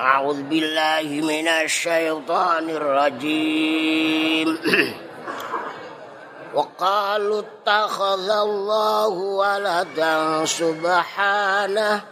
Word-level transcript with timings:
أعوذ 0.00 0.42
بالله 0.42 1.20
من 1.28 1.48
الشيطان 1.48 2.70
الرجيم. 2.70 4.58
وقالوا 6.54 7.42
اتخذ 7.42 8.30
الله 8.30 9.08
ولدا 9.08 10.44
سبحانه 10.44 12.02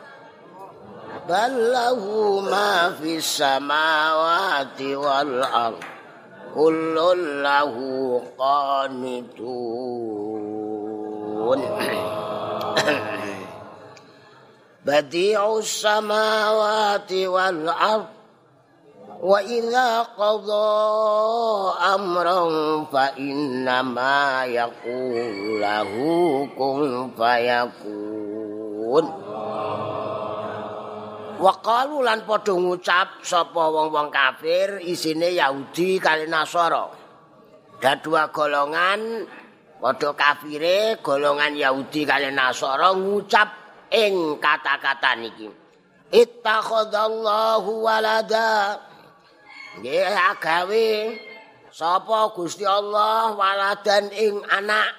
بل 1.29 1.73
له 1.73 2.05
ما 2.51 2.93
في 3.01 3.17
السماوات 3.17 4.81
والأرض 4.81 5.85
كل 6.55 6.97
له 7.43 7.77
قانتون. 8.39 9.29
بديع 14.88 15.58
السماوات 15.58 17.12
والأرض 17.14 18.06
وإذا 19.24 20.02
قضى 20.02 20.74
أمرا 21.96 22.42
فإنما 22.94 24.46
يقول 24.46 25.62
له 25.62 25.92
كن 26.58 27.12
فيكون 27.18 28.04
Waqalu 31.44 32.08
lan 32.08 32.24
padha 32.24 32.56
ngucap 32.56 33.20
sapa 33.20 33.68
wong-wong 33.68 34.08
kafir 34.16 34.80
isine 34.80 35.36
Yahudi 35.36 36.00
kali 36.00 36.24
Nasara. 36.32 36.88
Da 37.84 38.00
dua 38.00 38.32
golongan 38.32 39.28
padha 39.84 40.16
kafire, 40.16 41.04
golongan 41.04 41.52
Yahudi 41.52 42.08
kali 42.08 42.32
Nasara 42.32 42.96
ngucap 42.96 43.57
ing 43.93 44.37
kata-kata 44.41 45.17
niki. 45.19 45.49
Ittakhadallahu 46.09 47.85
walada. 47.85 48.81
Nggih 49.79 50.09
agawe 50.09 50.89
sapa 51.69 52.33
Gusti 52.33 52.65
Allah 52.65 53.37
waladan 53.37 54.09
ing 54.11 54.41
anak. 54.49 54.91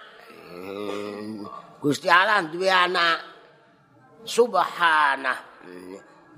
Hmm, 0.50 1.46
Gusti 1.82 2.08
Allah 2.08 2.46
duwe 2.46 2.70
anak. 2.70 3.18
Subhanah. 4.24 5.40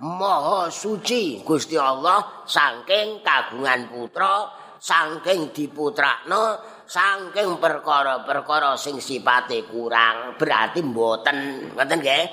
Maha 0.02 0.66
suci 0.74 1.46
Gusti 1.46 1.78
Allah 1.78 2.42
saking 2.50 3.22
kagungan 3.22 3.86
putra, 3.86 4.50
saking 4.82 5.54
diputrakno, 5.54 6.58
saking 6.92 7.56
perkara-perkara 7.56 8.76
sing 8.76 9.00
sipate 9.00 9.64
kurang, 9.64 10.36
berarti 10.36 10.84
mboten, 10.84 11.72
ngoten 11.72 11.98
nggih. 12.04 12.24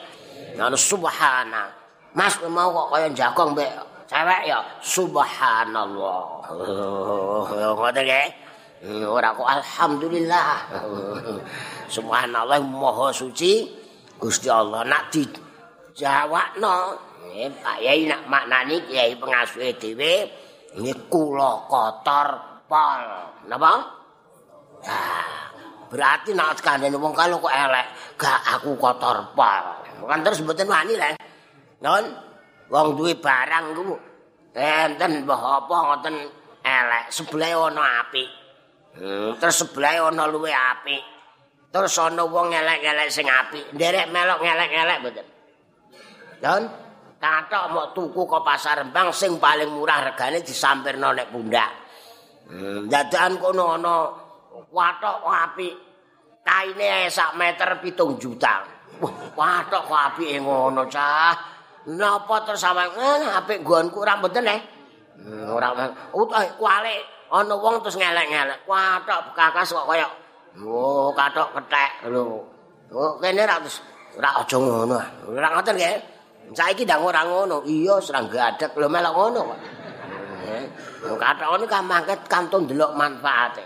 Ngono 0.58 0.74
subhana. 0.74 1.70
Mas 2.18 2.34
mau 2.50 2.74
kok 2.74 2.98
kaya 2.98 3.08
jagong 3.14 3.54
mbek 3.54 3.70
cewek 4.10 4.42
ya 4.50 4.58
subhanallah. 4.82 6.22
Ngoten 7.78 8.02
nggih. 8.02 8.28
Ora 9.06 9.30
kok 9.30 9.46
alhamdulillah. 9.46 10.50
Subhanallah 11.86 12.58
maha 12.66 13.14
suci 13.14 13.70
Gusti 14.18 14.50
Allah 14.50 14.82
nak 14.82 15.14
dijawabno 15.14 17.06
Eh, 17.28 17.46
Pak 17.52 17.78
Yai 17.84 18.08
nak 18.08 18.24
maknani 18.24 18.82
Yai 18.88 19.12
pengasuh 19.14 19.70
dhewe 19.76 20.26
ini 20.80 20.90
kula 21.06 21.68
kotor 21.68 22.28
pol. 22.66 23.02
Napa? 23.46 23.97
Nah, 24.86 25.50
berarti 25.90 26.30
nak 26.36 26.60
kandhane 26.62 26.94
wong 26.94 27.14
kalau 27.16 27.42
kok 27.42 27.54
elek, 27.54 27.86
gak 28.14 28.40
aku 28.58 28.78
kotor 28.78 29.34
pol. 29.34 29.64
Kan 30.06 30.20
terus 30.22 30.40
mboten 30.44 30.70
wani 30.70 30.94
le. 30.94 31.10
Non, 31.82 32.04
wong 32.70 32.86
duwe 32.94 33.18
barang 33.18 33.74
ku 33.74 33.96
enten 34.58 35.22
mbah 35.22 35.42
apa 35.62 35.76
ngoten 35.76 36.16
elek, 36.62 37.04
sebelah 37.14 37.70
ana 37.70 37.82
apik. 38.02 38.28
Hmm, 38.98 39.38
terus 39.38 39.62
sebelah 39.62 40.10
ana 40.10 40.26
luwe 40.26 40.50
apik. 40.50 41.02
Terus 41.68 41.94
ana 42.00 42.24
wong 42.24 42.50
elek-elek 42.50 43.08
sing 43.12 43.28
apik, 43.28 43.76
nderek 43.76 44.08
melok 44.08 44.40
elek-elek 44.40 44.98
mboten. 45.04 45.26
Don, 46.38 46.62
kathok 47.18 47.64
mau 47.74 47.86
tuku 47.92 48.22
ke 48.24 48.38
pasar 48.46 48.80
Rembang 48.80 49.10
sing 49.10 49.36
paling 49.42 49.68
murah 49.74 50.10
regane 50.10 50.40
disampirno 50.40 51.12
nek 51.12 51.28
pundak. 51.28 51.70
Hmm, 52.48 52.88
dadakan 52.88 53.36
kono 53.36 53.76
ana 53.76 53.94
watok 54.72 55.26
apik. 55.26 55.74
Kaine 56.42 57.12
sak 57.12 57.36
meter 57.36 57.76
pitung 57.84 58.16
juta. 58.16 58.64
Wah, 58.98 59.14
watok 59.36 59.82
kok 59.86 60.00
apike 60.10 60.40
ngono, 60.42 60.88
cah. 60.90 61.36
Napa 61.88 62.44
terus 62.44 62.60
sampeyan 62.60 63.24
eh, 63.24 63.30
apik 63.32 63.64
nggonku 63.64 64.02
ora 64.04 64.18
mboten 64.20 64.44
eh. 64.44 64.60
Hmm, 65.18 65.56
ora 65.56 65.72
utah 66.12 66.44
kuali 66.58 66.94
ana 67.32 67.54
wong 67.54 67.80
terus 67.80 67.96
ngelek-ngelek. 67.96 68.66
Watok 68.68 69.32
kakas 69.36 69.72
kok 69.72 69.86
kaya 69.86 70.08
Oh, 70.58 71.14
kathok 71.14 71.54
kethek 71.54 72.10
lho. 72.10 72.42
Oh, 72.90 73.12
kene 73.22 73.46
ra 73.46 73.62
terus 73.62 73.78
ora 74.18 74.42
aja 74.42 74.56
ngono. 74.58 74.98
Ora 75.30 75.48
ngoten 75.54 75.74
nggih. 75.78 75.96
Saiki 76.56 76.82
ndang 76.82 77.04
ora 77.06 77.22
ngono. 77.22 77.62
Iya, 77.62 78.02
serang 78.02 78.26
gadek 78.26 78.74
lho 78.74 78.88
melok 78.90 79.14
ngono 79.14 79.40
kok. 79.54 79.60
Eh, 80.48 80.64
kathok 81.14 81.60
niku 81.60 81.70
kan 81.70 81.84
mangket 81.86 82.20
kantun 82.26 82.66
delok 82.66 82.96
manfaate. 82.96 83.64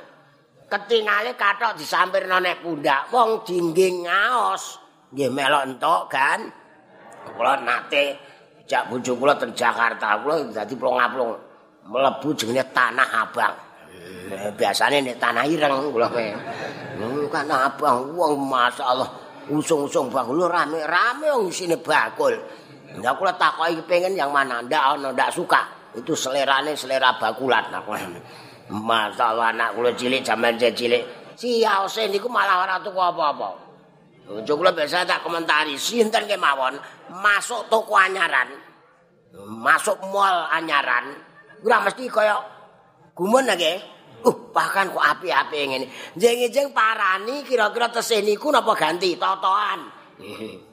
Ketingale 0.72 1.36
kathok 1.36 1.76
disampirno 1.76 2.40
nek 2.40 2.64
pundak, 2.64 3.12
wong 3.12 3.44
dingging 3.44 4.08
ngaos. 4.08 4.80
Nggih 5.12 5.28
melok 5.28 5.68
entuk 5.68 6.02
kan. 6.08 6.48
Kula 7.36 7.60
nate 7.60 8.16
jak 8.64 8.88
bojo 8.88 9.12
kula 9.20 9.36
teng 9.36 9.52
Jakarta, 9.52 10.16
kula 10.24 10.48
dadi 10.48 10.72
plong-plong 10.72 11.30
mlebu 11.92 12.28
jenenge 12.32 12.64
Tanah 12.72 13.08
Abang. 13.20 13.52
Eh, 14.32 14.48
biasane 14.56 15.04
nek 15.04 15.20
tanah 15.20 15.44
ireng 15.44 15.92
kula. 15.92 16.08
Hmm, 16.08 17.28
kan 17.28 17.52
abang 17.52 18.16
wong 18.16 18.40
masyaallah 18.48 19.08
usung-usung 19.52 20.08
bakul 20.08 20.48
rame-rame 20.48 21.28
wong 21.36 21.52
isine 21.52 21.76
bakul. 21.76 22.32
Ndak 22.96 23.12
kula 23.20 23.36
takoki 23.36 23.84
kepengin 23.84 24.16
yang 24.16 24.32
mana 24.32 24.64
ndak 24.64 24.96
ana 24.96 25.12
ndak 25.12 25.36
suka. 25.36 25.68
Itu 25.92 26.16
selerane 26.16 26.72
selera 26.72 27.20
bakulan 27.20 27.68
aku. 27.68 27.92
Masalah 28.72 29.52
anak 29.52 29.76
kula 29.76 29.92
cilik 29.92 30.24
jaman 30.24 30.56
cilik. 30.56 31.04
Siaose 31.36 32.08
niku 32.08 32.32
malah 32.32 32.64
ora 32.64 32.80
tuku 32.80 32.96
apa-apa. 32.96 33.48
Bojo 34.32 34.52
kula 34.56 34.72
biasa 34.72 35.04
tak 35.04 35.20
komentari, 35.20 35.76
sinten 35.76 36.24
kemawon 36.24 36.80
masuk 37.12 37.68
toko 37.68 38.00
anyaran. 38.00 38.48
Masuk 39.60 40.00
mall 40.08 40.48
anyaran. 40.48 41.12
Ora 41.60 41.84
mesti 41.84 42.08
kaya 42.08 42.40
gumun 43.12 43.44
nggih. 43.44 44.00
Uh, 44.22 44.54
bahkan 44.54 44.86
kok 44.86 45.02
api-api 45.02 45.58
ngene. 45.66 45.86
Jeng-jeng 46.14 46.70
parani 46.70 47.42
kira-kira 47.42 47.90
tesih 47.90 48.22
niku 48.22 48.54
napa 48.54 48.72
ganti 48.78 49.18
totoan. 49.20 49.80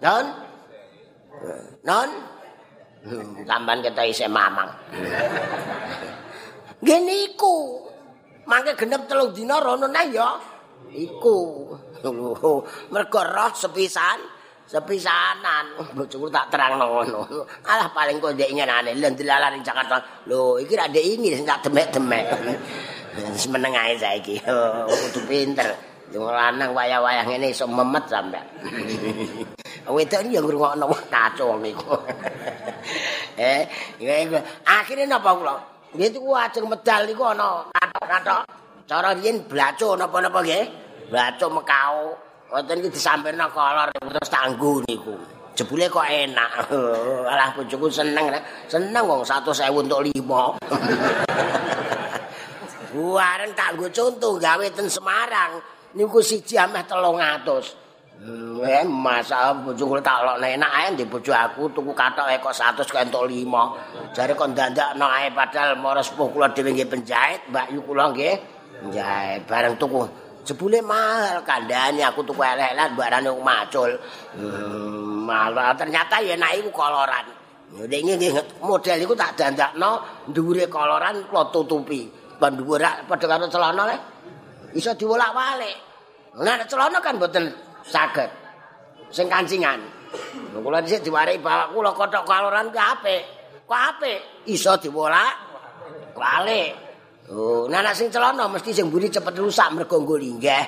Non? 0.00 0.24
Non? 1.84 2.08
Tamban 3.44 3.84
kita 3.84 4.00
isih 4.08 4.32
mamang. 4.32 4.72
Ngene 6.80 7.14
iku. 7.32 7.84
Mangke 8.48 8.72
genep 8.74 9.04
telung 9.06 9.30
dina 9.36 9.60
rono 9.60 9.86
neh 9.86 10.04
ya. 10.10 10.34
Iku. 10.90 11.68
Mergo 12.92 13.20
roh 13.20 13.52
sepisan, 13.52 14.18
sepisanan. 14.64 15.76
Bojoku 15.92 16.26
tak 16.32 16.48
terangno 16.48 16.88
ngono. 16.88 17.20
Alah 17.70 17.92
paling 17.92 18.18
kok 18.18 18.32
ndek 18.34 18.50
nyenane 18.56 18.96
lha 18.96 19.08
dilalah 19.12 19.52
ning 19.52 19.62
Jakarta. 19.62 20.00
Lho, 20.26 20.56
iki 20.58 20.74
ra 20.74 20.88
ndek 20.88 21.04
ini 21.04 21.36
sing 21.36 21.44
tak 21.44 21.68
demek-demek. 21.68 22.24
Wis 23.36 23.46
meneng 23.52 23.76
ae 23.76 23.94
saiki. 24.00 24.40
Kudu 24.88 25.20
pinter. 25.28 25.90
Wong 26.10 26.26
lanang 26.26 26.74
wayah-wayah 26.74 27.22
ngene 27.22 27.54
iso 27.54 27.70
memet 27.70 28.02
sampean. 28.10 28.42
Wedok 29.86 30.26
iki 30.26 30.34
ya 30.34 30.42
ngrungokno 30.42 30.90
kacau 31.06 31.54
niku. 31.62 31.94
eh, 33.38 33.62
akhire 34.66 35.06
napa 35.06 35.30
kula? 35.38 35.54
Nggih 35.90 36.14
tuku 36.14 36.30
ajeng 36.30 36.70
medal 36.70 37.02
niku 37.02 37.26
ana 37.26 37.66
kathok-kathok. 37.74 38.42
Cara 38.86 39.10
riyen 39.10 39.42
blaco 39.42 39.98
napa-napa 39.98 40.38
nggih? 40.38 40.64
Blaco 41.10 41.46
mekau. 41.50 42.14
Wonten 42.50 42.82
iki 42.82 42.90
disampirna 42.94 43.50
kolor 43.50 43.90
terus 43.90 44.30
tanggu 44.30 44.82
niku. 44.86 45.18
Jebule 45.58 45.90
kok 45.90 46.06
enak. 46.06 46.70
Alah 47.30 47.50
bojoku 47.58 47.90
seneng, 47.90 48.30
seneng 48.70 49.02
wong 49.02 49.26
100.000 49.26 49.66
untuk 49.74 50.06
5. 50.06 50.14
Buaren 52.90 53.50
tak 53.54 53.78
nggo 53.78 53.86
contoh 53.90 54.34
gawe 54.38 54.66
ten 54.70 54.86
Semarang 54.90 55.58
niku 55.94 56.22
siji 56.22 56.54
ameh 56.54 56.86
300. 56.86 57.89
Eh, 58.20 58.84
masa 58.84 59.56
bojo 59.56 59.88
kula 59.88 60.04
tak 60.04 60.20
lokne 60.20 60.52
enak 60.52 60.72
ae 60.76 60.86
ndek 60.92 61.08
bojo 61.08 61.32
aku 61.32 61.72
tuku 61.72 61.88
kathok 61.96 62.28
kok 62.44 62.52
100 62.52 62.84
kok 62.84 63.00
entuk 63.00 63.24
5. 63.24 64.12
Jare 64.12 64.36
kok 64.36 64.52
ndandakno 64.52 65.08
ae 65.08 65.32
padahal 65.32 65.80
mara 65.80 66.04
sepuh 66.04 66.28
kula 66.28 66.52
dhewe 66.52 66.68
nggih 66.76 66.84
penjahit, 66.84 67.48
Mbak 67.48 67.66
Yu 67.72 67.80
kula 67.80 68.12
nggih 68.12 68.36
njahit 68.92 69.48
bareng 69.48 69.72
tuku. 69.80 70.04
Jebule 70.44 70.84
mahal 70.84 71.40
kandhane 71.48 72.04
aku 72.04 72.20
tuku 72.20 72.44
elek-elek 72.44 72.92
barane 72.92 73.32
macul. 73.40 73.96
Hmm, 74.36 75.24
malah 75.24 75.72
ternyata 75.72 76.20
ya 76.20 76.36
enak 76.36 76.60
iku 76.60 76.68
koloran. 76.76 77.24
Nek 77.72 78.00
nggih 78.04 78.36
model 78.60 79.00
iku 79.00 79.16
tak 79.16 79.32
dandakno 79.40 80.04
dhuwure 80.28 80.68
koloran 80.68 81.24
kula 81.24 81.48
tutupi. 81.48 82.04
Pandhuwur 82.36 82.84
padha 83.08 83.24
karo 83.24 83.48
celana 83.48 83.88
le. 83.88 83.96
Iso 84.76 84.92
diwolak-walik. 84.92 85.76
Nah 86.36 86.60
celana 86.68 87.00
kan 87.00 87.16
mboten 87.16 87.69
saged. 87.90 88.30
Sing 89.10 89.26
kancingan. 89.26 89.82
Kula 90.54 90.78
dhisik 90.82 91.02
diwarai 91.02 91.38
bapak 91.42 91.74
kula 91.74 91.90
kothok 91.94 92.22
koloran 92.22 92.70
ku 92.70 92.78
apik. 92.78 93.22
Ku 93.66 93.74
apik 93.74 94.46
iso 94.46 94.78
diwolak 94.78 95.34
walik. 96.14 96.70
Oh, 97.30 97.70
nah 97.70 97.94
sing 97.94 98.10
celana 98.10 98.50
mesti 98.50 98.74
sing 98.74 98.90
mburi 98.90 99.06
cepet 99.06 99.38
rusak 99.38 99.70
mergo 99.70 100.02
nggo 100.02 100.18
linggih. 100.18 100.64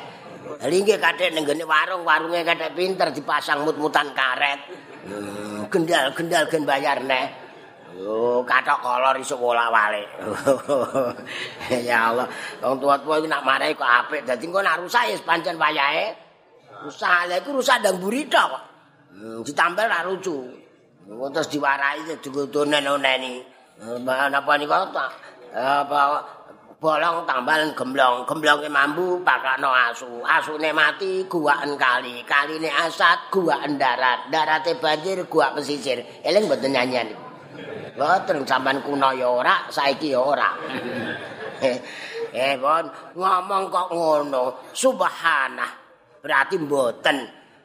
Linggih 0.62 0.98
kathek 1.02 1.34
ning 1.34 1.42
warung, 1.66 2.06
warunge 2.06 2.46
kathek 2.46 2.74
pinter 2.78 3.10
dipasang 3.10 3.66
mut-mutan 3.66 4.14
karet. 4.14 4.60
gendal-gendal 5.66 6.46
gen 6.46 6.62
bayar 6.62 7.02
neh. 7.02 7.26
Oh, 8.02 8.40
katok 8.46 8.78
kolor 8.80 9.14
iso 9.18 9.36
wolak-walik. 9.36 10.06
ya 11.88 12.14
Allah, 12.14 12.26
wong 12.62 12.80
tua-tua 12.80 13.20
iki 13.20 13.28
nak 13.28 13.44
marahi 13.44 13.76
kok 13.76 13.84
apik. 13.84 14.22
Dadi 14.24 14.48
engko 14.48 14.62
nak 14.62 14.80
rusak 14.80 15.12
ya 15.12 15.18
pancen 15.26 15.60
wayahe. 15.60 16.21
Rusak, 16.82 17.30
lha 17.30 17.34
iku 17.38 17.50
rusak 17.54 17.80
ndang 17.82 18.02
burita 18.02 18.50
kok. 18.50 18.64
Hmm, 19.12 19.38
ditambal 19.46 19.86
ra 19.86 20.02
lucu. 20.06 20.36
Terus 21.06 21.48
diwarai 21.50 22.06
digodonen-oneni. 22.22 23.42
Napa 24.06 24.52
niku? 24.58 24.72
Apa 25.52 26.00
bolong 26.78 27.26
tambalan 27.26 27.74
gemblong. 27.74 28.24
Gemblonge 28.26 28.68
mambu 28.70 29.20
pakakno 29.26 29.70
asu. 29.70 30.22
Asune 30.22 30.70
mati 30.70 31.26
guwaken 31.26 31.74
kali. 31.74 32.22
Kaline 32.22 32.70
asat 32.70 33.30
guwaken 33.30 33.78
darat. 33.78 34.30
Darate 34.30 34.78
banjir 34.78 35.26
guwak 35.26 35.58
pesisir. 35.58 36.02
Eling 36.22 36.46
mboten 36.46 36.70
nyanyian 36.70 37.32
mboten 37.92 38.48
sampean 38.48 38.80
kuno 38.80 39.12
ya 39.12 39.28
ora 39.28 39.54
saiki 39.68 40.16
ya 40.16 40.20
ora. 40.20 40.50
Eh 42.32 42.56
bon 42.56 42.88
ngomong 43.12 43.68
kok 43.68 43.92
ngono. 43.92 44.72
Subhanah 44.72 45.81
berarti 46.22 46.56
mboten. 46.56 47.18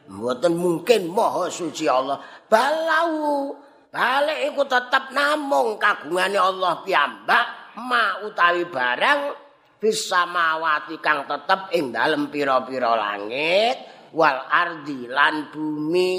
Mboten 0.08 0.52
mungkin 0.58 1.14
maha 1.14 1.46
suci 1.48 1.86
Allah. 1.86 2.18
Balau 2.50 3.54
balik 3.88 4.52
iku 4.52 4.66
tetep 4.66 5.14
namung 5.14 5.80
kagungane 5.80 6.36
Allah 6.36 6.82
piyambak 6.84 7.44
ma 7.78 8.20
utawi 8.26 8.68
barang 8.68 9.20
bisa 9.78 10.26
mawati 10.26 10.98
kang 10.98 11.24
tetep 11.24 11.70
ing 11.78 11.94
dalem 11.94 12.28
pira-pira 12.28 12.98
langit 12.98 14.10
wal 14.12 14.42
ardi 14.50 15.06
lan 15.06 15.54
bumi. 15.54 16.12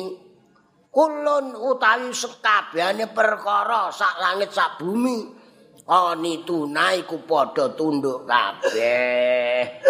Kulun 0.89 1.53
utawi 1.53 2.09
sekabehane 2.09 3.13
perkara 3.13 3.93
sak 3.93 4.17
langit 4.17 4.49
sak 4.49 4.81
bumi. 4.81 5.37
Ani 5.89 6.45
tunai 6.45 7.01
ku 7.01 7.25
padha 7.25 7.73
tunduk 7.73 8.29
kabeh 8.29 9.81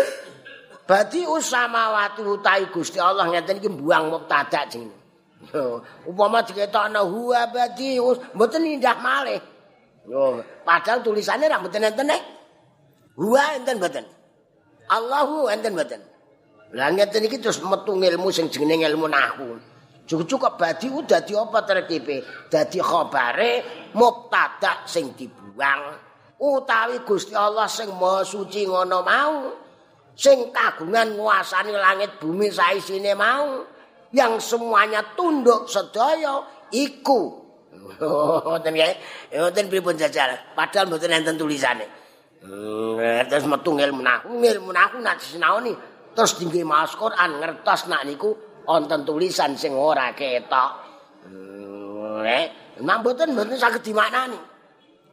Badi 0.90 1.22
usamawati 1.22 2.26
utawi 2.26 2.66
Gusti 2.74 2.98
Allah 2.98 3.30
ngeten 3.30 3.62
iki 3.62 3.70
buang 3.70 4.10
mubtada 4.10 4.66
jenenge. 4.66 4.98
Upama 6.10 6.42
diketokno 6.42 7.06
huwa 7.06 7.46
badi 7.54 8.02
mboten 8.34 8.66
indah 8.66 8.98
malih. 8.98 9.38
Yo, 10.10 10.42
padahal 10.66 11.06
tulisannya 11.06 11.46
ra 11.46 11.62
mboten 11.62 11.86
enten 11.86 12.10
eh. 12.10 12.22
Wa 13.14 13.54
enten 13.54 13.78
mboten. 13.78 14.02
Allahu 14.90 15.46
enten 15.54 15.78
mboten. 15.78 16.02
Lah 16.74 16.90
ngeten 16.90 17.22
iki 17.30 17.38
terus 17.38 17.62
metu 17.62 17.94
ilmu 17.94 18.34
sing 18.34 18.50
jenenge 18.50 18.90
ilmu 18.90 19.06
nahwu. 19.06 19.62
Cukup-cukup 20.10 20.58
badi 20.58 20.90
udah 20.90 21.22
di 21.22 21.38
apa 21.38 21.70
terkipe? 21.70 22.50
Dadi 22.50 22.82
khabare 22.82 23.62
mubtada 23.94 24.90
sing 24.90 25.14
dibuang 25.14 26.10
utawi 26.42 27.06
Gusti 27.06 27.38
Allah 27.38 27.70
sing 27.70 27.94
Maha 27.94 28.26
Suci 28.26 28.66
ngono 28.66 29.06
mau. 29.06 29.59
Sing 30.20 30.52
kagungan 30.52 31.16
nguasani 31.16 31.72
langit 31.72 32.20
bumi 32.20 32.52
saisine 32.52 33.16
mau. 33.16 33.64
Yang 34.12 34.52
semuanya 34.52 35.16
tunduk 35.16 35.70
sedaya 35.70 36.44
iku 36.74 37.40
Ngoten 38.02 38.74
nggih. 38.76 38.96
Ngoten 39.40 39.66
pripun 39.72 39.96
jajal. 39.96 40.36
Padahal 40.54 40.92
mboten 40.92 41.14
enten 41.14 41.40
tulisane. 41.40 41.86
Hmm, 42.40 43.28
terus 43.28 43.44
metu 43.44 43.76
ilmu 43.76 44.00
nahwu, 44.00 44.40
ilmu 44.40 44.72
nahwu 44.72 45.04
nak 45.04 45.20
sinaoni 45.20 45.76
terus 46.16 46.40
tinggi 46.40 46.64
maos 46.64 46.96
Quran 46.96 47.36
ngertos 47.36 47.92
nak 47.92 48.08
niku 48.08 48.32
wonten 48.64 49.04
tulisan 49.04 49.60
sing 49.60 49.76
ora 49.76 50.16
ketok. 50.16 50.72
Hmm, 51.28 52.24
eh, 52.24 52.80
mboten 52.80 53.36
mboten 53.36 53.60
saged 53.60 53.84
dimaknani. 53.84 54.40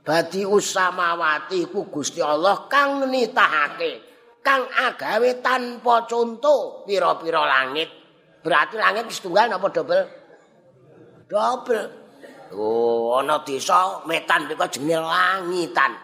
Badi 0.07 0.47
usamawati 0.47 1.67
ku 1.67 1.91
Gusti 1.91 2.23
Allah 2.23 2.71
kang 2.71 3.03
nitahake, 3.11 4.06
kang 4.47 4.63
agawe 4.71 5.43
tanpa 5.43 6.07
conto 6.07 6.87
pira-pira 6.87 7.43
langit. 7.43 7.91
Berarti 8.47 8.79
langit 8.79 9.11
setunggal 9.11 9.51
napa 9.51 9.67
dobel? 9.75 10.07
Dobel. 11.27 12.07
Oh, 12.55 13.19
ana 13.19 13.43
desa 13.43 14.07
metan 14.07 14.47
niku 14.47 14.63
jenenge 14.71 15.03
langitan. 15.03 15.99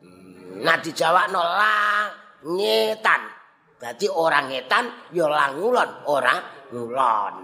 Hmm, 0.00 0.64
nah 0.64 0.80
dijawabno 0.80 1.36
langitan. 1.36 3.20
Dadi 3.76 4.08
ora 4.08 4.40
ngetan 4.48 5.12
ya 5.12 5.28
langulon, 5.28 5.90
ora 6.08 6.40
ngulon. 6.72 7.34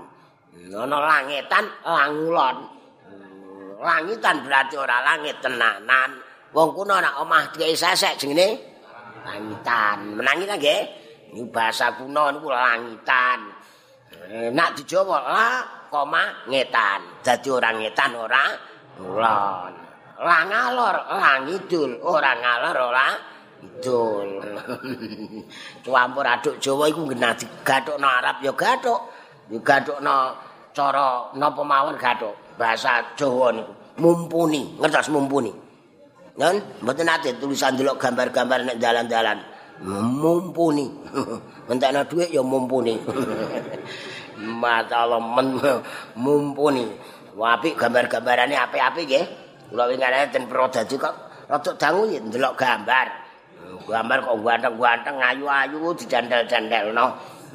Hmm, 0.57 0.81
ana 0.81 0.97
langitan, 0.97 1.65
langulon. 1.85 2.57
Hmm, 3.05 3.85
langitan 3.85 4.49
berarti 4.49 4.81
ora 4.81 5.05
langit 5.05 5.45
tenanan. 5.45 6.25
Wong 6.57 6.73
kuno 6.73 6.97
nek 6.97 7.21
omah 7.21 7.53
dikai 7.53 7.77
sesek 7.77 8.17
jenenge 8.17 8.78
langitan. 9.27 9.99
Menangi 10.19 10.45
ta 10.47 10.57
nggih? 10.59 10.83
Ini 11.35 11.43
bahasa 11.53 11.93
kuno 11.97 12.33
niku 12.33 12.49
langitan. 12.49 13.39
Eh, 14.29 14.49
nak 14.53 14.77
dijowo 14.77 15.17
lah 15.17 15.89
koma 15.93 16.49
ngetan. 16.49 17.25
Dadi 17.25 17.49
orang 17.53 17.81
ngetan 17.81 18.11
ora 18.17 18.45
ngulon. 19.01 19.73
Lah 20.19 20.43
ngalor, 20.51 20.97
lah 21.15 21.37
ngidul, 21.47 22.03
ora 22.03 22.33
ngalor 22.35 22.77
ora 22.77 23.09
ngidul. 23.63 24.31
Campur 25.85 26.27
aduk 26.27 26.59
Jawa 26.59 26.91
iku 26.91 27.07
genah 27.07 27.33
digathukno 27.37 28.09
Arab 28.09 28.43
ya 28.43 28.53
gathuk. 28.53 29.01
Digathukno 29.49 30.17
cara 30.73 31.31
napa 31.37 31.63
mawon 31.63 31.95
gathuk. 31.97 32.35
Bahasa 32.59 33.15
Jawa 33.15 33.55
niku 33.55 33.73
mumpuni, 33.99 34.79
ngertos 34.79 35.11
mumpuni. 35.13 35.68
Nen, 36.39 36.63
mboten 36.87 37.11
ate 37.11 37.35
tulisan 37.35 37.75
delok 37.75 37.99
gambar-gambar 37.99 38.63
nek 38.63 38.79
dalan-dalan. 38.79 39.39
Mumpuni. 40.23 40.87
Entekno 41.71 42.07
dhuwit 42.07 42.31
ya 42.31 42.47
mumpuni. 42.47 42.95
Masyaallah 44.63 45.19
mumpuni. 46.15 46.87
Apik 47.39 47.75
gambar-gambarane 47.75 48.55
apik-apik 48.55 49.05
nggih. 49.07 49.25
Kula 49.71 49.91
wingane 49.91 50.31
ten 50.31 50.47
prodadi 50.47 50.95
kok 50.95 51.15
rada 51.51 51.71
dangu 51.75 52.07
ya 52.07 52.23
ndelok 52.23 52.55
gambar. 52.55 53.07
Gambar 53.91 54.19
kok 54.23 54.39
ganteng-ganteng 54.39 55.17
ayu-ayu 55.19 55.91
dicandel-candelno. 55.99 57.07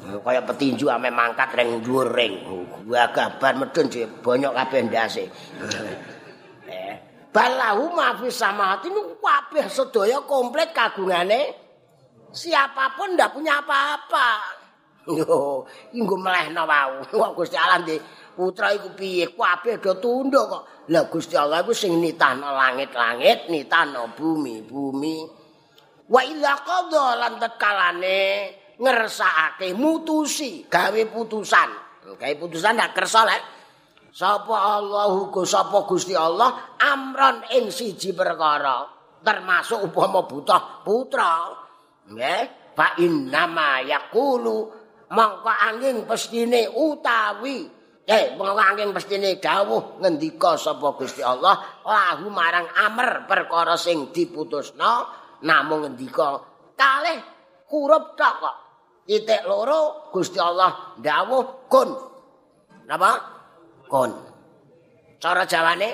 Kaya 0.04 0.44
petinju 0.44 0.92
ame 0.92 1.08
mangkat 1.08 1.56
ring 1.56 1.80
dhuwur 1.80 2.12
ring. 2.12 2.44
Gua 2.84 3.08
gambar 3.08 3.52
medun 3.64 3.88
banyak 4.20 4.52
kabeh 4.52 4.80
ndase. 4.92 5.24
Balahu 7.34 7.90
mafi 7.98 8.30
samahati 8.30 8.94
niku 8.94 9.18
kabeh 9.18 9.66
sedaya 9.66 10.22
komplit 10.22 10.70
kagungane. 10.70 11.50
Siapapun 12.30 13.18
ndak 13.18 13.34
punya 13.34 13.58
apa-apa. 13.58 14.62
Yo, 15.10 15.66
inggo 15.90 16.14
mlehno 16.14 16.62
wau. 16.62 17.02
Kok 17.10 17.34
Gusti 17.34 17.58
Allah 17.58 17.82
ndi 17.82 17.98
putra 18.38 18.70
iku 18.70 18.94
piye? 18.94 19.34
Kabeh 19.34 19.82
do 19.82 19.98
tunduk 19.98 20.46
kok. 20.46 20.62
Lah 20.94 21.10
Gusti 21.10 21.34
Allah 21.34 21.66
iku 21.66 21.74
sing 21.74 21.98
nitahno 21.98 22.54
langit-langit, 22.54 23.50
nitahno 23.50 24.14
bumi-bumi. 24.14 25.16
Wa 26.06 26.20
idza 26.22 26.54
qadha 26.62 27.18
lan 27.18 27.34
tekalane 27.42 28.22
ngersakake 28.78 29.74
mutusi 29.74 30.70
gawe 30.70 31.02
putusan. 31.10 31.70
Gawe 32.14 32.34
putusan 32.38 32.78
ndak 32.78 32.94
kersa 32.94 33.26
lek. 33.26 33.42
Sapa 34.14 34.78
Allahu 34.78 35.34
sapa 35.42 35.82
Gusti 35.90 36.14
Allah 36.14 36.78
amron 36.78 37.42
ing 37.50 37.74
siji 37.74 38.14
perkara 38.14 38.86
termasuk 39.26 39.90
upama 39.90 40.22
butuh 40.22 40.86
putra. 40.86 41.50
Nggih, 42.06 42.42
fa 42.78 42.94
inna 43.02 43.50
yaqulu 43.82 44.70
mongko 45.10 45.50
angin 45.50 46.06
pestine 46.06 46.70
utawi 46.70 47.66
eh 48.06 48.38
mongko 48.38 48.62
angin 48.62 48.94
pestine 48.94 49.42
dawuh 49.42 49.98
ngendika 49.98 50.54
sapa 50.62 50.94
Gusti 50.94 51.18
Allah 51.18 51.82
lahu 51.82 52.30
marang 52.30 52.70
amer 52.86 53.26
perkara 53.26 53.74
sing 53.74 54.14
diputusno 54.14 55.10
namung 55.42 55.90
ngendika 55.90 56.38
kalih 56.78 57.18
kurup 57.66 58.14
tok 58.14 58.34
kok. 58.38 58.56
Titik 59.10 59.42
loro 59.42 60.06
Gusti 60.14 60.38
Allah 60.38 60.94
dawuh 61.02 61.66
kun. 61.66 61.90
Napa 62.86 63.33
kun 63.88 64.10
cara 65.20 65.44
jawane 65.48 65.90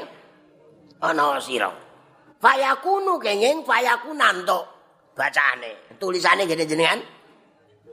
ana 1.03 1.39
sira. 1.39 1.71
Fayakunu 2.41 3.21
kenging 3.21 3.69
fayakunan 3.69 4.43
to 4.49 4.61
bacane. 5.13 5.97
Tulisane 6.01 6.49
ngene 6.49 6.65
jenengan. 6.65 7.01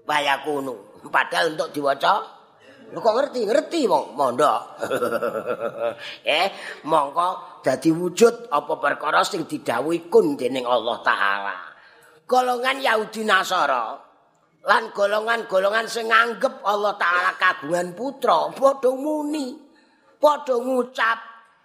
Fayakunu. 0.07 1.03
Padahal 1.11 1.55
untuk 1.55 1.71
diwaca 1.75 2.37
Lho 2.87 3.03
kok 3.03 3.15
ngerti? 3.19 3.41
Ngerti 3.43 3.81
wong 3.83 4.15
mondok. 4.15 4.61
eh, 6.23 6.47
mongko 6.87 7.59
dadi 7.59 7.91
wujud 7.91 8.47
apa 8.47 8.73
perkara 8.79 9.27
sing 9.27 9.43
didhawuhi 9.43 10.07
kun 10.07 10.39
dening 10.39 10.63
Allah 10.63 10.95
taala. 11.03 11.57
Golongan 12.23 12.79
Yahudi 12.79 13.27
Nasara 13.27 13.91
lan 14.67 14.91
golongan-golongan 14.95 15.87
sing 15.91 16.07
nganggep 16.07 16.63
Allah 16.63 16.95
taala 16.95 17.35
kagungan 17.35 17.91
putra 17.91 18.51
padha 18.55 18.91
muni, 18.95 19.55
padha 20.21 20.55
ngucap 20.57 21.19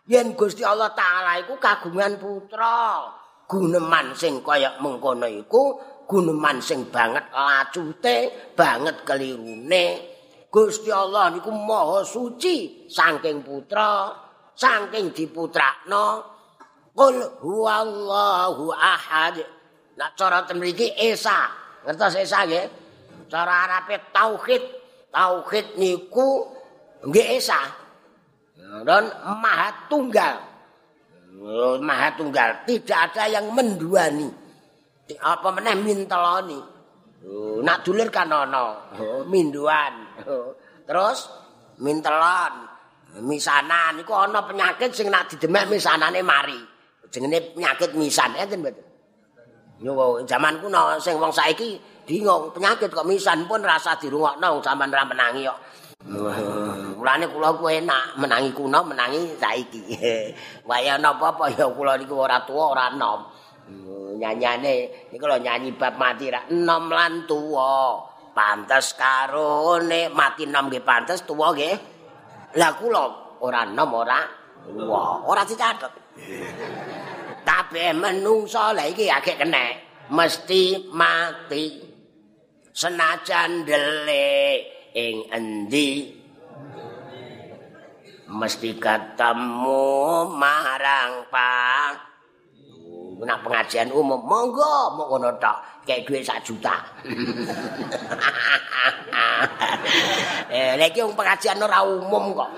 yen 0.08 0.36
Gusti 0.36 0.62
Allah 0.64 0.92
taala 0.92 1.40
iku 1.40 1.56
kagungan 1.56 2.16
putra. 2.20 3.08
Guneman 3.48 4.16
sing 4.16 4.40
kaya 4.40 4.80
mengkono 4.80 5.28
iku 5.28 5.76
guneman 6.08 6.60
sing 6.60 6.88
banget 6.88 7.28
lacute, 7.32 8.52
banget 8.56 9.04
kelirune. 9.04 9.86
Gusti 10.52 10.92
Allah 10.92 11.32
niku 11.32 11.48
maha 11.48 12.04
suci 12.04 12.84
saking 12.84 13.40
putra, 13.40 14.12
saking 14.52 15.12
diputrakno. 15.16 16.28
Qul 16.92 17.40
huwallahu 17.40 18.68
ahad. 18.76 19.40
Nak 19.96 20.12
cara 20.12 20.44
temriki 20.44 20.92
Esa. 20.92 21.48
Ngertos 21.88 22.20
Esa 22.20 22.44
nggih? 22.44 22.68
Cara 23.32 23.64
Arabe 23.64 24.12
tauhid. 24.12 24.60
Tauhid 25.08 25.80
niku 25.80 26.52
nggih 27.08 27.40
Esa. 27.40 27.81
Dan 28.80 29.12
maha 29.36 29.68
tunggal. 29.92 30.40
Maha 31.84 32.08
tunggal. 32.16 32.64
Tidak 32.64 32.98
ada 33.12 33.28
yang 33.28 33.52
menduani. 33.52 34.32
Apa 35.20 35.52
meneh 35.52 35.76
minteloni. 35.76 36.60
Nak 37.60 37.78
dulur 37.84 38.08
kan 38.08 38.32
ana. 38.32 38.80
Minduan. 39.28 39.92
Terus 40.88 41.18
mintelon, 41.84 42.54
misanan 43.20 44.00
iku 44.00 44.12
ana 44.16 44.40
penyakit 44.44 44.90
sing 44.96 45.12
nak 45.12 45.28
didemek 45.28 45.68
misanane 45.68 46.20
mari. 46.24 46.58
Jenenge 47.12 47.52
penyakit 47.52 47.92
misan 47.92 48.32
enten 48.40 48.64
mboten. 48.64 48.86
Yo 49.82 49.92
zaman 50.24 50.62
kuno 50.62 50.96
sing 51.02 51.18
wong 51.18 51.34
saiki 51.34 51.76
bingung 52.06 52.54
penyakit 52.54 52.88
kok 52.88 53.04
misan 53.04 53.44
pun 53.50 53.60
rasa 53.60 53.98
dirungokno 53.98 54.62
zaman 54.64 54.88
ra 54.88 55.04
menangi 55.04 55.44
kok. 55.44 55.58
Mulane 56.02 57.26
kula 57.30 57.54
ku 57.54 57.70
enak 57.70 58.18
menangi 58.18 58.50
kuno 58.50 58.82
menangi 58.82 59.38
saiki. 59.38 59.82
Waya 60.68 60.98
napa-apa 60.98 61.54
ya 61.54 61.70
kula 61.70 61.94
niku 61.94 62.18
ora 62.26 62.42
tuwa 62.42 62.74
ora 62.74 62.90
enom. 62.90 63.20
Nyanyane 64.18 64.74
niku 65.14 65.24
lho 65.30 65.38
nyanyi 65.38 65.78
bab 65.78 65.94
mati 65.94 66.26
ra 66.26 66.42
enom 66.50 66.90
lan 66.90 67.26
tuwa. 67.30 68.10
pantes 68.32 68.96
karo 68.96 69.76
nek 69.84 70.08
mati 70.16 70.48
nom 70.48 70.66
nggih 70.72 70.82
pantes 70.82 71.22
tuwa 71.28 71.52
nggih. 71.52 71.76
Lah 72.58 72.72
kula 72.76 73.04
ora 73.44 73.68
nom 73.68 73.92
ora 73.92 74.20
tuwa, 74.66 75.22
ora 75.28 75.44
dicatet. 75.44 75.92
Tapi 77.44 77.92
menungso 77.92 78.72
lha 78.72 78.84
iki 78.88 79.06
akeh 79.08 79.36
kena 79.38 79.64
mesti 80.10 80.88
mati. 80.90 81.92
Senajan 82.72 83.68
dele 83.68 84.32
ing 84.92 85.28
endi? 85.32 86.20
Mesti 88.32 88.80
ketemu 88.80 89.84
marang 90.32 91.28
pak. 91.28 91.92
Nak 93.22 93.38
pengajian 93.44 93.92
umum. 93.92 94.18
Monggo 94.24 94.96
mau 94.96 95.04
ngono 95.12 95.36
tok. 95.36 95.84
Kayak 95.84 96.04
duit 96.08 96.22
sak 96.24 96.40
juta. 96.46 96.76
Eh 100.52 100.76
lagi 100.76 101.00
pengajian 101.00 101.58
ora 101.64 101.80
umum 101.82 102.36
kok. 102.36 102.50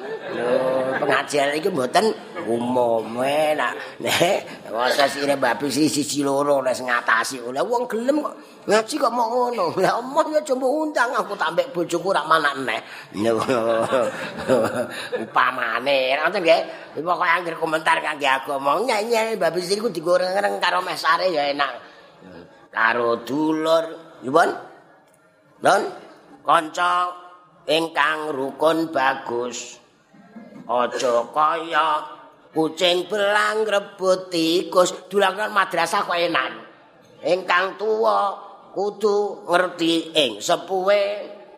Pengajian 1.00 1.55
lagi 1.55 1.69
mboten 1.71 2.11
umum 2.47 3.21
enak. 3.21 4.01
Nek 4.01 4.71
masa 4.71 5.09
sire 5.09 5.37
babi 5.37 5.69
sisi 5.73 6.21
loro 6.21 6.61
les 6.61 6.81
ngatasi. 6.81 7.43
Oleh 7.43 7.65
wong 7.65 7.89
gelem 7.91 8.23
kok 8.23 8.35
ngaji 8.69 8.95
kok 8.97 9.13
mau 9.13 9.29
ngono. 9.29 9.75
Lah 9.81 10.01
omong 10.01 10.33
ya 10.33 10.41
coba 10.45 10.67
undang 10.69 11.11
aku 11.13 11.35
tambah 11.35 11.67
bojoku 11.75 12.15
rak 12.15 12.29
mana 12.29 12.55
neh. 12.55 12.81
Upamane. 15.25 15.99
Nanti 16.21 16.39
nggih? 16.41 16.61
Pokoke 17.03 17.29
anggere 17.29 17.57
komentar 17.59 17.99
kangge 17.99 18.29
agama 18.31 18.79
nyanyi 18.81 19.35
babi 19.35 19.59
sisi 19.65 19.83
ku 19.83 19.91
digoreng-goreng 19.91 20.63
karo 20.63 20.85
mesare 20.85 21.33
ya 21.33 21.51
enak. 21.51 21.73
Karo 22.71 23.25
dulur. 23.27 24.17
Yupun 24.25 24.49
don 25.61 25.83
kanca 26.45 27.13
ingkang 27.69 28.33
rukun 28.33 28.93
bagus. 28.93 29.81
Aja 30.65 31.29
kaya 31.29 32.13
kucing 32.54 33.11
belang 33.11 33.66
rebut 33.66 34.30
tikus 34.30 34.94
dulangan 35.11 35.50
madrasah 35.50 36.06
kok 36.06 36.14
enak. 36.14 36.54
Ingkang 37.26 37.75
tuwa 37.75 38.38
kudu 38.70 39.44
ngerti 39.50 40.14
ing 40.14 40.38
sepuhe 40.38 41.04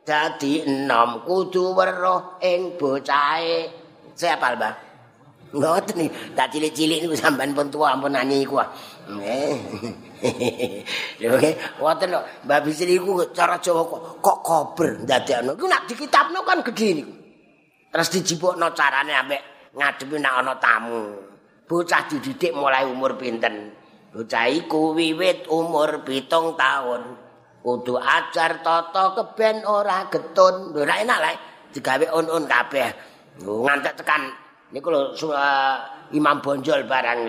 dadi 0.02 0.64
enom 0.64 1.22
kudu 1.28 1.76
weruh 1.76 2.40
ing 2.40 2.80
bocahe. 2.80 3.68
Siapa 4.16 4.56
Mbah 4.56 4.74
ngoten 5.56 6.10
iki 6.10 6.34
tak 6.34 6.52
cilik-cilik 6.52 7.06
niku 7.06 7.16
sampean 7.16 7.54
pun 7.54 7.70
tuwa 7.70 7.94
ampun 7.94 8.12
nyanyi 8.12 8.44
iku 8.44 8.60
nggih 9.06 9.56
lho 11.22 11.36
nggih 11.38 11.54
ngoten 11.78 12.08
lho. 12.12 12.20
Mbah 12.44 12.60
Bisri 12.64 12.96
iku 12.96 13.24
cara 13.36 13.56
Jawa 13.60 13.84
kok 13.84 14.20
kok 14.24 14.38
kober 14.42 15.04
ndadekno. 15.04 15.54
Iku 15.54 15.66
nak 15.68 15.84
dikitabno 15.86 16.40
kan 16.42 16.64
gedhe 16.64 16.88
niku. 17.00 17.12
Terus 17.92 18.08
dijibukno 18.12 18.72
carane 18.76 19.14
ambek 19.14 19.42
ngadepi 19.76 20.16
nek 20.16 20.34
ana 20.42 20.54
tamu. 20.56 21.02
Bocah 21.68 22.08
dididik 22.08 22.56
mulai 22.56 22.88
umur 22.88 23.20
pinten? 23.20 23.74
Bocah 24.10 24.48
iku 24.48 24.96
wiwit 24.96 25.44
umur 25.52 26.02
pitung 26.02 26.56
tahun. 26.56 27.02
Kudu 27.60 27.98
ajar 27.98 28.62
tata 28.62 29.12
keben 29.12 29.66
ora 29.68 30.08
getun. 30.08 30.72
Nek 30.72 30.98
enak 31.04 31.18
lek 31.20 31.36
digawe 31.76 32.06
un-un 32.16 32.48
kabeh. 32.48 32.90
Ngantek 33.44 34.00
tekan 34.00 34.32
niku 34.72 34.88
lho 34.88 35.12
uh, 35.12 35.76
Imam 36.16 36.40
Bonjol 36.40 36.88
barang 36.88 37.20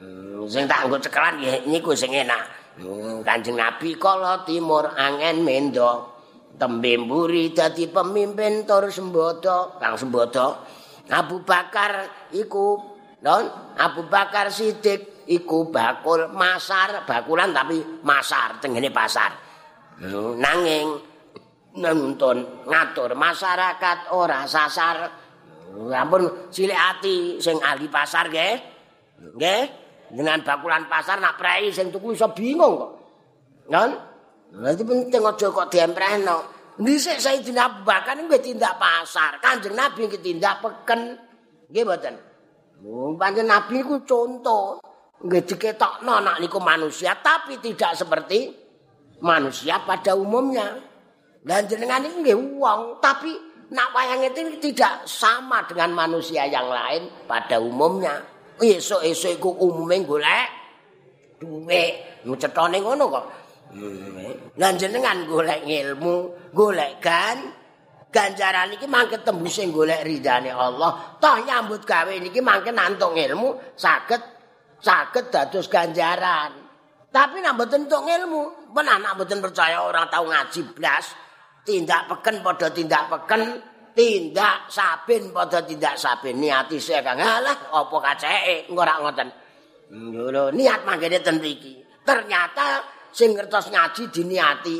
hmm, 0.00 0.48
sing 0.48 0.64
tak 0.64 0.88
nggo 0.88 0.96
cekelan 0.96 1.44
ya 1.44 1.60
niku 1.68 1.92
sing 1.92 2.14
enak. 2.16 2.40
Hmm, 2.80 3.20
Kanjeng 3.20 3.60
Nabi 3.60 4.00
kala 4.00 4.48
timur 4.48 4.88
angen 4.96 5.44
mendo. 5.44 6.08
Tembe 6.52 7.00
mburi 7.00 7.56
dadi 7.56 7.88
pemimpin 7.88 8.68
tur 8.68 8.84
sembodo, 8.92 9.80
Kang 9.80 9.96
Sembodo. 9.96 10.60
Abu 11.10 11.42
Bakar 11.42 12.06
iku 12.30 12.78
non 13.22 13.44
Abu 13.78 14.06
Bakar 14.06 14.52
Siddiq 14.54 15.26
iku 15.26 15.70
bakul 15.70 16.30
masar 16.30 17.02
bakulan 17.06 17.50
tapi 17.50 18.02
masar 18.06 18.62
tengene 18.62 18.94
pasar. 18.94 19.34
Nanging 20.38 20.86
nuntun 21.78 22.66
ngatur 22.66 23.18
masyarakat 23.18 23.98
ora 24.14 24.46
sasar. 24.46 25.22
Ampun 25.72 26.52
cilik 26.52 26.76
ati 26.76 27.40
sing 27.40 27.56
ahli 27.58 27.88
pasar 27.88 28.28
nggih. 28.28 28.54
Nggih 29.38 29.62
dengan 30.12 30.44
bakulan 30.44 30.84
pasar 30.86 31.16
nak 31.18 31.40
prei 31.40 31.72
sing 31.72 31.88
tuku 31.88 32.12
iso 32.12 32.28
bingung 32.36 32.76
kok. 32.76 32.92
Non 33.72 33.90
Nanti 34.52 34.84
penting 34.84 35.22
aja 35.24 35.48
kok 35.48 35.68
diemprehno. 35.72 36.38
Dhisik 36.80 37.20
Sayyidina 37.20 37.68
Abu 37.68 37.80
Bakar 37.84 38.16
nggih 38.16 38.40
tindak 38.40 38.80
pasar, 38.80 39.36
Kanjeng 39.44 39.76
Nabi 39.76 40.08
nggih 40.08 40.22
tindak 40.24 40.64
peken. 40.64 41.20
Nggih 41.68 41.84
mboten. 41.84 42.14
Oh, 42.82 43.12
Nabi 43.20 43.76
ku 43.84 44.00
contoh. 44.08 44.80
Nggih 45.22 45.42
diketokno 45.44 46.18
nak 46.24 46.40
niku 46.40 46.58
manusia 46.58 47.14
tapi 47.20 47.60
tidak 47.60 47.94
seperti 47.94 48.50
manusia 49.20 49.84
pada 49.84 50.16
umumnya. 50.16 50.80
Dan 51.42 51.66
jenengan 51.68 52.02
ini 52.06 52.22
nggih 52.22 52.38
wong, 52.56 53.02
tapi 53.02 53.34
nak 53.74 53.92
wayang 53.92 54.22
itu 54.24 54.56
tidak 54.62 55.04
sama 55.04 55.66
dengan 55.66 55.92
manusia 55.92 56.46
yang 56.48 56.70
lain 56.70 57.26
pada 57.26 57.60
umumnya. 57.60 58.22
Esok-esok 58.62 59.32
iku 59.42 59.50
umume 59.58 60.06
golek 60.06 60.48
duwe, 61.42 61.84
ngucetone 62.22 62.78
ngono 62.78 63.04
kok. 63.10 63.24
Lan 64.60 64.72
jenengan 64.76 65.24
golek 65.24 65.64
ilmu, 65.64 66.16
golek 66.52 67.00
gan. 67.00 67.38
Ganjaran 68.12 68.76
iki 68.76 68.84
mangke 68.84 69.24
tembus 69.24 69.56
sing 69.56 69.72
golek 69.72 70.04
ridane 70.04 70.52
Allah. 70.52 71.16
Toh 71.16 71.36
nyambut 71.48 71.80
gawe 71.88 72.12
niki 72.12 72.44
mangke 72.44 72.68
nantung 72.68 73.16
ilmu 73.16 73.72
saged 73.72 74.20
saged 74.84 75.32
dados 75.32 75.64
ganjaran. 75.72 76.52
Tapi 77.08 77.40
nek 77.40 77.56
mboten 77.56 77.88
entuk 77.88 78.04
ilmu, 78.04 78.72
ben 78.72 78.88
anak 78.88 79.16
mboten 79.16 79.40
percaya 79.40 79.84
orang 79.84 80.08
tahu 80.08 80.28
ngaji 80.32 80.60
blas, 80.76 81.12
tindak 81.64 82.08
peken 82.08 82.40
padha 82.40 82.68
tindak 82.72 83.08
peken, 83.08 83.60
tindak 83.96 84.68
sabin 84.68 85.32
padha 85.32 85.64
tindak 85.64 85.96
sabin. 85.96 86.36
Niati 86.36 86.76
sik 86.76 87.00
Kang. 87.04 87.20
Alah 87.20 87.68
apa 87.68 87.96
kaceke? 87.96 88.68
Engko 88.68 88.80
ora 88.84 89.00
ngoten. 89.00 89.28
Lho 89.92 90.52
niat 90.52 90.84
manggene 90.88 91.20
ten 91.20 91.36
ternyata 92.02 92.80
sing 93.12 93.36
ngertos 93.36 93.70
ngaji 93.70 94.08
diniati 94.08 94.76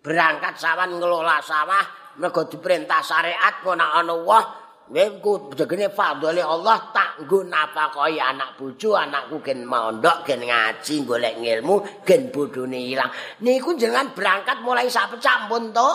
berangkat 0.00 0.56
sawan 0.56 0.96
ngelola 0.96 1.42
sawah 1.42 2.16
mergo 2.18 2.48
diperintah 2.48 3.02
syariat 3.02 3.60
kok 3.60 3.74
ana 3.74 4.14
wah 4.22 4.62
Wengku 4.92 5.56
jegene 5.56 5.88
fadhole 5.88 6.44
Allah 6.44 6.92
tak 6.92 7.24
nggo 7.24 7.48
napakoi 7.48 8.20
anak 8.20 8.60
bojo, 8.60 8.92
anakku 8.92 9.40
gen 9.40 9.64
mondok, 9.64 10.26
gen 10.26 10.44
ngaji, 10.44 11.08
golek 11.08 11.40
ilmu, 11.40 12.04
gen 12.04 12.28
bodhone 12.28 12.92
ilang. 12.92 13.08
Niku 13.40 13.72
jenengan 13.78 14.12
berangkat 14.12 14.60
mulai 14.60 14.90
sak 14.92 15.16
pecampun 15.16 15.72
to. 15.72 15.90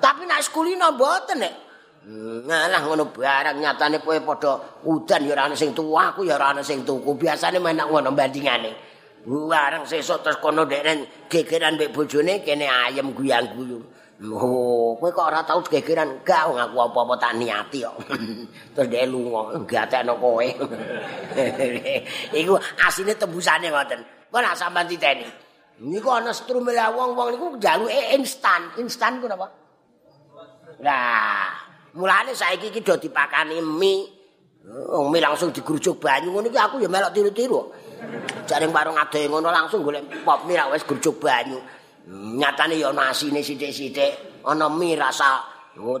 Tapi 0.00 0.24
nek 0.24 0.40
sekulino 0.40 0.94
mboten 0.96 1.36
nek. 1.44 1.54
Ngalah 2.48 2.80
ngono 2.86 3.12
barang 3.12 3.60
nyatane 3.60 4.00
kowe 4.00 4.16
padha 4.24 4.52
udan 4.88 5.28
ya 5.28 5.36
ora 5.36 5.52
ana 5.52 5.54
sing 5.54 5.76
tuwa, 5.76 6.16
aku 6.16 6.24
ya 6.24 6.40
ora 6.40 6.56
ana 6.56 6.64
sing 6.64 6.88
tuku. 6.88 7.12
Biasane 7.18 7.60
menak 7.60 7.92
ngono 7.92 8.08
bandingane. 8.16 8.91
Barang 9.22 9.86
sesuk 9.86 10.18
terus 10.26 10.42
kono 10.42 10.66
ndek 10.66 10.82
gegeran 11.30 11.78
mbek 11.78 11.94
bojone 11.94 12.42
kene 12.42 12.66
ayem 12.66 13.14
guyang-guyu. 13.14 13.78
Oh, 14.22 14.94
kowe 15.02 15.10
kok 15.10 15.34
ora 15.34 15.42
tau 15.42 15.58
gegeran 15.66 16.22
gak 16.22 16.46
ngaku 16.46 16.78
apa-apa 16.78 17.14
tak 17.18 17.42
niati 17.42 17.82
kok. 17.82 17.98
Terus 18.78 18.86
dhek 18.86 19.10
lunga, 19.10 19.50
gatekno 19.66 20.14
kowe. 20.14 20.46
Iku 22.38 22.54
asine 22.86 23.18
tembusane 23.18 23.66
ngoten. 23.66 23.98
Kok 24.30 24.38
nak 24.38 24.54
sampean 24.54 24.86
titeni. 24.86 25.26
Niku 25.82 26.06
ana 26.06 26.30
strumel 26.30 26.78
wong-wong 26.94 27.34
niku 27.34 27.46
njaluke 27.58 28.14
instan. 28.14 28.70
Instan 28.78 29.18
ku 29.18 29.26
napa? 29.26 29.50
Lah, 30.86 31.50
mulane 31.98 32.30
saiki 32.30 32.70
iki 32.70 32.78
do 32.86 32.94
dipakani 32.94 33.58
mie. 33.58 34.06
Wong 34.70 35.10
mie 35.10 35.18
langsung 35.18 35.50
digrujuk 35.50 35.98
banyu 35.98 36.30
ngono 36.30 36.46
aku 36.54 36.78
ya 36.78 36.86
melok 36.86 37.10
tiru-tiru. 37.10 37.81
Jaring 38.46 38.72
warung 38.74 38.98
ade 38.98 39.30
ngono 39.30 39.48
langsung 39.48 39.86
golek 39.86 40.02
pop 40.26 40.44
mie 40.44 40.58
wis 40.74 40.82
grujuk 40.84 41.22
banyu. 41.22 41.60
nyatane 42.10 42.78
ya 42.78 42.90
ana 42.90 43.14
asine 43.14 43.42
sithik-sithik. 43.42 44.42
Ana 44.42 44.66
mi 44.66 44.98
rasa 44.98 45.42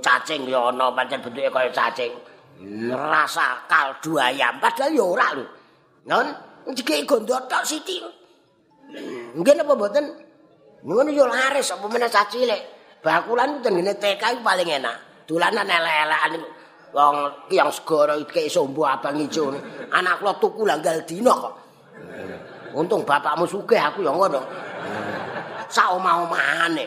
cacing 0.02 0.50
ya 0.50 0.70
ana 0.70 0.90
pancen 0.90 1.22
bentuke 1.22 1.50
kaya 1.50 1.70
cacing. 1.70 2.12
Rasa 2.90 3.66
kaldu 3.70 4.18
ayam 4.18 4.58
padahal 4.58 4.90
ya 4.90 5.04
ora 5.04 5.28
lho. 5.34 5.44
Non 6.10 6.26
jeke 6.74 7.06
gondok 7.06 7.46
tok 7.46 7.62
sithik. 7.62 8.02
Nggih 9.38 9.54
napa 9.56 9.72
mboten? 9.78 10.04
Ngono 10.82 11.10
ya 11.14 11.24
laris 11.30 11.70
apa 11.70 11.86
meneh 11.86 12.10
cilik. 12.10 12.62
Bakulan 13.02 13.62
ten 13.62 13.78
ngene 13.78 13.94
TK 13.98 14.42
paling 14.42 14.68
enak. 14.68 15.26
Dolanan 15.26 15.66
elek-elekan 15.66 16.34
wong 16.92 17.16
kiyang 17.48 17.70
segara 17.70 18.18
iki 18.18 18.50
sombo 18.50 18.82
abang 18.86 19.16
ijo. 19.22 19.54
Anak 19.94 20.18
kula 20.18 20.34
tuku 20.42 20.66
langgal 20.66 20.98
dina 21.06 21.30
kok 21.30 21.61
untung 22.72 23.04
bapakmu 23.04 23.44
sugih 23.44 23.80
aku 23.80 24.00
ya 24.00 24.12
ngono 24.12 24.40
sak 25.72 25.88
omah-omahane. 25.96 26.84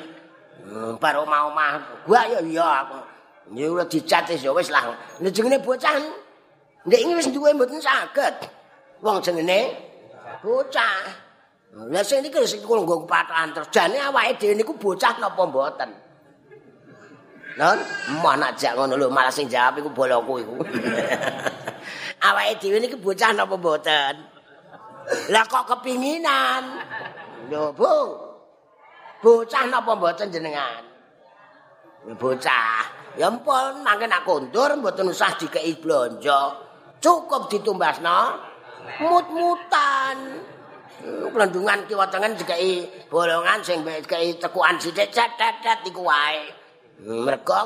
Hmm, 0.65 0.94
bar 1.01 1.17
omah-omah 1.25 2.05
gua 2.05 2.22
ya 2.29 2.39
iya 2.46 2.86
aku. 2.86 2.98
Ya 3.58 3.65
ora 3.70 3.86
dicat 3.86 4.29
ya 4.29 4.53
wis 4.53 4.70
lah. 4.70 4.94
Nek 5.22 5.34
jenenge 5.34 5.62
bocah 5.62 5.94
nek 6.86 7.00
iki 7.01 7.13
wis 7.17 7.29
duwe 7.34 7.50
mboten 7.53 7.82
saged. 7.82 8.36
Wong 9.01 9.22
jenenge 9.25 9.74
bocah. 10.46 11.25
Lah 11.89 12.03
sing 12.05 12.22
iki 12.22 12.39
sing 12.46 12.62
kula 12.62 12.86
nggo 12.86 13.05
patokan 13.10 13.51
terus 13.53 13.70
jane 13.74 13.98
awake 13.98 14.38
dhewe 14.38 14.53
niku 14.58 14.74
bocah 14.77 15.17
napa 15.17 15.44
mboten. 15.46 15.89
Non, 17.55 17.79
mana 18.20 18.51
jak 18.51 18.75
ngono 18.75 19.00
lho 19.00 19.08
malah 19.08 19.32
sing 19.32 19.48
jawab 19.48 19.79
iku 19.79 19.89
boloku 19.94 20.44
iku. 20.44 20.55
awake 22.27 22.53
dhewe 22.62 22.77
niki 22.82 22.98
bocah 22.98 23.29
napa 23.34 23.53
mboten? 23.53 24.35
Lah 25.29 25.45
kok 25.45 25.65
kepinginan? 25.69 26.81
Lho, 27.50 27.69
Bu. 27.77 27.93
bocah 29.25 29.65
napa 29.69 29.97
mboten 29.97 30.30
jenengan? 30.30 30.86
Bocah. 32.17 32.86
Ya 33.17 33.32
ampun, 33.32 33.82
mangke 33.82 34.06
nak 34.06 34.21
kondur 34.21 34.69
mboten 34.77 35.10
usah 35.10 35.34
dikeki 35.39 35.82
blonjo. 35.82 36.41
Cukup 37.01 37.49
ditumbasno 37.49 38.38
mut-mutan. 39.01 40.17
Plendungan 41.06 41.86
kiwa 41.89 42.06
tengen 42.10 42.38
dikeki 42.38 43.06
bolongan 43.10 43.62
sing 43.65 43.82
dikeki 43.82 44.38
tekuan 44.38 44.77
sithik 44.77 45.10
cet-cet 45.10 45.86
iku 45.89 46.06
wae. 46.06 46.53
Mergo 47.01 47.62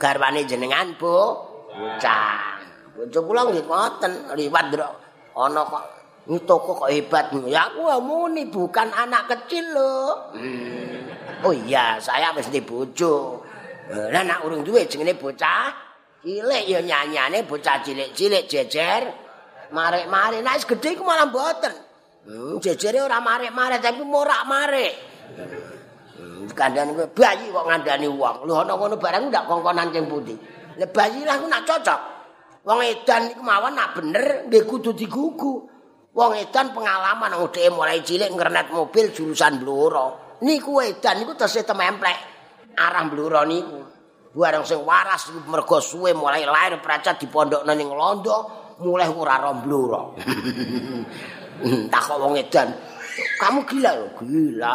garwane 0.00 0.48
jenengan, 0.48 0.96
Bu. 0.96 1.16
Bocah. 1.72 2.60
Bojo 2.92 3.20
kula 3.24 3.48
nggih 3.48 3.64
ngoten, 3.64 4.12
liwat 4.36 4.64
ndro 4.68 4.88
ana 5.32 5.64
kok 5.64 6.01
Ini 6.22 6.38
toko 6.46 6.78
kok 6.78 6.90
hebat. 6.90 7.34
Ya 7.50 7.66
aku 7.66 7.82
muni 7.98 8.46
bukan 8.46 8.94
anak 8.94 9.26
kecil 9.26 9.74
loh. 9.74 10.30
Hmm. 10.38 11.42
Oh 11.42 11.50
iya, 11.50 11.98
saya 11.98 12.30
mesti 12.30 12.62
bojo. 12.62 13.42
Lah 13.90 14.22
nak 14.22 14.46
urung 14.46 14.62
duwe 14.62 14.86
jenenge 14.86 15.18
bocah 15.18 15.74
cilik 16.22 16.64
ya 16.70 16.78
nyanyane 16.78 17.42
bocah 17.42 17.82
cilik-cilik 17.82 18.46
jejer. 18.46 19.02
Marek-marek 19.74 20.46
nek 20.46 20.62
gedhe 20.62 20.94
ku 20.94 21.02
malah 21.02 21.26
mboten. 21.26 21.74
Hmm, 22.22 22.62
jejere 22.62 23.02
ora 23.02 23.18
marek-marek 23.18 23.82
tapi 23.82 24.06
morak-marek. 24.06 24.92
Hmm, 26.14 26.46
kandhane 26.54 26.94
kowe 26.94 27.08
bayi 27.10 27.50
kok 27.50 27.66
ngandani 27.66 28.06
wong. 28.06 28.46
Lho 28.46 28.62
ana 28.62 28.78
ngono 28.78 28.94
barang 28.94 29.32
ndak 29.32 29.44
kongkonan 29.50 29.90
sing 29.90 30.06
putih. 30.06 30.38
Lah 30.78 30.86
bayi 30.86 31.26
lah 31.26 31.42
ku 31.42 31.50
nak 31.50 31.66
cocok. 31.66 32.00
Wong 32.62 32.78
edan 32.86 33.34
iku 33.34 33.42
mawon 33.42 33.74
nak 33.74 33.98
bener 33.98 34.46
nggih 34.46 34.62
kudu 34.70 34.94
digugu. 34.94 35.66
Wong 36.12 36.36
edan 36.36 36.76
pengalaman 36.76 37.32
wong 37.40 37.48
mulai 37.72 38.04
cilik 38.04 38.28
ngernet 38.36 38.68
mobil 38.68 39.16
jurusan 39.16 39.56
Bluro. 39.64 40.36
Niku 40.44 40.84
edan 40.84 41.24
niku 41.24 41.32
tesih 41.32 41.64
tememplek 41.64 42.18
arah 42.76 43.08
Bluro 43.08 43.40
niku. 43.48 43.80
Bareng 44.32 44.64
sing 44.64 44.84
waras 44.84 45.32
mergo 45.48 45.80
suwe 45.80 46.12
mulai 46.12 46.44
lahir 46.44 46.80
pracat 46.84 47.20
di 47.20 47.28
ning 47.28 47.88
Londo, 47.92 48.36
mulai 48.84 49.08
ora 49.08 49.40
ro 49.40 49.52
Bluro. 49.60 50.02
Tak 51.62 52.02
kok 52.10 52.18
wong 52.18 52.34
edan, 52.34 52.74
kamu 53.38 53.62
gila 53.70 53.90
loh, 53.94 54.10
gila. 54.18 54.74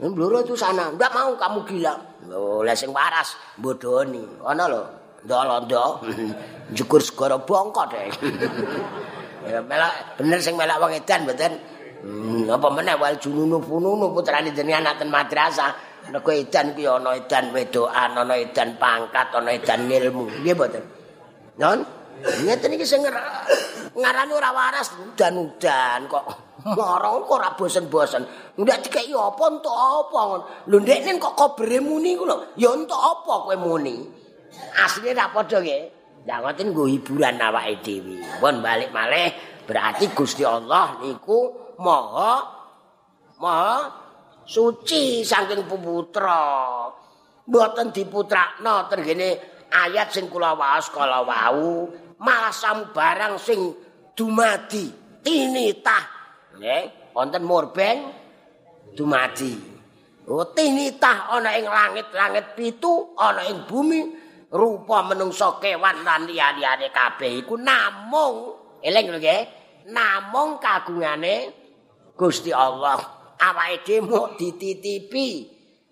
Bluro 0.14 0.46
itu 0.46 0.54
sana, 0.54 0.94
ndak 0.94 1.10
mau 1.10 1.34
kamu 1.34 1.58
gila. 1.66 1.94
Loh, 2.30 2.62
lah 2.62 2.76
sing 2.78 2.94
waras 2.94 3.34
bodoni. 3.58 4.22
Ana 4.46 4.70
lho, 4.70 4.82
ndok 5.26 5.42
Londo. 5.42 5.84
Jukur 6.76 7.02
segara 7.02 7.42
bongkot. 7.42 7.90
Ya 9.48 9.60
melak 9.62 10.18
bener 10.18 10.38
sing 10.38 10.54
melak 10.54 10.78
wong 10.78 10.92
edan 10.94 11.26
mboten. 11.26 11.52
Hmm, 12.02 12.50
apa 12.50 12.66
meneh 12.74 12.98
wal 12.98 13.14
jununu 13.22 13.62
fununu 13.62 14.10
putrane 14.10 14.50
jenengan 14.50 14.90
anak 14.90 15.06
madrasah. 15.06 15.70
Nek 16.10 16.26
edan 16.26 16.74
ki 16.74 16.82
ana 16.82 17.14
edan 17.14 17.54
wedokan, 17.54 18.18
ana 18.18 18.34
edan 18.34 18.74
pangkat, 18.74 19.30
ana 19.38 19.54
edan 19.54 19.86
ilmu. 19.86 20.26
Nggih 20.42 20.54
mboten. 20.58 20.82
Non, 21.62 21.78
ngeten 22.42 22.74
iki 22.74 22.82
sing 22.82 23.06
ngarani 23.94 24.32
ora 24.34 24.50
waras 24.50 24.90
udan-udan 24.98 26.10
kok. 26.10 26.24
Marang 26.78 27.26
kok 27.26 27.38
ora 27.38 27.50
bosen-bosen. 27.54 28.22
Ndak 28.58 28.86
dikeki 28.86 29.14
apa 29.14 29.44
entuk 29.50 29.74
apa 29.74 30.18
ngono. 30.26 30.44
Lho 30.70 30.76
ndekne 30.82 31.18
kok 31.22 31.34
kobere 31.38 31.78
muni 31.78 32.18
ku 32.18 32.26
lho. 32.26 32.54
Ya 32.58 32.70
entuk 32.74 32.98
apa 32.98 33.46
kowe 33.46 33.56
muni? 33.58 34.02
Asline 34.78 35.14
ra 35.14 35.30
padha 35.30 35.58
nggih. 35.62 36.01
Ngoten 36.22 36.70
nggo 36.70 36.86
hiburan 36.86 37.42
awake 37.42 37.82
dhewe. 37.82 38.22
Pun 38.38 38.62
balik 38.62 38.94
malih 38.94 39.34
berarti 39.66 40.10
Gusti 40.14 40.46
Allah 40.46 41.02
niku 41.02 41.50
maha 41.82 42.46
maha 43.42 43.78
suci 44.46 45.26
saking 45.26 45.66
putra. 45.66 46.86
Mboten 47.42 47.90
diputrakno 47.90 48.86
tergene 48.86 49.28
ayat 49.66 50.14
sing 50.14 50.30
kula 50.30 50.54
waos 50.54 50.94
kala 50.94 51.26
wau 51.26 51.90
malah 52.22 52.54
barang 52.94 53.34
sing 53.42 53.60
dumadi 54.14 55.18
tinitah. 55.26 56.04
Nggih, 56.54 57.10
wonten 57.18 57.42
murbeng 57.42 57.98
dumadi. 58.94 59.74
Oh 60.30 60.46
tinitah 60.54 61.34
ana 61.34 61.58
ing 61.58 61.66
langit-langit 61.66 62.54
pitu, 62.54 63.10
ana 63.18 63.42
ing 63.50 63.66
bumi 63.66 64.21
rupa 64.52 65.00
menungso 65.08 65.56
kewan 65.56 66.04
lan 66.04 66.28
liyane 66.28 66.92
kabeh 66.92 67.40
iku 67.42 67.56
namung. 67.56 68.60
Eling 68.84 69.06
lho 69.08 69.18
nggih. 69.18 69.42
Namung 69.90 70.60
kagungane 70.60 71.50
Gusti 72.14 72.52
Allah. 72.52 73.00
Awake 73.40 73.82
dhewe 73.82 74.36
dititipi. 74.38 75.48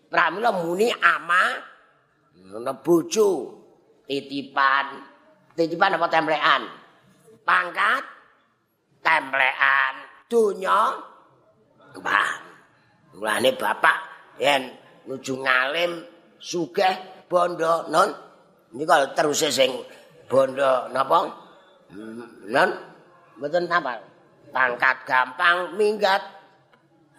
Pramila 0.06 0.52
muni 0.52 0.92
ama 0.92 1.42
bojo 2.84 3.28
titipan. 4.06 4.86
Titipan 5.56 5.96
apa 5.98 6.06
templekan? 6.06 6.62
Pangkat 7.42 8.04
templekan. 9.02 9.94
Donya 10.30 11.10
bang 11.98 12.38
mulane 13.18 13.50
bapak 13.58 13.98
yen 14.38 14.70
nuju 15.10 15.42
ngalim 15.42 16.06
sugih 16.38 17.26
bondo 17.26 17.90
non 17.90 18.29
Nika 18.70 19.14
terus 19.18 19.42
sing 19.50 19.70
bondo 20.30 20.90
napa? 20.94 21.18
Non 22.46 22.70
mboten 23.38 23.66
apa. 23.66 23.98
Pangkat 24.50 25.06
gampang 25.06 25.78
minggat 25.78 26.22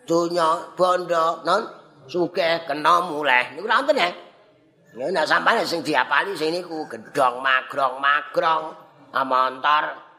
donya 0.08 0.76
bondo 0.76 1.44
non 1.44 1.62
sugih 2.08 2.64
kena 2.68 3.08
muleh. 3.08 3.56
Niku 3.56 3.68
wonten 3.68 4.00
ya. 4.00 4.10
Nek 4.92 5.28
sampeyan 5.28 5.64
sing 5.64 5.80
diapali 5.84 6.36
sing 6.36 6.52
niku 6.52 6.84
gedhong 6.88 7.40
magrong 7.40 7.96
magrong 8.04 8.76
amontor 9.12 10.12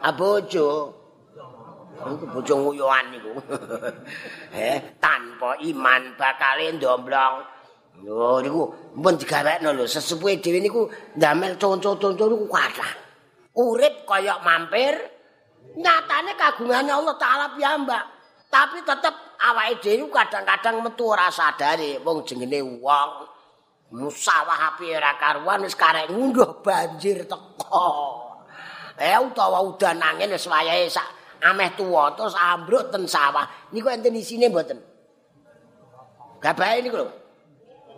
abojo 0.00 0.68
iku 2.00 2.24
bojo 2.32 2.54
nguyuhan 2.56 3.12
niku 3.12 3.32
eh 4.56 4.96
tanpa 4.96 5.60
iman 5.60 6.16
bakal 6.16 6.56
ndomblong 6.56 7.44
lho 8.00 8.40
niku 8.40 8.62
mun 8.96 9.14
digawekno 9.18 9.76
lho. 9.76 9.84
Sesepuhe 9.84 10.40
dhewe 10.40 10.58
niku 10.62 10.88
ndamel 11.16 11.58
conco-conco 11.60 12.24
niku 12.30 12.46
kathah 12.48 12.92
urip 13.60 14.06
kaya 14.06 14.38
mampir 14.40 14.94
nyatane 15.76 16.32
kagungane 16.38 16.90
Allah 16.90 17.14
taala 17.18 17.46
piyambak 17.54 18.04
tapi 18.50 18.82
tetep 18.82 19.14
awake 19.38 19.78
dhewe 19.82 20.10
kadang-kadang 20.10 20.82
metu 20.82 21.12
ora 21.12 21.30
sadare 21.30 22.00
wong 22.02 22.24
jenenge 22.26 22.60
wong. 22.62 23.12
Musawah 23.90 24.70
api 24.74 24.94
ora 24.94 25.18
karuan 25.18 25.66
wis 25.66 25.74
karek 25.74 26.14
ngunduh 26.14 26.62
banjir 26.62 27.26
teko. 27.26 27.90
Eh 28.94 29.18
utawa 29.18 29.66
udan 29.66 29.98
angin 29.98 30.30
wis 30.30 30.46
wayahe 30.46 30.86
sak 30.86 31.06
ameh 31.42 31.74
tuwa 31.74 32.14
terus 32.14 32.38
ambruk 32.38 32.94
ten 32.94 33.06
sawah. 33.10 33.46
Niku 33.74 33.90
enten 33.90 34.14
isine 34.14 34.46
mboten? 34.46 34.78
Gabahe 36.38 36.86
niku 36.86 37.02
lho 37.02 37.19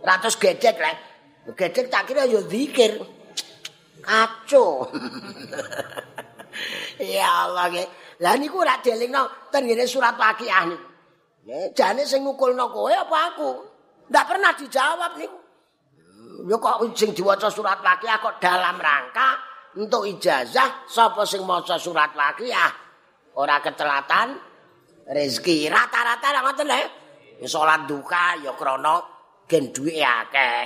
ratus 0.02 0.34
gedek 0.36 0.76
lek 0.76 0.96
gedek 1.54 1.86
tak 1.88 2.10
kira 2.10 2.26
yo 2.26 2.42
zikir 2.44 2.98
kaco 4.02 4.90
ya 7.14 7.48
Allah 7.48 7.70
nggih 7.70 7.88
lah 8.22 8.34
niku 8.38 8.62
ora 8.62 8.78
dielingno 8.82 9.50
ten 9.50 9.66
surat 9.86 10.18
waqiah 10.18 10.66
niku 10.66 10.92
jane 11.74 12.06
sing 12.06 12.22
ngukulno 12.22 12.70
kowe 12.70 12.92
apa 12.92 13.18
aku? 13.34 13.50
Ndak 14.10 14.24
pernah 14.28 14.52
dijawab 14.54 15.12
niku. 15.18 15.38
Ya 16.42 16.56
kok 16.58 16.76
sing 16.98 17.14
diwaca 17.14 17.46
surat 17.52 17.78
Waqiah 17.78 18.18
kok 18.18 18.42
dalam 18.42 18.80
rangka 18.80 19.38
untuk 19.78 20.08
ijazah 20.10 20.88
sapa 20.90 21.22
sing 21.22 21.46
maca 21.46 21.78
surat 21.78 22.10
Waqiah 22.14 22.72
ora 23.38 23.62
ketelatan 23.62 24.34
rezeki 25.06 25.70
rata-rata 25.70 26.28
ra 26.34 26.40
ngoten 26.42 26.66
lho. 26.66 26.88
Ya 27.42 27.46
salat 27.50 27.86
duka 27.90 28.38
ya 28.42 28.54
krana 28.54 29.11
gen 29.52 29.68
duwe 29.68 30.00
akeh. 30.00 30.64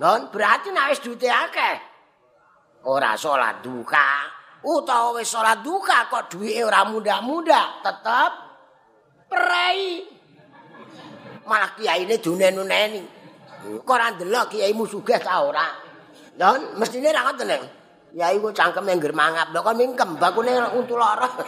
Non 0.00 0.32
berarti 0.32 0.72
nek 0.72 0.96
wis 0.96 1.04
duwe 1.04 1.28
akeh 1.28 1.76
ora 2.88 3.12
salat 3.14 3.60
duka 3.60 4.08
utawa 4.64 5.20
wis 5.20 5.28
salat 5.28 5.60
duka 5.60 6.08
kok 6.08 6.32
duwe 6.32 6.64
ora 6.64 6.88
muda-muda 6.88 7.84
tetep 7.84 8.32
prei. 9.28 10.08
Malah 11.44 11.76
kiyaine 11.76 12.16
dunen-uneni. 12.22 13.02
Kok 13.84 13.92
ora 13.92 14.10
ndelok 14.16 14.56
kiyaimu 14.56 14.88
sugih 14.88 15.20
ta 15.20 15.44
ora? 15.44 15.68
Don, 16.32 16.80
mestine 16.80 17.12
ra 17.12 17.28
ngoten 17.28 17.46
nek. 17.46 17.62
Yai 18.12 18.36
ku 18.40 18.52
cangkeme 18.52 18.92
ngger 18.96 19.16
mangap, 19.16 19.48
lho 19.56 19.60
kok 19.64 19.76
mingkem 19.76 20.20
bakune 20.20 20.52
untu 20.76 21.00
lara. 21.00 21.28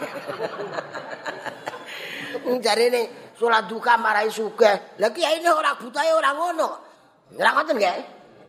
Jarene 2.63 3.33
salat 3.35 3.67
duka 3.69 3.95
marai 3.99 4.31
sugih. 4.31 4.99
Lah 4.99 5.11
kiyaine 5.11 5.51
ora 5.51 5.75
butahe 5.79 6.11
ora 6.15 6.31
ngono. 6.35 6.69
Ora 7.35 7.51
ngoten 7.55 7.77
nggih. 7.79 7.99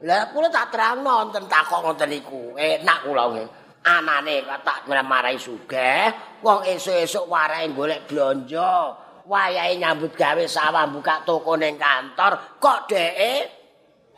Lah 0.05 0.29
kula 0.29 0.47
tak 0.49 0.73
terangno 0.73 1.11
wonten 1.25 1.45
takok 1.49 1.81
ngoten 1.85 2.09
niku. 2.09 2.53
Enak 2.57 2.99
kula 3.05 3.23
nggih. 3.33 3.47
Anane 3.85 4.41
tak 4.65 4.89
marai 4.89 5.37
sugih, 5.37 6.09
wong 6.41 6.65
esuk-esuk 6.65 7.29
warai 7.29 7.69
golek 7.69 8.09
blonjo. 8.09 9.05
wayahe 9.25 9.77
nyambut 9.81 10.13
gawe 10.13 10.45
sawah 10.45 10.85
buka 10.85 11.25
toko 11.25 11.57
ning 11.57 11.81
kantor 11.81 12.37
kok 12.61 12.85
dheke 12.85 13.49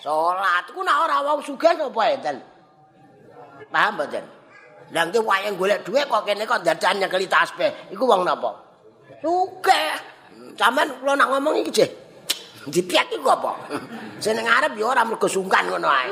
salat 0.03 0.67
ku 0.75 0.83
nek 0.83 0.97
ora 0.99 1.17
wong 1.23 1.39
sugih 1.41 1.71
apa 1.73 2.01
enten 2.11 2.37
paham 3.71 3.95
mboten 3.95 4.25
lha 4.91 5.01
iki 5.07 5.19
wayahe 5.23 5.55
golek 5.55 5.79
dhuwit 5.87 6.05
kok 6.11 6.23
kene 6.27 6.43
kok 6.43 6.59
dadan 6.63 6.99
nyekeli 6.99 7.27
tasbih 7.31 7.71
iku 7.91 8.03
wong 8.03 8.27
napa 8.27 8.51
sugih 9.23 9.89
sampean 10.57 10.89
kula 11.01 11.13
nak 11.15 11.29
ngomong 11.31 11.61
iki 11.63 11.71
jeh. 11.83 11.91
Dipiak 12.67 13.07
iku 13.15 13.31
apa? 13.31 13.55
Seneng 14.19 14.43
arep 14.43 14.75
ya 14.75 14.91
ora 14.91 15.07
mergo 15.07 15.23
sungkan 15.23 15.71
ngono 15.71 15.87
ae. 15.87 16.11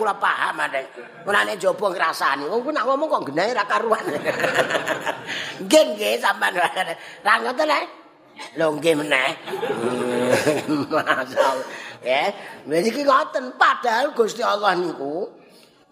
Kula 0.00 0.16
paham 0.16 0.64
ade 0.64 0.88
mulane 1.28 1.60
jaba 1.60 1.92
ngrasani 1.92 2.48
wong 2.48 2.64
nak 2.72 2.88
ngomong 2.88 3.08
kok 3.20 3.28
genahe 3.28 3.52
ra 3.52 3.68
karuan. 3.68 4.00
Nggih 5.60 5.84
nggih 5.92 6.16
sampean. 6.24 6.56
Ra 7.20 7.34
ngoten 7.44 7.68
ae 7.68 7.84
lho 8.56 8.66
nggih 8.80 8.94
meneh. 8.96 9.30
Masyaallah 10.88 11.68
ya 12.00 12.32
wis 12.64 12.88
iki 12.88 13.04
ngoten 13.04 13.60
padahal 13.60 14.16
Gusti 14.16 14.40
Allah 14.40 14.72
niku 14.72 15.28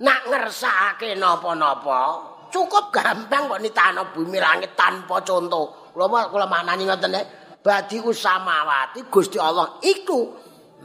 nak 0.00 0.24
ngersakake 0.24 1.12
napa-napa 1.20 2.37
cukup 2.48 2.90
gampang 2.92 3.48
kok 3.48 3.60
nitano 3.60 4.12
bumi 4.12 4.38
langit 4.40 4.76
tanpa 4.76 5.20
contoh. 5.24 5.92
Kula 5.92 6.28
kula 6.28 6.46
manani 6.46 6.84
ngoten 6.88 7.14
ya. 7.14 7.22
Badi 7.58 7.98
samawati 8.00 9.10
Gusti 9.10 9.36
Allah 9.36 9.82
iku 9.82 10.30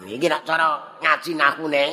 iki 0.04 0.26
nek 0.26 0.42
cara 0.42 0.98
ngaji 1.00 1.32
nahune 1.38 1.86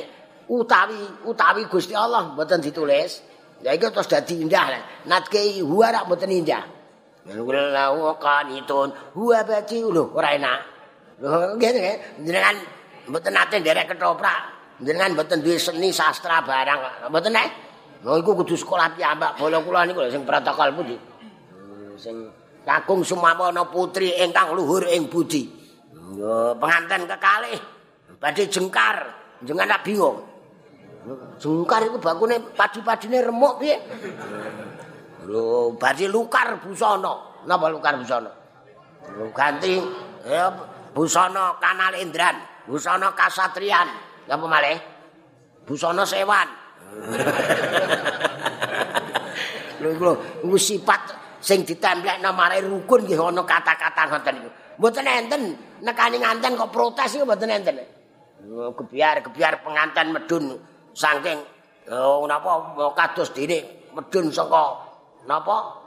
utawi 0.49 0.99
utawi 1.29 1.69
Gusti 1.69 1.95
Allah 1.95 2.33
mboten 2.33 2.65
ditulis. 2.65 3.23
Ya 3.61 3.77
iki 3.77 3.87
terus 3.93 4.09
dadi 4.09 4.41
indah 4.41 4.81
natke 5.05 5.61
huwa 5.61 5.93
rak 5.93 6.09
mboten 6.09 6.33
indah. 6.33 6.65
Wallahu 7.29 8.17
qanitun 8.17 8.89
huwa 9.15 9.39
bati 9.45 9.85
lho 9.85 10.17
ora 10.17 10.33
enak. 10.35 10.61
Lho 11.21 11.61
nggih 11.61 11.71
jenengan 12.25 12.57
mboten 13.07 13.37
nate 13.37 13.61
nderek 13.61 13.95
ketoprak. 13.95 14.41
Jenengan 14.81 15.13
mboten 15.13 15.45
duwe 15.45 15.61
seni 15.61 15.93
sastra 15.93 16.41
barang. 16.41 17.13
Mboten 17.13 17.37
nek 17.37 17.70
lho 18.01 18.13
iku 18.21 18.31
kudu 18.33 18.55
sekolah 18.57 18.97
piyambak 18.97 19.37
bola 19.37 19.61
kula 19.61 19.85
niku 19.85 20.09
sing 20.09 20.25
protokol 20.25 20.73
pundi 20.73 20.97
sing 22.01 22.33
kakung 22.65 23.05
sumawana 23.05 23.69
putri 23.69 24.17
ingkang 24.21 24.57
luhur 24.57 24.85
ing 24.89 25.09
budi. 25.09 25.49
Yo 26.17 26.57
penganten 26.59 27.07
kekalih 27.07 27.61
badhe 28.21 28.45
jengkar, 28.49 28.97
jenengan 29.45 29.81
bingung. 29.85 30.21
Jengkar 31.41 31.81
iku 31.89 31.97
bakune 31.97 32.37
padi-padine 32.53 33.25
remuk 33.25 33.57
piye? 33.63 33.77
Lho, 35.25 35.73
badhe 35.81 36.07
lukar 36.11 36.61
busana. 36.61 37.45
Napa 37.49 37.73
lukar 37.73 37.97
busana? 37.97 38.31
Lho 39.17 39.33
ganti 39.33 39.81
ya 40.29 40.53
busana 40.93 41.57
kanal 41.63 41.97
endran, 41.97 42.37
busana 42.69 43.17
kasatrian. 43.17 43.89
Napa 44.29 44.45
malih? 44.45 44.79
Busana 45.65 46.05
sewan. 46.05 46.49
Lho 49.81 50.13
iku 50.45 50.59
sifat 50.61 51.01
sing 51.41 51.65
ditemplekno 51.65 52.37
mare 52.37 52.61
rukun 52.61 53.09
nggih 53.09 53.17
ana 53.17 53.43
kata-kata 53.43 54.03
ngoten 54.13 54.35
niku. 54.37 54.51
Mboten 54.81 55.05
enten 55.09 55.43
nekani 55.81 56.17
nganten 56.21 56.57
kok 56.57 56.73
protes 56.73 57.17
iku 57.17 57.25
mboten 57.25 57.49
enten. 57.49 57.77
Oh, 58.41 58.73
kebiar 58.73 59.21
kebiar 59.21 59.61
penganten 59.61 60.17
medun 60.17 60.57
saking 60.97 61.41
oh 61.93 62.25
napa 62.25 62.73
kados 62.97 63.37
dene 63.37 63.89
medun 63.93 64.33
saka 64.33 64.81
napa 65.29 65.81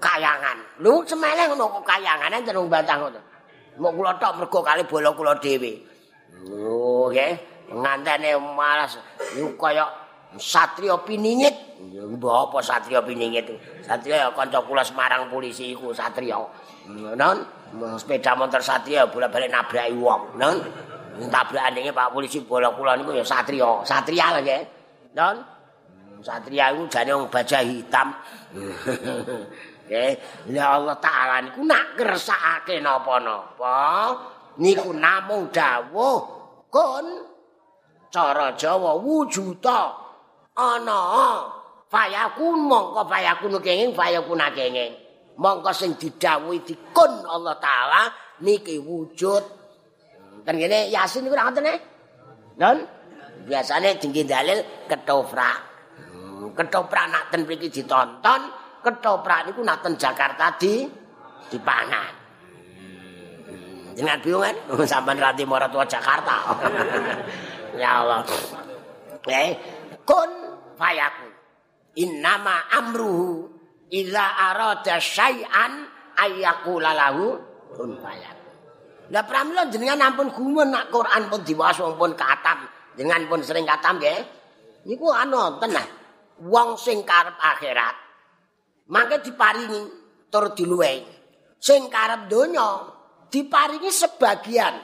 kayangan. 0.00 0.80
Lho 0.80 1.04
semeleh 1.04 1.44
ngono 1.52 1.80
kok 1.80 1.84
kayangan 1.88 2.32
enten 2.32 2.56
wong 2.56 2.68
bantah 2.68 2.96
ngono. 3.00 3.20
Mok 3.80 3.92
kula 3.96 4.12
tok 4.20 4.40
mergo 4.40 4.60
kali 4.60 4.84
bola 4.84 5.12
kula 5.16 5.32
dhewe. 5.40 5.72
Oh 6.48 7.08
nggih, 7.12 7.36
pengantene 7.68 8.36
malas 8.36 8.96
niku 9.36 9.56
kaya 9.60 9.84
Satrio 10.38 11.02
Piningit. 11.02 11.82
Mbah 11.90 12.46
apa 12.46 12.62
Satrio 12.62 13.02
Piningit? 13.02 13.50
Satrio 13.82 14.14
ya 14.14 14.30
kanca 14.30 14.62
kula 14.62 14.86
Semarang 14.86 15.26
polisi 15.26 15.74
iku 15.74 15.90
Satrio. 15.90 16.46
Non, 17.18 17.36
sepeda 17.98 18.38
motor 18.38 18.62
Satrio 18.62 19.10
bolak-balik 19.10 19.50
nabraki 19.50 19.96
wong. 19.98 20.38
Non, 20.38 20.54
tabrakane 21.26 21.90
Pak 21.90 22.14
polisi 22.14 22.44
bola 22.46 22.70
kula 22.70 22.94
niku 22.94 23.10
ya 23.16 23.26
Satrio. 23.26 23.82
Satria 23.82 24.38
lho 24.38 24.40
nggih. 24.46 24.62
Non. 25.18 25.36
Satria 26.22 26.70
iku 26.70 26.86
jane 26.86 27.10
wong 27.10 27.26
baja 27.26 27.58
hitam. 27.64 28.14
Nggih, 29.90 30.12
ya 30.54 30.78
Allah 30.78 30.94
taala 31.02 31.42
niku 31.42 31.66
nak 31.66 31.98
kersakake 31.98 32.78
napa-napa 32.78 34.14
niku 34.60 34.92
namung 34.94 35.48
dawuh 35.50 36.18
kun 36.70 37.06
cara 38.10 38.54
Jawa 38.58 38.98
wujuda 38.98 40.09
ana 40.56 41.00
fayakun 41.90 42.58
mongko 42.66 43.02
fayakun 43.06 43.54
kenging 43.62 43.90
fayakun 43.94 44.42
kenging 44.54 44.92
mongko 45.36 45.70
sing 45.74 45.94
didhawuhi 45.98 46.62
dikun 46.66 47.12
Allah 47.26 47.56
taala 47.58 48.02
niki 48.42 48.78
wujud 48.80 49.44
ten 50.42 50.54
ngene 50.56 50.88
yasin 50.90 51.26
iku 51.28 51.36
ngoten 51.36 51.68
e 51.68 51.76
Non 52.60 52.76
biasane 53.48 53.96
tinggi 53.96 54.28
dalil 54.28 54.60
ketoprak. 54.84 55.58
Hmm, 56.12 56.52
ketoprak 56.52 57.06
nak 57.08 57.24
ten 57.32 57.48
mriki 57.48 57.72
ditonton, 57.72 58.40
ketoprak 58.84 59.48
niku 59.48 59.64
nak 59.64 59.80
ten 59.80 59.96
Jakarta 59.96 60.52
di 60.60 60.84
dipangan. 61.48 62.12
Hmm, 63.48 63.96
Jangan 63.96 64.18
bingung 64.20 64.44
kan? 64.44 64.56
Sampai 64.92 65.16
rati 65.16 65.48
mora 65.48 65.72
tua 65.72 65.88
Jakarta. 65.88 66.36
ya 67.80 68.04
Allah. 68.04 68.20
Eh, 69.24 69.50
kun 70.04 70.30
fayakun. 70.80 71.32
Innama 72.00 72.72
amruhu 72.72 73.52
ila 73.92 74.24
arada 74.48 74.96
syai'an 74.96 75.84
ayyakula 76.16 76.96
lahu 76.96 77.36
kun 77.76 78.00
fayakun. 78.00 78.54
Lah 79.12 79.26
pramila 79.28 79.68
jenengan 79.68 80.00
ampun 80.00 80.32
gumun 80.32 80.72
nak 80.72 80.88
Quran 80.88 81.28
pun 81.28 81.44
diwaos 81.44 81.76
pun 81.76 82.16
katam. 82.16 82.64
Jenengan 82.96 83.28
pun 83.28 83.44
sering 83.44 83.68
katam 83.68 84.00
nggih. 84.00 84.24
Niku 84.88 85.12
ana 85.12 85.60
tenan. 85.60 85.88
Wong 86.40 86.80
sing 86.80 87.04
karep 87.04 87.36
akhirat 87.36 88.08
mangke 88.90 89.22
diparingi 89.22 89.80
tur 90.28 90.52
diluwehi. 90.52 91.06
Sing 91.62 91.86
karep 91.88 92.26
donya 92.26 92.90
diparingi 93.30 93.88
sebagian. 93.88 94.74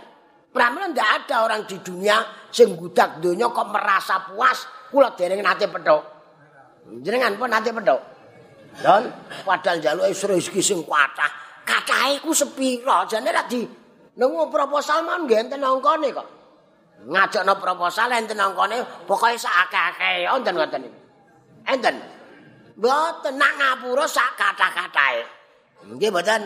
Pramila 0.53 0.89
ndak 0.89 1.11
ada 1.29 1.45
orang 1.45 1.69
di 1.69 1.77
dunia 1.85 2.49
sing 2.49 2.81
gudak 2.81 3.21
donya 3.21 3.53
kok 3.53 3.69
merasa 3.69 4.25
puas 4.25 4.65
kula 4.90 5.14
dereng 5.14 5.42
nate 5.42 5.66
petuk. 5.70 6.03
Jenengan 7.03 7.35
pun 7.38 7.51
nate 7.51 7.70
petuk. 7.70 8.01
Don 8.83 9.03
padahal 9.44 9.81
jaluke 9.81 10.12
rezeki 10.12 10.61
sing 10.61 10.81
kathah. 10.85 11.33
Kathahe 11.66 12.22
ku 12.22 12.31
sepira? 12.31 13.03
Jane 13.11 13.33
ra 13.35 13.42
di 13.51 13.66
Nunggu 14.16 14.49
proposal 14.49 15.05
man 15.05 15.29
nggih 15.29 15.44
enten 15.44 15.61
angkane 15.61 16.09
kok. 16.09 16.29
Ngajakno 17.05 17.53
proposal 17.61 18.09
enten 18.16 18.40
angkane 18.40 18.81
pokoke 19.05 19.37
sak 19.37 19.68
akeh-akeh 19.68 20.25
enten 20.25 20.57
ngoten 20.57 20.81
niku. 20.88 20.99
Enten. 21.68 21.96
Mboten 22.77 23.35
nak 23.37 23.53
ngapura 23.61 24.09
sak 24.09 24.40
kathah-kathahe. 24.40 25.20
Nggih 25.85 26.09
mboten 26.09 26.42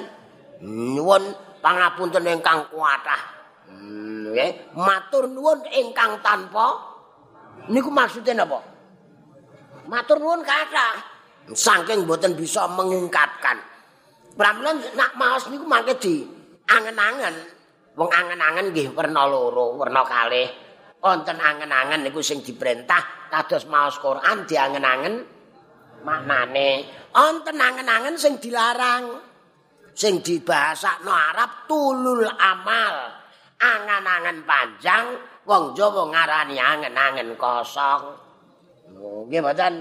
nyuwun 0.66 1.30
pangapunten 1.62 2.26
ingkang 2.26 2.66
kuatah. 2.74 3.22
Nggih, 3.70 4.74
matur 4.74 5.30
nuwun 5.30 5.62
ingkang 5.70 6.18
tanpa 6.26 6.89
niku 7.68 7.92
maksudnya 7.92 8.46
napa? 8.46 8.62
Matur 9.90 10.22
nuwun 10.22 10.40
kathah. 10.46 10.96
Saking 11.50 12.06
mboten 12.06 12.38
bisa 12.38 12.64
mengungkapkan. 12.70 13.58
Pramila 14.38 14.72
nak 14.94 15.12
maos 15.18 15.50
niku 15.50 15.66
mangke 15.66 15.98
di 15.98 16.22
angen-angen 16.70 17.60
Wong 17.98 18.06
angen-angen 18.06 18.70
nggih 18.70 18.94
werna 18.94 19.26
loro, 19.26 19.74
werna 19.74 20.06
kalih. 20.06 20.46
Wonten 21.04 21.36
angen-angen 21.36 22.06
niku 22.06 22.24
sing 22.24 22.44
diperintah 22.44 23.28
kados 23.32 23.68
maos 23.68 24.00
Quran 24.00 24.48
diangen-angen 24.48 25.14
maknane. 26.06 26.86
Wonten 27.10 27.60
angen-angen 27.60 28.14
sing 28.14 28.38
dilarang. 28.38 29.20
Sing 29.90 30.22
dibahasakno 30.22 31.10
Arab 31.10 31.66
tulul 31.66 32.24
amal. 32.24 32.94
Angen-angen 33.60 34.48
panjang 34.48 35.04
wong 35.50 35.74
Jawa 35.74 36.06
ngarani 36.06 36.54
angen-angen 36.54 37.34
kosong. 37.34 38.14
Nggih 39.26 39.42
mboten. 39.42 39.74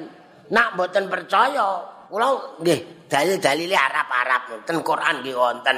Nak 0.50 0.74
mboten 0.74 1.06
percaya 1.06 1.78
kula 2.10 2.58
nggih 2.58 3.06
dalil-dalile 3.06 3.78
Arab-Arab. 3.78 4.66
Ten 4.66 4.82
Quran 4.82 5.22
nggih 5.22 5.38
wonten. 5.38 5.78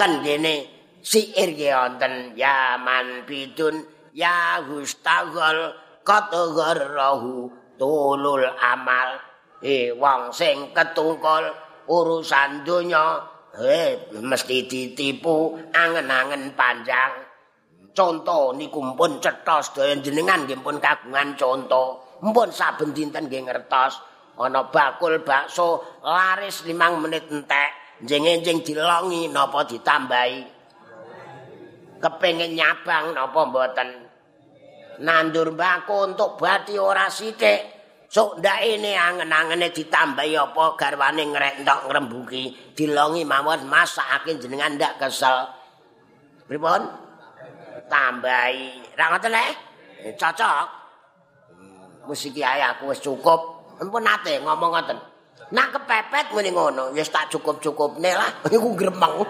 Ten 0.00 0.24
kene 0.24 0.54
siir 1.04 1.52
ki 1.52 1.68
wonten. 1.68 2.32
Yaman 2.32 3.28
bidun 3.28 3.84
ya 4.16 4.64
gustaghal 4.64 5.76
katagarahu 6.00 7.52
tulul 7.76 8.48
amal. 8.56 9.20
E 9.60 9.92
wong 9.92 10.32
sing 10.32 10.72
ketungkol 10.72 11.52
urusan 11.90 12.62
donya 12.62 13.18
eh 13.58 14.06
mesti 14.14 14.70
ditipu 14.70 15.58
angen-angen 15.74 16.54
panjang 16.54 17.27
contoh 17.98 18.54
niku 18.54 18.78
pun 18.94 19.18
cetha 19.18 19.58
sedaya 19.58 19.98
jenengan 19.98 20.46
nggih 20.46 20.62
pun 20.62 20.78
kagungan 20.78 21.34
contoh 21.34 21.98
mpun 22.22 22.54
saben 22.54 22.94
dinten 22.94 23.26
nggih 23.26 23.50
ngertos 23.50 23.98
ana 24.38 24.70
bakul 24.70 25.18
bakso 25.26 25.98
laris 26.06 26.62
5 26.62 27.02
menit 27.02 27.26
entek 27.26 27.88
jeng-jeng 28.02 28.62
dilongi 28.62 29.26
napa 29.30 29.66
ditambahi? 29.66 30.38
Kepengin 31.98 32.54
nyabang 32.54 33.10
napa 33.10 33.40
mboten? 33.42 33.88
Nandur 35.02 35.54
mbako 35.54 36.14
untuk 36.14 36.38
bati 36.38 36.78
ora 36.78 37.10
sithik. 37.10 37.78
Sok 38.08 38.40
ndak 38.40 38.64
ini 38.64 38.96
angen-angene 38.96 39.68
ditambahi 39.68 40.32
apa 40.32 40.64
garwane 40.80 41.28
ngrentok 41.28 41.92
ngrembuki 41.92 42.72
dilongi 42.72 43.20
mawon 43.26 43.68
masakake 43.68 44.40
jenengan 44.40 44.78
ndak 44.80 44.96
kesel. 44.96 45.44
Pripun 46.48 47.07
tambahi 48.08 48.96
ra 48.96 49.12
ngoten 49.12 49.30
le 49.36 49.44
eh, 50.08 50.16
cocok 50.16 50.66
hmm, 51.52 52.08
musik 52.08 52.40
ae 52.40 52.64
aku 52.64 52.88
wis 52.88 53.04
cukup 53.04 53.40
ampun 53.76 54.00
nate 54.00 54.40
ngomong 54.40 54.72
ngoten 54.72 54.98
nak 55.52 55.68
kepepet 55.76 56.32
muni 56.32 56.48
ngono 56.56 56.96
wis 56.96 57.12
tak 57.12 57.28
cukup-cukupne 57.28 58.16
lah 58.16 58.30
iku 58.56 58.72
gremeng 58.72 59.14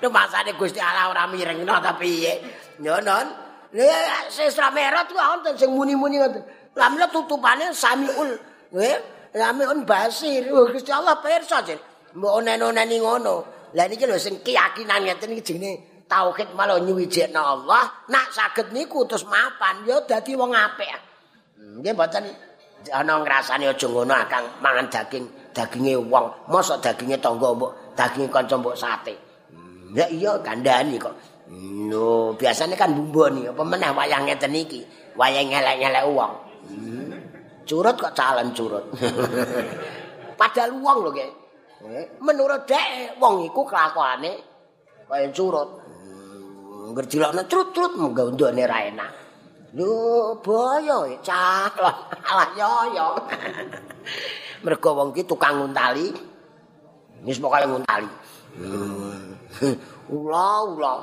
Nek 0.00 0.08
masane 0.08 0.56
Gusti 0.56 0.80
Allah 0.80 1.12
ora 1.12 1.28
mirengno 1.28 1.76
tapi 1.76 2.08
piye? 2.08 2.32
Yo 2.80 3.04
non. 3.04 3.28
Ya 3.68 4.32
sesra 4.32 4.72
merah 4.72 5.04
tuh 5.04 5.12
wonten 5.12 5.52
sing 5.60 5.68
muni-muni 5.76 6.16
ngoten. 6.16 6.40
Lamle 6.72 7.04
tutupane 7.12 7.68
Samiul. 7.76 8.32
Nggih, 8.72 8.96
Samiul 9.36 9.84
Basir. 9.84 10.48
Oh, 10.56 10.72
Gusti 10.72 10.88
Allah 10.88 11.20
pirsa, 11.20 11.60
Jen. 11.68 11.76
Mbok 12.16 12.32
onen-oneni 12.32 12.96
ngono. 12.96 13.34
Lah 13.76 13.84
niki 13.92 14.08
lho 14.08 14.16
sing 14.16 14.40
keyakinan 14.40 15.04
ngeten 15.04 15.36
iki 15.36 15.52
jenenge 15.52 15.89
tauhid 16.10 16.50
malah 16.58 16.82
nyuwijekno 16.82 17.38
Allah. 17.38 17.86
Nak 18.10 18.34
saged 18.34 18.74
niku 18.74 19.06
terus 19.06 19.22
mapan 19.30 19.86
ya 19.86 20.02
dadi 20.02 20.34
wong 20.34 20.50
apik. 20.50 20.90
Nggih 21.78 21.94
mboten 21.94 22.26
ana 22.90 23.22
ngrasani 23.22 23.70
aja 23.70 23.86
ngono 23.86 24.10
akang 24.10 24.44
mangan 24.58 24.90
daging 24.90 25.24
daginge 25.54 25.94
wong. 26.02 26.50
Mosok 26.50 26.82
daginge 26.82 27.14
tangga 27.22 27.54
mbok 27.54 27.94
daginge 27.94 28.26
kanca 28.26 28.58
mbok 28.58 28.74
sate. 28.74 29.14
Ya 29.94 30.10
iya 30.10 30.34
kandhani 30.42 30.98
kok. 30.98 31.14
No, 31.90 32.38
biasanya 32.38 32.78
kan 32.78 32.94
bumboni 32.94 33.50
apa 33.50 33.62
meneh 33.66 33.90
wayang 33.90 34.22
ngeten 34.22 34.54
iki, 34.54 34.86
wayang 35.18 35.50
ngelek-ngelek 35.50 36.06
wong. 36.06 36.32
Hmm. 36.70 37.10
Curut 37.66 37.98
kok 37.98 38.14
calon 38.14 38.54
curut. 38.54 38.86
Padahal 40.38 40.78
wong 40.78 40.98
lho, 41.06 41.10
Ki. 41.10 41.26
Eh, 41.90 42.06
menurut 42.22 42.70
dhek 42.70 43.18
wong 43.18 43.50
iku 43.50 43.66
kelakuane 43.66 44.38
kaya 45.10 45.26
curut. 45.34 45.79
Ngerjilokne 46.80 47.44
trut-trut 47.44 47.92
nggondone 48.00 48.64
ra 48.64 48.78
enak. 48.88 49.12
Lho, 49.76 50.34
boyo 50.40 51.06
calon. 51.22 51.96
Alah 52.26 52.50
yo 52.56 52.72
yo. 52.96 53.08
Mergo 54.64 54.90
wong 54.96 55.10
ki 55.12 55.28
tukang 55.28 55.60
nguntali. 55.60 56.08
Wis 57.22 57.38
pokoke 57.38 57.68
nguntali. 57.68 58.08
Hmm. 58.56 59.36
Ula-ula. 60.16 60.94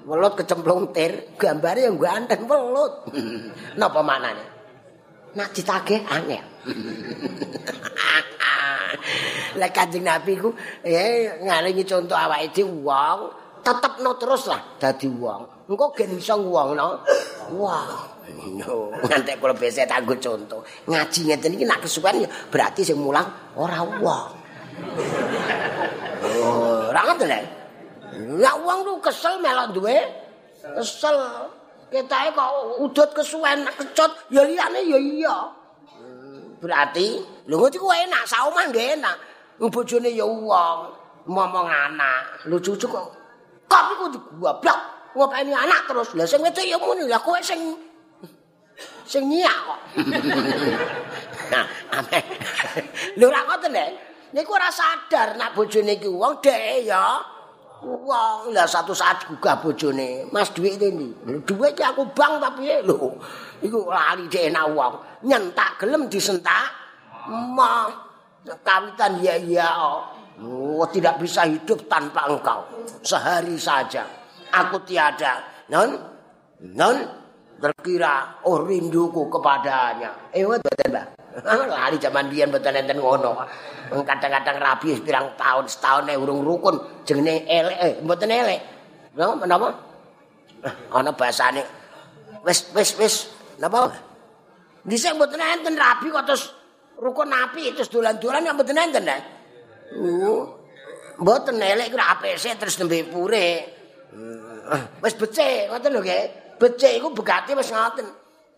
Welut 0.00 0.32
kecemplung 0.32 0.96
tir, 0.96 1.36
gambare 1.36 1.84
yang 1.84 2.00
ganteng 2.00 2.48
welut. 2.48 3.12
Napa 3.78 4.00
maknane? 4.00 4.44
Nak 5.36 5.52
ditagih 5.54 6.02
angel. 6.08 6.44
Lek 9.60 9.70
Kanjeng 9.70 10.02
Nabi 10.02 10.34
ku 10.34 10.50
eh 10.82 11.38
ngalingi 11.46 11.84
contoh 11.86 12.18
awake 12.18 12.50
dhewe 12.50 12.82
wong, 12.82 13.20
tetepno 13.60 14.10
terus 14.16 14.48
lah 14.50 14.60
dadi 14.80 15.06
wong. 15.08 15.68
Engko 15.70 15.86
gen 15.94 16.16
iso 16.16 16.34
wong 16.40 16.74
no. 16.74 16.98
Wah. 17.56 18.06
Ngantek 19.06 19.38
kula 19.42 19.54
besek 19.54 19.86
tanggo 19.86 20.14
contoh. 20.16 20.60
Ngaji 20.86 21.20
ngeten 21.30 21.54
iki 21.56 21.64
nak 21.66 21.82
kesuwen 21.82 22.26
berarti 22.50 22.82
sing 22.82 22.98
mulang 22.98 23.26
ora 23.58 23.82
wong. 23.82 24.30
Oh, 26.20 26.88
ora 26.88 27.00
ngoten 27.06 27.32
Ya 28.40 28.52
wong 28.58 28.84
lu 28.84 28.98
kesel 29.00 29.38
melok 29.38 29.72
duwe. 29.74 29.98
Kesel. 30.60 31.16
Ketae 31.90 32.30
kok 32.30 32.50
udut 32.86 33.10
kesuwen 33.10 33.66
kecut 33.74 34.14
ya 34.30 34.46
liyane 34.46 34.78
ya 34.86 34.98
iya. 34.98 35.36
Berarti 36.62 37.18
lho 37.50 37.56
ngono 37.56 37.72
iku 37.72 37.88
enak, 37.90 38.22
saomah 38.30 38.70
nggih 38.70 39.00
enak. 39.00 39.16
Bojone 39.58 40.12
ya 40.14 40.22
wong, 40.22 40.78
momong 41.26 41.66
anak. 41.66 42.46
Lho 42.46 42.62
cucu 42.62 42.86
kok 42.86 43.08
kok 43.70 43.82
iku 43.94 44.04
digoblok. 44.10 44.78
Ngopeni 45.14 45.54
anak 45.54 45.86
terus. 45.86 46.14
Lah 46.18 46.26
sing 46.26 46.42
wedok 46.42 46.66
ya 46.66 46.76
muni, 46.78 47.06
lah 47.06 47.22
kowe 47.22 47.38
sing 47.38 47.78
sing 49.06 49.26
nyiak 49.30 49.56
kok. 49.66 49.80
nah. 51.52 51.64
Lho 53.18 53.26
ra 53.30 53.40
ngoten 53.46 53.70
lho. 53.74 53.86
Niku 54.30 54.54
ora 54.54 54.70
sadar 54.70 55.34
nak 55.34 55.58
bojone 55.58 55.98
iki 55.98 56.06
wong 56.06 56.38
dhek 56.38 56.86
ya. 56.86 57.18
Wong 57.80 58.52
lah 58.52 58.68
satu 58.68 58.92
saat 58.92 59.24
gugah 59.24 59.56
bojone, 59.58 60.28
Mas 60.30 60.52
duit 60.54 60.78
ini. 60.78 61.10
Duit 61.42 61.72
ki 61.74 61.82
aku 61.82 62.06
bang 62.14 62.38
tapi 62.38 62.70
lho. 62.86 63.18
Iku 63.66 63.90
lali 63.90 64.30
dhek 64.30 64.54
enak 64.54 64.66
wong. 64.70 64.94
Nyentak 65.26 65.82
gelem 65.82 66.06
disentak. 66.06 66.70
Ma 67.26 67.90
kawitan 68.62 69.18
ya 69.18 69.34
ya. 69.42 69.70
Oh, 70.40 70.88
tidak 70.88 71.20
bisa 71.20 71.44
hidup 71.44 71.84
tanpa 71.84 72.24
engkau. 72.24 72.64
Sehari 73.04 73.60
saja 73.60 74.20
aku 74.50 74.82
tiada. 74.88 75.64
Non 75.70 75.94
non 76.74 76.96
terkira 77.60 78.42
oh 78.48 78.64
rinduku 78.64 79.30
kepadanya. 79.30 80.32
Eh, 80.34 80.42
betul, 80.44 80.90
Mbak. 80.90 81.06
lari 81.76 81.96
zaman 82.02 82.26
biyen 82.26 82.50
mboten 82.50 82.74
enten 82.74 82.98
ngono. 82.98 83.38
Kadang-kadang 83.90 84.58
rabi 84.58 84.98
pirang 85.02 85.34
tahun 85.34 85.66
setahun 85.66 86.10
e 86.10 86.14
urung 86.18 86.42
rukun 86.42 87.04
jenenge 87.06 87.46
elek 87.46 87.78
eh 87.78 87.92
mboten 88.02 88.30
elek. 88.30 88.60
Napa 89.14 89.34
menapa? 89.38 89.68
Eh, 90.64 90.74
ana 90.96 91.12
bahasane 91.14 91.62
wis 92.42 92.70
wis 92.74 92.90
wis 92.98 93.14
napa? 93.60 93.92
Dhisik 94.82 95.14
mboten 95.14 95.38
enten 95.38 95.76
rabi 95.76 96.08
kok 96.10 96.24
terus 96.26 96.50
rukun 96.96 97.28
api 97.28 97.76
terus 97.76 97.92
dolan-dolan 97.92 98.48
ya 98.48 98.52
mboten 98.56 98.78
enten 98.80 99.04
eh. 99.06 99.39
Mboten 101.20 101.60
elek 101.60 101.92
kira 101.92 102.16
APC 102.16 102.56
terus 102.56 102.78
nembe 102.80 103.04
pure. 103.10 103.46
Eh, 104.70 104.82
wis 105.02 105.14
becik 105.18 105.68
ngoten 105.68 105.90
lho 105.92 106.00
nggih. 106.00 106.24
Becik 106.56 106.92
iku 106.96 107.08
begate 107.12 107.52
wis 107.58 107.68
ngoten. 107.74 108.06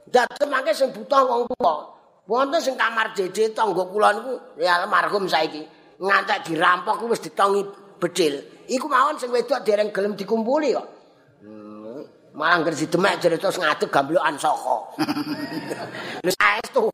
Dados 0.07 0.47
mangke 0.47 0.71
sing 0.77 0.93
buta 0.93 1.25
wong 1.25 1.49
tuwa. 1.51 1.75
Wonten 2.29 2.61
sing 2.63 2.79
kamar 2.79 3.11
jeje 3.17 3.51
tangga 3.51 3.83
kula 3.89 4.15
niku 4.15 4.33
ya 4.61 4.79
almarhum 4.79 5.27
saiki. 5.27 5.65
Ngantek 5.99 6.47
dirampok 6.47 7.03
wis 7.11 7.25
ditongi 7.25 7.67
bedil. 7.99 8.39
Iku 8.71 8.87
mawon 8.87 9.19
sing 9.19 9.33
wedok 9.35 9.65
dereng 9.67 9.91
gelem 9.91 10.15
dikumpuli 10.15 10.71
kok. 10.77 10.87
Hmm. 11.43 12.07
Malah 12.39 12.63
ngerti 12.63 12.87
demek 12.87 13.19
jare 13.19 13.37
terus 13.43 13.59
ngadeg 13.59 13.91
gamblokan 13.91 14.39
saka. 14.39 14.77
Wis 16.25 16.35
saestu. 16.39 16.89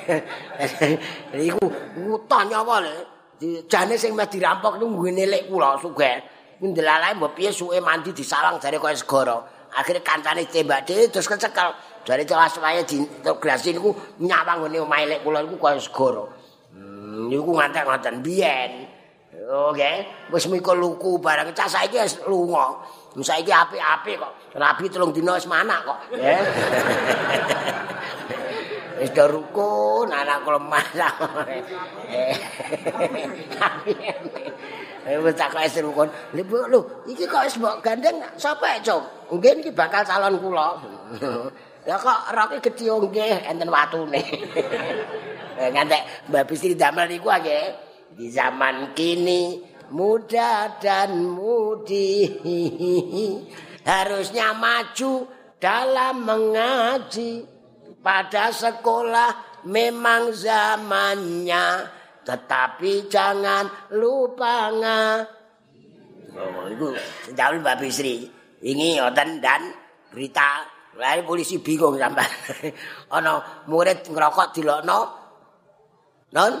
Iku 1.50 1.64
utah 2.10 2.42
nyawa 2.48 2.82
le. 2.82 3.19
Jane 3.40 3.96
sing 3.96 4.12
meh 4.12 4.28
dirampok 4.28 4.76
niku 4.76 5.00
nggone 5.00 5.24
lek 5.24 5.48
kula 5.48 5.72
sugih. 5.80 6.20
Ndelalae 6.60 7.16
mbok 7.16 7.32
piye 7.32 7.48
suke 7.48 7.80
mandi 7.80 8.12
disalang 8.12 8.60
jare 8.60 8.76
kaya 8.76 8.92
segara. 8.92 9.40
Akhire 9.80 10.04
kancane 10.04 10.44
tembak 10.44 10.84
dhewe 10.84 11.08
terus 11.08 11.24
kecekel. 11.24 11.72
Dari 12.04 12.28
celas 12.28 12.60
wae 12.60 12.84
di 12.84 13.00
niku 13.00 13.96
nyawang 14.20 14.68
ngene 14.68 14.78
omahe 14.84 15.04
lek 15.08 15.24
kula 15.24 15.40
niku 15.40 15.56
kaya 15.56 15.80
segara. 15.80 16.28
Hmm, 16.76 17.32
niku 17.32 17.56
ngantek 17.56 17.88
ngoten 17.88 18.20
biyen. 18.20 18.72
Oke, 19.50 19.90
wis 20.30 20.46
mikul 20.52 20.76
luku 20.76 21.16
barang 21.16 21.56
cah 21.56 21.64
saiki 21.64 21.96
wis 21.96 22.20
lunga. 22.28 22.76
Saiki 23.24 23.48
apik-apik 23.48 24.20
kok. 24.20 24.32
Rabi 24.52 24.84
telung 24.92 25.16
dina 25.16 25.32
wis 25.32 25.48
manak 25.48 25.80
kok. 25.88 25.98
Wis 29.00 29.16
do 29.16 29.24
rukun 29.24 30.12
anak 30.12 30.44
kula 30.44 30.60
masak. 30.60 31.16
Eh 32.12 32.36
tak 35.32 35.48
kok 35.56 35.64
rukun. 35.80 36.08
Lho, 36.36 36.80
iki 37.08 37.24
kok 37.24 37.48
wis 37.48 37.56
mbok 37.56 37.80
gandeng 37.80 38.20
sapa, 38.36 38.76
Cuk? 38.84 39.32
Nggih 39.32 39.64
iki 39.64 39.72
bakal 39.72 40.04
calon 40.04 40.36
kula. 40.36 40.76
Ya 41.88 41.96
kok 41.96 42.36
roke 42.36 42.60
gedhe 42.60 42.92
nggih 42.92 43.40
enten 43.48 43.72
watune. 43.72 44.20
Ngantek 45.72 46.28
Mbak 46.28 46.44
Bisri 46.44 46.76
damel 46.76 47.08
niku 47.08 47.32
ae 47.32 47.72
di 48.12 48.28
zaman 48.28 48.92
kini 48.92 49.64
muda 49.92 50.76
dan 50.76 51.24
mudi 51.24 52.28
harusnya 53.90 54.56
maju 54.56 55.28
dalam 55.60 56.24
mengaji 56.24 57.59
pada 58.00 58.52
sekolah 58.52 59.62
memang 59.68 60.32
zamannya 60.32 61.86
tetapi 62.24 63.08
jangan 63.08 63.92
lupa 63.96 64.72
nga 64.76 65.00
oh 66.36 66.66
itu 66.68 66.88
jauh 67.32 67.58
Mbak 67.60 67.76
Bisri 67.80 68.28
ini 68.60 69.00
ngoten 69.00 69.40
dan 69.40 69.72
berita 70.12 70.80
Lah 71.00 71.16
polisi 71.24 71.56
bingung 71.64 71.96
sampean. 71.96 72.28
Ana 73.16 73.64
murid 73.70 74.10
ngerokok 74.12 74.48
dilokno. 74.52 75.00
Non 76.36 76.52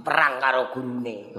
perang 0.00 0.40
karo 0.40 0.72
gurune. 0.72 1.36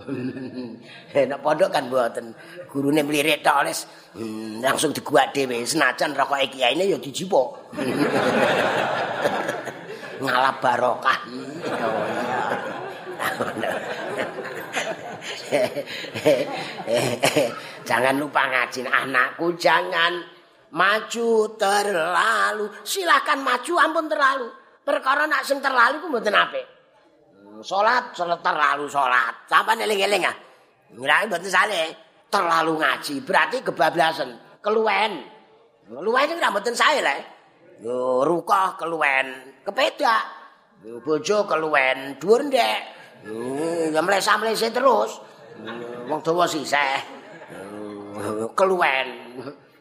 Nek 1.30 1.42
pondok 1.42 1.74
kan 1.74 1.90
mboten. 1.90 2.30
Gurune 2.70 3.02
mlirik 3.02 3.42
tok 3.42 3.66
les 3.66 3.90
hmm, 4.14 4.62
langsung 4.62 4.94
diguak 4.94 5.34
dhewe. 5.34 5.66
Senajan 5.66 6.14
rokoke 6.14 6.54
kiyaine 6.54 6.86
ya 6.86 7.02
dijipuk. 7.02 7.74
Ngalap 10.24 10.62
barokah. 10.62 11.20
jangan 17.90 18.16
lupa 18.22 18.46
ngajin 18.48 18.88
anakku 18.88 19.58
jangan 19.58 20.22
maju 20.70 21.58
terlalu 21.58 22.70
silakan 22.86 23.42
maju 23.42 23.74
ampun 23.82 24.06
terlalu 24.06 24.46
perkara 24.86 25.26
nak 25.26 25.42
sing 25.44 25.58
terlalu 25.60 26.00
ku 26.00 26.08
mboten 26.08 26.38
apik 26.38 26.79
salat 27.64 28.16
terlalu 28.16 28.86
salat. 28.90 29.36
Sampean 29.50 29.84
eling-eling 29.84 30.24
ah. 30.26 30.36
Ngira 30.90 31.30
mboten 31.30 31.50
sale 31.50 31.82
terlalu 32.30 32.82
ngaji 32.82 33.16
berarti 33.22 33.58
kebablasan. 33.62 34.30
Keluwen. 34.64 35.24
Keluwen 35.90 36.26
iki 36.26 36.36
mboten 36.38 36.76
sae 36.76 37.00
le 37.02 37.18
yo 37.86 38.26
rukah 38.26 38.76
keluwen. 38.76 39.58
Kepedak. 39.64 40.24
Yo 40.84 41.00
bojo 41.04 41.46
keluwen. 41.46 42.18
Dhuwur 42.18 42.48
ndek. 42.50 42.80
Ya 43.94 44.02
mlesa-mlese 44.02 44.72
terus. 44.72 45.22
Wong 46.10 46.20
dawa 46.24 46.48
sisih 46.48 47.00
keluwen. 48.56 49.08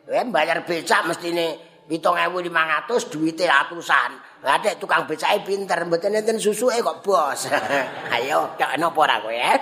Ya 0.09 0.25
bayar 0.29 0.65
becak 0.65 1.05
mestine 1.09 1.61
7500 1.89 3.13
duwite 3.13 3.49
atusan. 3.49 4.28
Lah 4.39 4.55
tukang 4.79 5.03
becake 5.11 5.43
pinter 5.43 5.83
mboten 5.83 6.15
enten 6.15 6.39
susuke 6.39 6.79
kok 6.79 7.03
bos. 7.03 7.51
Ayo 8.15 8.55
kok 8.55 8.71
napa 8.79 8.99
ora 9.03 9.19
kowe 9.19 9.35
ya. 9.35 9.59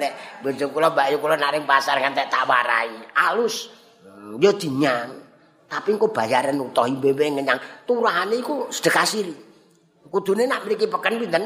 Nek 0.00 0.12
bojo 0.40 0.64
kula 0.72 0.88
mbak 0.88 1.12
kula 1.20 1.36
naring 1.36 1.68
pasar 1.68 2.00
ngantek 2.00 2.32
tak 2.32 2.48
warai. 2.48 2.88
Alus 3.12 3.68
yo 4.40 4.56
dinyang. 4.56 5.12
Tapi 5.68 5.92
engko 5.92 6.08
bayaran 6.08 6.56
utuh 6.56 6.88
imbewe 6.88 7.28
ngenyang. 7.28 7.60
Turane 7.84 8.40
iku 8.40 8.72
sedekah 8.72 9.04
siri. 9.04 9.34
Kudune 10.08 10.48
nak 10.48 10.64
mriki 10.64 10.88
peken 10.88 11.20
pinten? 11.20 11.44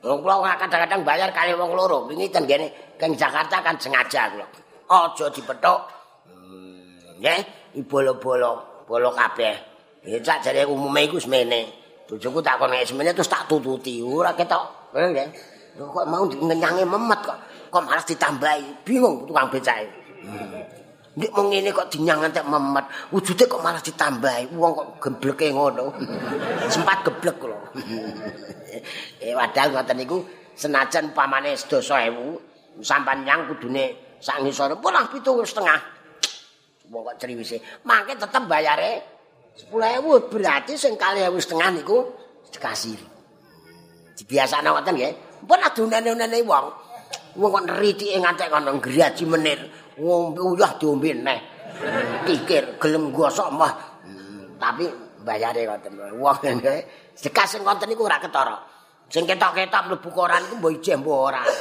Wong 0.00 0.24
kula 0.24 0.56
kadang-kadang 0.56 1.04
bayar 1.04 1.28
kali 1.36 1.52
wong 1.52 1.76
loro. 1.76 2.08
Wingi 2.08 2.32
ten 2.32 2.48
kene 2.48 2.96
Kang 2.96 3.12
Jakarta 3.12 3.60
kan 3.60 3.76
sengaja 3.76 4.32
kula. 4.32 4.48
aja 4.90 5.30
dipethuk. 5.30 5.80
Hmm, 6.26 6.98
nggih, 7.22 7.40
ibolo-bolo, 7.78 8.69
bolo 8.90 9.14
kabeh. 9.14 9.54
Ya 10.02 10.18
sak 10.18 10.42
jare 10.42 10.66
umume 10.66 11.06
iku 11.06 11.22
semene. 11.22 11.70
Bojoku 12.10 12.42
tak 12.42 12.58
kon 12.58 12.74
semene 12.74 13.14
terus 13.14 13.30
tak 13.30 13.46
tututi. 13.46 14.02
Ora 14.02 14.34
ketok. 14.34 14.90
Nggih. 14.98 15.30
Kok 15.78 16.06
mau 16.10 16.26
ngenyange 16.26 16.82
memet 16.82 17.20
kok. 17.22 17.38
Kok 17.70 17.82
malas 17.86 18.02
ditambahi. 18.02 18.82
Bingung 18.82 19.30
tukang 19.30 19.46
becake. 19.46 19.86
Nek 21.10 21.30
mung 21.34 21.50
ngene 21.50 21.74
kok 21.74 21.90
dinyang 21.90 22.22
entek 22.22 22.46
memet, 22.46 22.86
wujude 23.10 23.44
kok 23.50 23.62
malah 23.62 23.82
ditambahi. 23.82 24.54
Wong 24.54 24.72
kok 24.74 24.88
gebleke 25.02 25.50
ngono. 25.50 25.90
Sempat 26.74 27.02
geblek 27.02 27.36
kula. 27.38 27.58
eh 29.24 29.34
padahal 29.34 29.68
ngoten 29.74 29.96
niku 29.98 30.22
senajan 30.54 31.10
pamane 31.10 31.58
sedasa 31.58 32.06
ewu, 32.06 32.38
sampan 32.78 33.26
nyang 33.26 33.50
kudune 33.50 34.16
sak 34.22 34.38
ngisore 34.42 34.78
pulang 34.78 35.10
pitu 35.10 35.42
setengah. 35.42 35.99
Wong 36.90 37.02
kok 37.06 37.16
criwise. 37.22 37.62
Mangke 37.86 38.18
tetep 38.18 38.42
bayare 38.50 38.92
10.000 39.54 40.02
berarti 40.26 40.74
sing 40.74 40.98
2.000 40.98 41.30
setengah 41.38 41.68
niku 41.78 41.98
dikasih. 42.50 42.98
Dibiasane 44.18 44.68
ngoten 44.68 44.94
nggih. 44.98 45.12
Pun 45.46 45.60
adunane-unane 45.62 46.38
wong. 46.42 46.66
Wong 47.38 47.50
kok 47.54 47.64
nritike 47.70 48.18
ngantek 48.18 48.50
kono 48.50 48.74
ngraji 48.82 49.24
menir. 49.30 49.60
Ngombe 50.02 50.42
uyah 50.42 50.74
diombe 50.82 51.14
neh. 51.14 51.40
Kikir 52.26 52.76
gelem 52.82 53.14
gosok 53.14 53.48
mah. 53.54 53.72
Hmm, 54.02 54.58
tapi 54.58 54.90
bayare 55.22 55.70
ngoten. 55.70 55.92
Wong 56.18 56.36
nggih. 56.58 56.80
Sekas 57.14 57.54
sing 57.54 57.62
ngoten 57.62 57.86
niku 57.86 58.02
ora 58.02 58.18
ketara. 58.18 58.58
Sing 59.10 59.26
ketok-ketok 59.26 59.90
mlebu 59.90 60.10
koran 60.10 60.42
iku 60.46 60.54
mbok 60.58 60.72
ijeh 60.74 60.94
mbok 60.98 61.18
ora. 61.18 61.42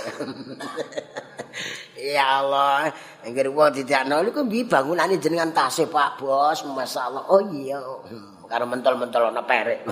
Ya 1.99 2.39
Allah, 2.39 2.87
engger 3.27 3.51
wong 3.51 3.75
didakno 3.75 4.23
niku 4.23 4.47
mbi 4.47 4.63
bangunane 4.63 5.19
jenengan 5.19 5.51
tasih 5.51 5.91
Pak 5.91 6.23
Bos, 6.23 6.63
masyaallah. 6.63 7.27
Oh 7.27 7.43
iya. 7.51 7.83
Karo 8.49 8.65
mentol-mentol 8.65 9.29
ana 9.29 9.45
perek. 9.45 9.85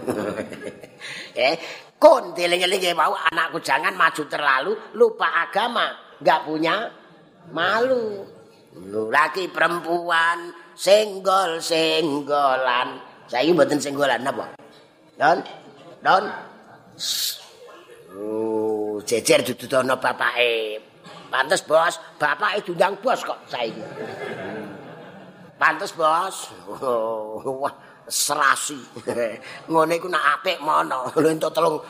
eh, 1.38 1.62
kon 2.00 2.32
dieling-eling 2.34 2.98
mau 2.98 3.14
anakku 3.14 3.62
jangan 3.62 3.94
maju 3.94 4.26
terlalu 4.26 4.74
lupa 4.96 5.30
agama. 5.46 5.94
enggak 6.18 6.50
punya 6.50 6.90
malu. 7.54 8.26
Laki 8.88 9.52
perempuan 9.54 10.50
senggol-senggolan. 10.74 12.98
Saiki 13.28 13.52
mboten 13.54 13.78
senggolan 13.78 14.24
napa? 14.24 14.56
Don. 15.20 15.44
Don. 16.02 16.24
Oh, 18.18 18.98
jejer 19.06 19.46
dududono 19.46 20.02
bapake. 20.02 20.82
Pantes, 21.28 21.62
Bos. 21.64 22.00
Bapake 22.20 22.64
diundang 22.66 22.96
bos 23.04 23.24
kok 23.24 23.38
saiki. 23.52 23.84
Pantes, 25.60 25.92
Bos. 25.94 26.52
Oh, 26.82 27.64
wah, 27.64 27.74
serasi. 28.08 28.80
Ngene 29.70 29.94
iku 30.00 30.08
nak 30.08 30.40
apik 30.40 30.64
mono. 30.64 31.12
Lho 31.16 31.28
entuk 31.28 31.52
telung 31.52 31.84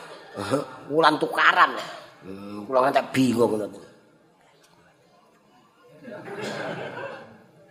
wulan 0.90 1.14
tukaran. 1.18 1.74
Hmm, 2.22 2.66
kula 2.66 2.90
ngantek 2.90 3.14
bingung 3.14 3.54
ngono. 3.54 3.66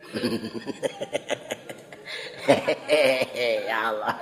ya 3.67 3.91
Allah 3.91 4.15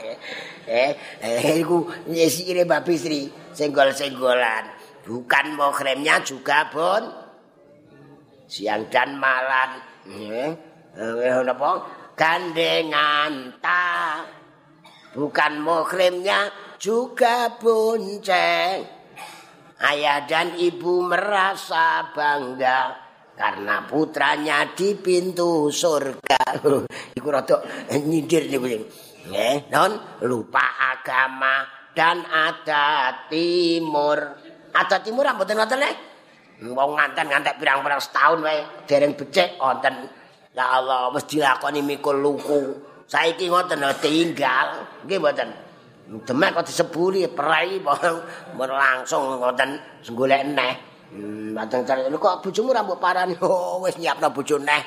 eh 0.65 0.97
eh 1.21 1.61
iku 1.61 1.85
nyesire 2.09 2.65
Mbak 2.65 2.81
Bisri 2.81 3.29
senggol-senggolan 3.53 4.65
bukan 5.05 5.53
mokremnya 5.53 6.25
juga 6.25 6.65
pun 6.73 7.24
siang 8.45 8.87
dan 8.93 9.17
malam 9.17 9.69
eh 10.05 10.53
napa 11.45 11.69
gandengan 12.15 13.59
ta 13.59 14.23
bukan 15.13 15.53
mokremnya 15.59 16.53
juga 16.79 17.57
bonceng 17.57 18.85
ayah 19.83 20.23
dan 20.23 20.55
ibu 20.55 21.03
merasa 21.03 22.09
bangga 22.15 23.05
karena 23.35 23.83
putranya 23.83 24.71
di 24.71 24.95
pintu 24.95 25.67
surga. 25.67 26.63
Iku 27.19 27.27
rada 27.27 27.59
nyindir 27.91 28.47
niku. 28.47 28.87
Nggih, 29.25 29.67
non 29.73 29.91
lupa 30.23 30.63
agama 30.95 31.67
dan 31.91 32.23
ada 32.23 33.11
timur. 33.27 34.17
Ada 34.71 35.03
timur 35.03 35.27
mboten 35.35 35.59
ngoten 35.59 35.79
nek. 35.83 36.14
Wong 36.63 36.91
nganten 36.95 37.27
ngantek 37.27 37.59
pirang-pirang 37.59 37.99
setahun 37.99 38.39
wae 38.39 38.63
dereng 38.87 39.11
becik 39.11 39.59
wonten. 39.59 40.07
Ya 40.55 40.79
Allah, 40.79 41.11
wis 41.11 41.27
dilakoni 41.27 41.83
mikul 41.83 42.15
luku. 42.15 42.79
Saiki 43.11 43.51
ngoten 43.51 43.83
tinggal, 43.99 44.87
nggih 45.03 45.19
mboten. 45.19 45.49
Demek 46.05 46.55
kok 46.55 46.65
disebuli 46.69 47.27
perai 47.27 47.83
langsung 48.55 49.41
ngoten 49.43 49.75
golek 50.15 50.47
neh. 50.47 50.73
Hmm, 51.11 51.53
mateng 51.53 51.85
cari 51.85 52.07
kok 52.07 52.39
bojomu 52.41 52.71
ra 52.71 52.81
mbok 52.87 52.99
parani. 53.03 53.35
Oh, 53.43 53.83
wis 53.83 53.99
nyiapno 53.99 54.31
bojo 54.31 54.55
neh. 54.57 54.83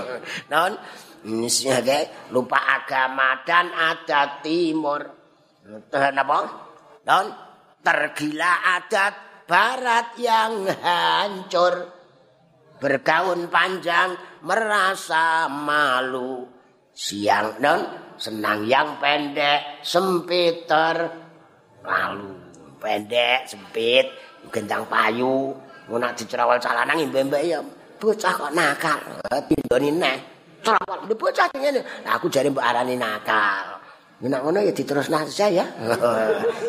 Non, 0.52 0.76
nsiake 1.24 2.30
lupa 2.36 2.60
agama 2.60 3.40
dan 3.42 3.72
adat 3.72 4.44
timur. 4.44 5.00
Napa? 5.90 6.38
Non, 7.08 7.26
tergila 7.82 8.78
adat 8.78 9.25
barat 9.46 10.18
yang 10.18 10.66
hancur. 10.66 11.94
Bergaun 12.76 13.48
panjang 13.48 14.12
merasa 14.44 15.48
malu. 15.48 16.44
Siang 16.92 17.56
non 17.60 17.80
senang 18.20 18.68
yang 18.68 19.00
pendek 19.00 19.80
sempit 19.80 20.68
terlalu 20.68 22.36
pendek 22.76 23.48
sempit 23.48 24.06
gendang 24.52 24.84
payu. 24.84 25.56
Ngono 25.88 26.06
dicerawal 26.12 26.60
calanang 26.60 27.08
mbek 27.08 27.42
ya 27.46 27.64
bocah 27.96 28.32
kok 28.36 28.52
nakal. 28.52 29.00
Pindoni 29.48 29.96
neh 29.96 30.16
cerawal. 30.60 31.08
Bocah 31.08 31.48
ngene. 31.56 31.80
Aku 32.04 32.28
jare 32.28 32.52
mbok 32.52 32.64
arani 32.64 32.96
nakal 33.00 33.85
nek 34.16 34.40
ngono 34.40 34.64
ya 34.64 34.72
diterusna 34.72 35.28
saya 35.28 35.64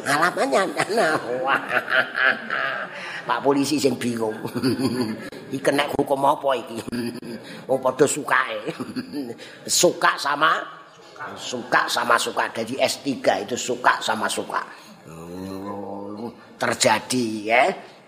ngalamannya 0.03 0.61
nah 0.97 1.15
Pak 3.27 3.43
polisi 3.43 3.75
sing 3.75 3.99
bingung. 3.99 4.39
Iki 5.51 5.59
kena 5.59 5.83
hukum 5.99 6.23
apa 6.23 6.59
iki? 6.59 6.79
Wong 7.67 7.79
padha 7.83 8.07
sukae. 8.07 8.71
Suka 9.67 10.15
sama? 10.15 10.63
Suka 11.35 11.91
sama 11.91 12.15
suka. 12.15 12.47
Jadi 12.51 12.79
S3 12.79 13.43
itu 13.43 13.55
suka 13.59 13.99
sama 13.99 14.31
suka. 14.31 14.63
Terjadi 16.55 17.27
ya. 17.43 17.63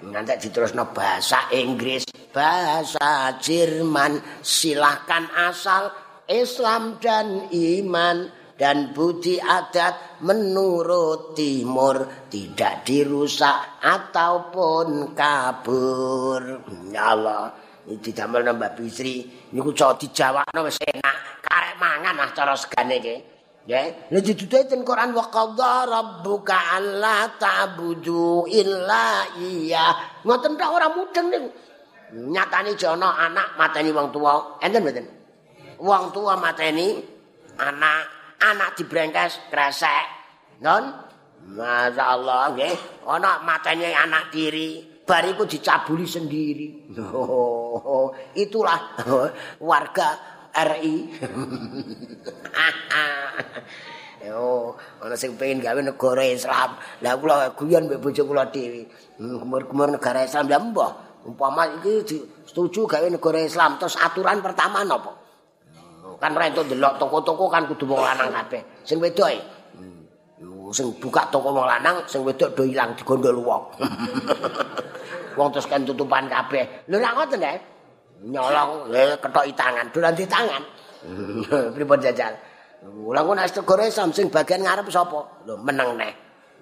Nanti 0.07 0.47
diterusno 0.47 0.91
bahasa 0.95 1.51
Inggris 1.51 2.07
bahasa 2.31 3.35
Jerman. 3.39 4.19
Silahkan 4.39 5.27
asal 5.35 5.91
Islam 6.27 6.99
dan 7.03 7.47
iman 7.51 8.38
dan 8.59 8.91
budi 8.91 9.39
adat 9.39 10.19
menurut 10.19 11.31
timur 11.31 12.27
tidak 12.27 12.83
dirusak 12.83 13.79
ataupun 13.79 15.15
kabur 15.15 16.67
ya 16.91 17.15
Allah 17.15 17.55
ini 17.87 18.03
didamel 18.03 18.43
Mbak 18.43 18.71
Bisri 18.75 19.23
ini 19.23 19.59
ku 19.63 19.71
cowok 19.71 20.59
wis 20.67 20.77
enak 20.83 21.15
karek 21.39 21.79
mangan 21.79 22.19
lah 22.19 22.29
cara 22.35 22.53
segane 22.59 22.99
ke 22.99 23.39
Ya, 23.69 23.85
nek 23.85 24.25
ditututi 24.25 24.65
ten 24.65 24.81
Quran 24.81 25.13
wa 25.13 25.29
qadha 25.29 25.85
rabbuka 25.85 26.81
alla 26.81 27.29
ta'budu 27.37 28.49
illa 28.49 29.29
iya. 29.37 29.93
Ngoten 30.25 30.57
tok 30.57 30.73
ora 30.73 30.89
mudeng 30.89 31.29
niku. 31.29 31.49
Nyatane 32.33 32.73
jono 32.73 33.13
anak 33.13 33.61
mateni 33.61 33.93
wong 33.93 34.09
tuwa, 34.09 34.57
enten 34.57 34.81
mboten? 34.81 35.05
Wong 35.77 36.09
tuwa 36.09 36.33
mateni 36.41 36.97
anak, 37.61 38.09
anak 38.39 38.79
dibrengkes 38.79 39.51
kresek. 39.51 40.07
Non? 40.63 41.09
Masyaallah 41.39 42.51
nggih, 42.53 42.75
ana 43.07 43.39
mateni 43.41 43.95
anak 43.95 44.27
tiri, 44.29 45.01
bariku 45.07 45.47
dicabuli 45.47 46.03
sendiri. 46.05 46.91
Oh, 47.15 48.11
itulah 48.35 48.99
warga 49.57 50.19
RI. 50.53 51.09
Yo, 54.29 54.75
ana 54.99 55.15
sing 55.15 55.39
pengen 55.39 55.63
gawe 55.63 55.79
negara 55.79 56.27
Islam. 56.27 56.75
Lah 56.99 57.15
kula 57.15 57.55
guyon 57.55 57.87
mbek 57.87 58.03
bojo 58.03 58.27
kula 58.27 58.51
dhewe. 58.51 58.83
Kumur-kumur 59.15 59.95
negara 59.95 60.27
Islam 60.27 60.51
lah 60.51 60.59
mbah. 60.59 60.91
Umpama 61.23 61.79
iki 61.79 62.03
setuju 62.43 62.83
gawe 62.87 63.07
negara 63.07 63.39
Islam 63.39 63.79
terus 63.79 63.95
aturan 63.95 64.43
pertama 64.43 64.83
napa? 64.83 65.18
Kan 66.19 66.35
ora 66.35 66.51
entuk 66.51 66.67
delok 66.67 66.99
toko-toko 66.99 67.47
kan 67.47 67.63
kudu 67.65 67.87
wong 67.87 68.03
lanang 68.03 68.29
kabeh. 68.31 68.61
Sing 68.83 68.99
wedok 68.99 69.29
e. 69.31 69.39
sing 70.69 70.85
buka 71.01 71.25
toko 71.33 71.49
wong 71.55 71.65
lanang, 71.65 72.03
sing 72.05 72.21
wedok 72.21 72.53
do 72.53 72.63
ilang 72.67 72.93
digondol 72.93 73.39
wong. 73.41 73.63
wong 75.39 75.47
terus 75.55 75.65
kan 75.65 75.81
tutupan 75.87 76.27
kabeh. 76.27 76.85
Lho 76.91 76.99
ra 76.99 77.15
ngoten 77.15 77.39
ya? 77.41 77.55
nyolong 78.25 78.91
ketoki 79.23 79.55
tangan 79.55 79.87
dolan 79.95 80.11
di 80.11 80.25
tangan 80.27 80.63
pripun 81.75 81.99
jajal 82.03 82.33
ulang 82.83 83.23
ku 83.27 83.33
segoro 83.47 83.83
Islam 83.87 84.11
sing 84.11 84.27
bagian 84.27 84.63
ngarep 84.63 84.91
sapa 84.91 85.47
lho 85.47 85.55
meneng 85.63 85.95
neh 85.95 86.11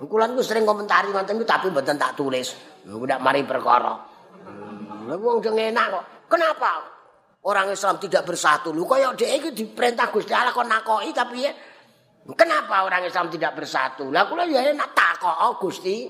kulan 0.06 0.38
ku 0.38 0.42
sering 0.46 0.70
komentari 0.70 1.10
ngoten 1.10 1.42
tapi 1.42 1.74
mboten 1.74 1.98
tak 1.98 2.14
tulis 2.14 2.54
lho 2.86 3.02
ndak 3.02 3.22
mari 3.22 3.42
perkara 3.42 3.94
lha 5.10 5.16
wong 5.18 5.42
sing 5.42 5.58
enak 5.58 5.86
kok 5.98 6.04
kenapa 6.30 6.86
orang 7.46 7.74
Islam 7.74 8.02
tidak 8.02 8.24
bersatu 8.26 8.74
lho 8.74 8.88
kaya 8.88 9.14
dhek 9.14 9.32
iki 9.38 9.50
diperintah 9.54 10.10
Gusti 10.10 10.34
Allah 10.34 10.56
kok 10.56 10.66
nakoki 10.66 11.12
tapi 11.14 11.46
ya 11.46 11.52
kenapa 12.34 12.88
orang 12.88 13.06
Islam 13.06 13.30
tidak 13.30 13.54
bersatu 13.60 14.10
lah 14.10 14.26
kula 14.26 14.50
ya 14.50 14.66
enak 14.72 14.96
takok 14.96 15.38
oh, 15.46 15.54
Gusti 15.62 16.08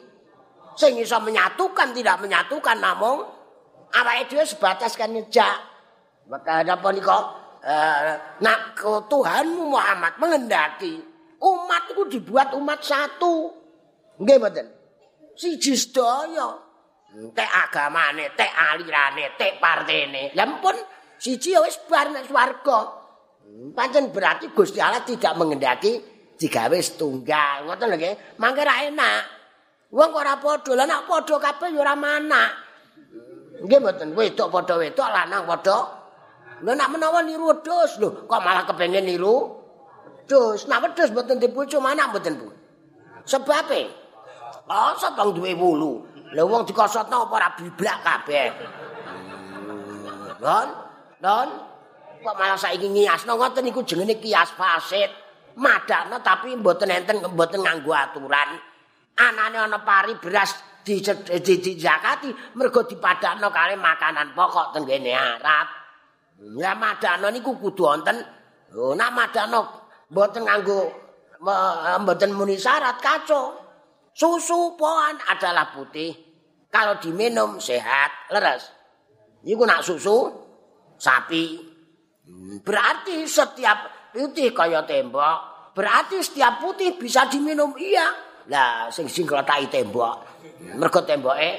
sing 0.77 0.93
iso 1.01 1.17
menyatukan 1.19 1.91
tidak 1.91 2.21
menyatukan 2.21 2.77
namun 2.77 3.37
awake 3.93 4.27
dhewe 4.31 4.43
sebatas 4.43 4.93
kan 4.99 5.11
nyejak. 5.11 5.57
Maka 6.27 6.63
apa 6.65 6.87
nika? 6.91 7.19
Uh, 7.67 8.15
nak 8.39 8.79
Tuhanmu 9.11 9.73
Muhammad 9.75 10.15
mengendaki 10.21 11.03
umat 11.41 11.83
itu 11.91 12.03
dibuat 12.19 12.53
umat 12.55 12.79
satu. 12.79 13.51
Nggih 14.21 14.37
mboten? 14.39 14.67
Siji 15.35 15.73
sedaya. 15.75 16.63
Tek 17.33 17.49
agamane, 17.49 18.35
tek 18.37 18.51
alirane, 18.53 19.35
tek 19.39 19.57
partene. 19.57 20.31
Ya 20.37 20.45
ampun, 20.45 20.75
siji 21.17 21.53
wis 21.57 21.77
bar 21.89 22.09
nek 22.13 22.25
swarga. 22.29 22.79
Pancen 23.73 24.13
berarti 24.13 24.53
Gusti 24.53 24.77
Allah 24.77 25.01
tidak 25.01 25.33
mengendaki 25.33 25.97
digawe 26.37 26.77
setunggal. 26.77 27.65
Ngoten 27.65 27.85
lho 27.89 27.97
nggih. 27.97 28.15
Mangke 28.37 28.61
ra 28.61 28.85
enak. 28.85 29.23
Wong 29.87 30.09
kok 30.11 30.19
ora 30.19 30.35
padha, 30.35 30.71
lah 30.75 30.85
nek 30.85 31.01
padha 31.07 31.35
kabeh 31.39 31.67
ya 31.71 31.79
ora 31.79 31.95
manak. 31.95 32.51
Nggih 33.63 33.79
mboten 33.81 34.09
wedok 34.13 34.47
padha 34.51 34.75
wedok 34.77 35.07
lanang 35.09 35.47
padha. 35.47 35.77
Lha 36.61 36.71
nek 36.73 36.89
menawa 36.91 37.21
niru 37.23 37.53
wedhus 37.53 38.01
lho, 38.01 38.25
kok 38.27 38.41
malah 38.43 38.67
kepengin 38.67 39.07
niru 39.07 39.47
wedhus. 40.27 40.67
Nek 40.67 40.83
wedhus 40.83 41.09
mboten 41.15 41.39
dibojo 41.39 41.79
mana 41.79 42.11
mboten 42.11 42.35
Bu. 42.35 42.47
Sebab 43.23 43.67
e 43.73 43.83
wong 44.67 45.29
duwe 45.33 45.55
wulu. 45.55 46.03
Lha 46.35 46.43
wong 46.43 46.67
dikosotno 46.67 47.31
apa 47.31 47.33
ora 47.33 47.49
biblak 47.55 47.97
kabeh. 48.03 48.47
Don. 50.37 50.86
Don. 51.17 51.49
Kok 52.17 52.33
malah 52.33 52.57
saiki 52.57 52.89
ngiasno 52.89 53.37
ngoten 53.37 53.61
niku 53.61 53.85
jenenge 53.85 54.17
kias 54.17 54.53
fasid. 54.57 55.09
Madakno 55.57 56.21
tapi 56.21 56.53
mboten 56.57 56.89
enten 56.89 57.21
mboten 57.21 57.61
nganggo 57.61 57.93
aturan. 57.93 58.57
Anane 59.17 59.57
ana 59.57 59.81
pari 59.81 60.13
beras 60.17 60.53
di 60.85 61.01
di 61.01 61.73
zakati 61.77 62.29
mergo 62.57 62.85
dipadakno 62.85 63.49
kali 63.49 63.77
makanan 63.77 64.33
pokok 64.37 64.77
tenggene 64.77 65.13
Arab. 65.13 65.67
Ya 66.61 66.73
madakno 66.77 67.29
niku 67.33 67.57
kudu 67.57 67.85
wonten. 67.85 68.17
Oh, 68.77 68.93
nak 68.93 69.13
madakno 69.13 69.89
mboten 70.09 70.45
nganggo 70.45 70.79
mboten 72.01 72.33
muni 72.33 72.57
syarat 72.57 72.97
kaco. 73.01 73.65
Susu 74.17 74.73
poan 74.73 75.21
adalah 75.29 75.69
putih. 75.77 76.09
Kalau 76.73 76.97
diminum 76.97 77.61
sehat, 77.61 78.33
leres. 78.33 78.65
Iku 79.45 79.61
nak 79.61 79.85
susu 79.85 80.46
sapi. 80.97 81.45
Berarti 82.59 83.23
setiap 83.23 84.11
putih 84.11 84.51
kaya 84.51 84.83
tembok, 84.83 85.71
berarti 85.71 86.19
setiap 86.19 86.59
putih 86.59 86.97
bisa 86.99 87.29
diminum 87.31 87.71
iya. 87.79 88.11
Lah 88.51 88.91
sing 88.91 89.07
sing 89.07 89.23
kletai 89.23 89.71
tembok. 89.71 90.15
Mergo 90.75 91.05
temboke 91.07 91.51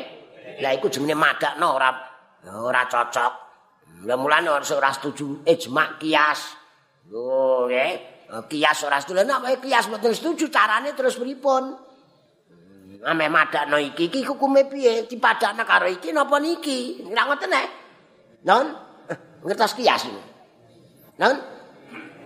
lah 0.61 0.73
iku 0.75 0.91
jenenge 0.93 1.17
madakno 1.17 1.79
ora 1.79 1.91
ora 2.53 2.83
cocok. 2.85 3.33
Lah 4.05 4.17
mulane 4.21 4.53
ora 4.53 4.91
setuju 4.93 5.47
ijma 5.49 5.97
kias. 5.97 6.41
Lho, 7.09 7.69
nggih. 7.69 7.93
Kias 8.45 8.79
ora 8.85 9.01
setuju. 9.01 9.25
Nek 9.25 9.65
kias 9.65 9.89
mboten 9.89 10.13
setuju 10.13 10.53
carane 10.53 10.93
terus 10.93 11.17
pripun? 11.17 11.89
ame 13.05 13.31
madakno 13.31 13.79
iki 13.79 14.11
iki 14.11 14.27
hukume 14.27 14.67
piye 14.67 15.07
dipadakno 15.07 15.63
karo 15.63 15.87
iki 15.87 16.11
napa 16.11 16.43
niki 16.43 17.07
ora 17.07 17.23
ngoten 17.31 17.51
nek 17.51 17.67
non 18.43 18.67
ngertos 19.45 19.75
kias 19.79 20.07
iki 20.09 20.23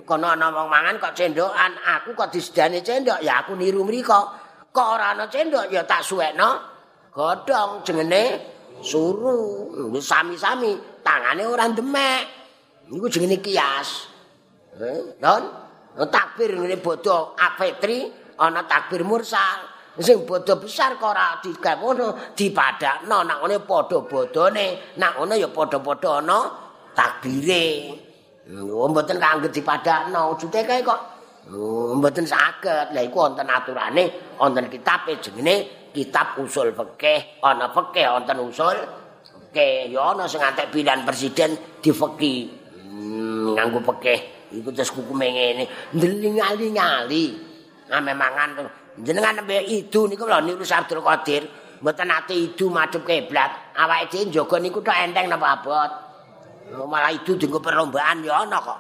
kono 0.02 0.34
ana 0.34 0.50
wong 0.52 0.68
mangan 0.68 0.98
kok 0.98 1.14
cendokan 1.16 1.72
aku 1.78 2.12
kok 2.12 2.28
disedani 2.28 2.82
cendok 2.82 3.22
ya 3.22 3.40
aku 3.40 3.56
niru 3.56 3.86
mriko. 3.86 4.20
Kok 4.72 4.88
ora 4.98 5.16
ana 5.16 5.24
cendok 5.28 5.72
ya 5.72 5.84
tak 5.88 6.04
suwekno. 6.04 6.50
Godhong 7.12 7.84
jengene 7.84 8.40
suru 8.80 9.68
sami-sami 10.00 11.00
tangane 11.04 11.44
ora 11.44 11.68
demek 11.68 12.22
niku 12.88 13.06
jenenge 13.08 13.40
kias. 13.44 14.12
Eh 14.80 15.16
non 15.20 16.08
takbir 16.08 16.56
ngene 16.56 16.80
bodho 16.80 17.36
afetri 17.36 18.10
ana 18.36 18.64
takbir 18.68 19.04
mursal. 19.04 19.70
Sing 20.00 20.24
bodho 20.24 20.56
besar 20.56 20.96
kok 20.96 21.12
ora 21.12 21.36
digawono 21.44 22.32
dipadakno 22.36 23.24
nak 23.28 23.38
ngene 23.44 23.64
padha 23.64 24.00
bodhone 24.00 24.96
nak 24.96 25.20
ngono 25.20 25.34
ya 25.36 25.48
padha-padha 25.52 26.24
ana 26.24 26.61
takbire. 26.94 27.64
Lho 28.50 28.88
mboten 28.90 29.18
kangge 29.22 29.48
dipadakno. 29.54 30.34
Wujude 30.34 30.60
kae 30.66 30.82
kok. 30.82 31.00
Lho 31.50 31.94
mboten 31.98 32.26
saged. 32.26 32.90
Lha 32.94 33.00
iku 33.06 33.18
wonten 33.22 33.46
aturane 33.46 34.34
wonten 34.38 34.66
kitab 34.66 35.06
jenenge 35.06 35.88
kitab 35.94 36.38
usul 36.42 36.74
fikih. 36.74 37.38
Ana 37.42 37.70
fikih 37.70 38.06
wonten 38.10 38.38
usul 38.42 38.76
fikih. 39.50 39.94
Ya 39.94 40.02
ana 40.10 40.26
sing 40.26 40.42
antek 40.42 40.74
pilihan 40.74 41.06
presiden 41.06 41.54
di 41.78 41.90
fikih 41.94 42.38
hmm, 42.82 43.54
nganggo 43.54 43.80
fikih. 43.94 44.18
Iku 44.58 44.68
terus 44.74 44.90
hukume 44.92 45.26
ngene. 45.32 45.64
Ndelingali-ngali. 45.94 47.24
Ame 47.92 48.12
mangan 48.16 48.56
jenengan 49.04 49.40
nembe 49.40 49.60
idu 49.68 50.08
niku 50.08 50.26
lho 50.26 50.42
niku 50.42 50.66
Abdul 50.66 51.00
Qadir. 51.00 51.42
Mboten 51.82 52.10
ate 52.10 52.34
idu 52.34 52.70
madhep 52.70 53.02
kiblat. 53.06 53.74
Awake 53.78 54.10
dhewe 54.10 54.24
njaga 54.30 54.56
niku 54.58 54.78
tok 54.82 54.98
enteng 54.98 55.30
napa 55.30 55.46
abot 55.56 55.90
malah 56.88 57.12
idu 57.12 57.36
dienggo 57.36 57.60
perlombaan 57.60 58.24
ya 58.24 58.44
ana 58.44 58.58
kok. 58.60 58.78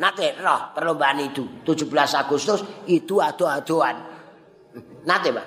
Nate 0.00 0.38
roh 0.38 0.70
perlombaan 0.74 1.18
itu 1.22 1.42
17 1.66 1.90
Agustus 2.18 2.62
itu 2.86 3.18
ado-adoan 3.18 3.96
nate 5.04 5.28
Pak? 5.34 5.46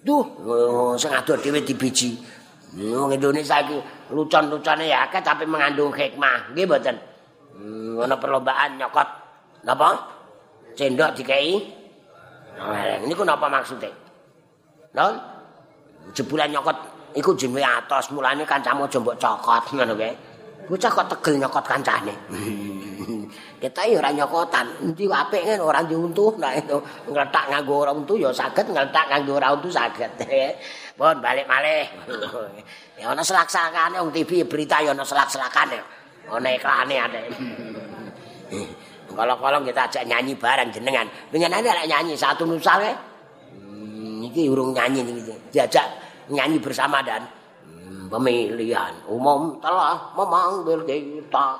Duh 0.00 0.24
oh, 0.46 0.92
sing 0.96 1.12
ado 1.12 1.34
dhewe 1.38 1.60
dibiji. 1.62 2.16
Wong 2.74 3.14
Indonesia 3.14 3.62
iki 3.62 3.78
lucon-lucone 4.10 4.90
ya 4.90 5.06
akeh 5.06 5.22
tapi 5.22 5.46
mengandung 5.46 5.94
hikmah. 5.94 6.50
Nggih 6.50 6.66
mboten? 6.66 6.96
Hmm, 7.54 8.02
ana 8.02 8.18
perlombaan 8.18 8.80
nyokot. 8.82 9.08
Napa? 9.62 9.94
Cendok 10.74 11.14
dikei 11.14 11.84
Nah, 12.54 13.02
ini 13.02 13.14
kenapa 13.14 13.50
maksudnya? 13.50 13.90
Non, 14.94 15.18
jebulan 16.14 16.54
nyokot, 16.54 16.76
iku 17.18 17.34
jenwe 17.34 17.58
atas, 17.66 18.14
mulanya 18.14 18.46
kancamu 18.46 18.86
jombok 18.86 19.18
cokot, 19.18 19.74
ngono 19.74 19.98
kae. 19.98 20.14
Bocah 20.64 20.90
kok 20.90 21.06
tegel 21.12 21.34
nyokot 21.44 21.64
kancane. 21.66 22.14
Kita 23.60 23.80
ya 23.88 23.96
ora 23.96 24.12
nyokotan, 24.12 24.66
endi 24.84 25.08
apik 25.08 25.40
kan 25.40 25.60
ora 25.60 25.80
diuntuh, 25.80 26.36
nah 26.36 26.52
itu 26.52 26.76
ngletak 27.08 27.48
nganggo 27.48 27.88
ora 27.88 27.92
untuh 27.96 28.16
ya 28.16 28.28
saged, 28.28 28.68
ngletak 28.68 29.08
nganggo 29.08 29.40
ora 29.40 29.56
untuh 29.56 29.72
saged. 29.72 30.12
Pun 30.98 31.16
balik 31.24 31.48
malih. 31.48 31.88
ya 33.00 33.10
ana 33.10 33.24
selak-selakane 33.24 33.98
wong 33.98 34.12
TV 34.12 34.44
berita 34.44 34.84
ya 34.84 34.92
ana 34.92 35.00
selak-selakane. 35.00 35.80
Ana 36.28 36.48
iklane 36.52 36.96
ade. 37.00 37.22
Kalau-kalau 39.16 39.62
kita 39.62 39.80
ajak 39.88 40.04
nyanyi 40.10 40.34
bareng 40.36 40.68
jenengan. 40.74 41.06
Pengen 41.30 41.52
ada 41.52 41.86
nyanyi 41.86 42.18
satu 42.18 42.44
nusal 42.44 42.82
ya. 42.82 42.94
Hmm, 43.54 44.26
ini 44.26 44.48
urung 44.50 44.74
nyanyi 44.74 45.06
nih 45.06 45.38
Diajak 45.54 45.86
nyanyi 46.28 46.58
bersama 46.58 47.04
dan 47.04 47.24
pemilihan 48.08 48.94
umum 49.08 49.60
telah 49.60 50.12
memanggil 50.16 50.84
kita. 50.84 51.58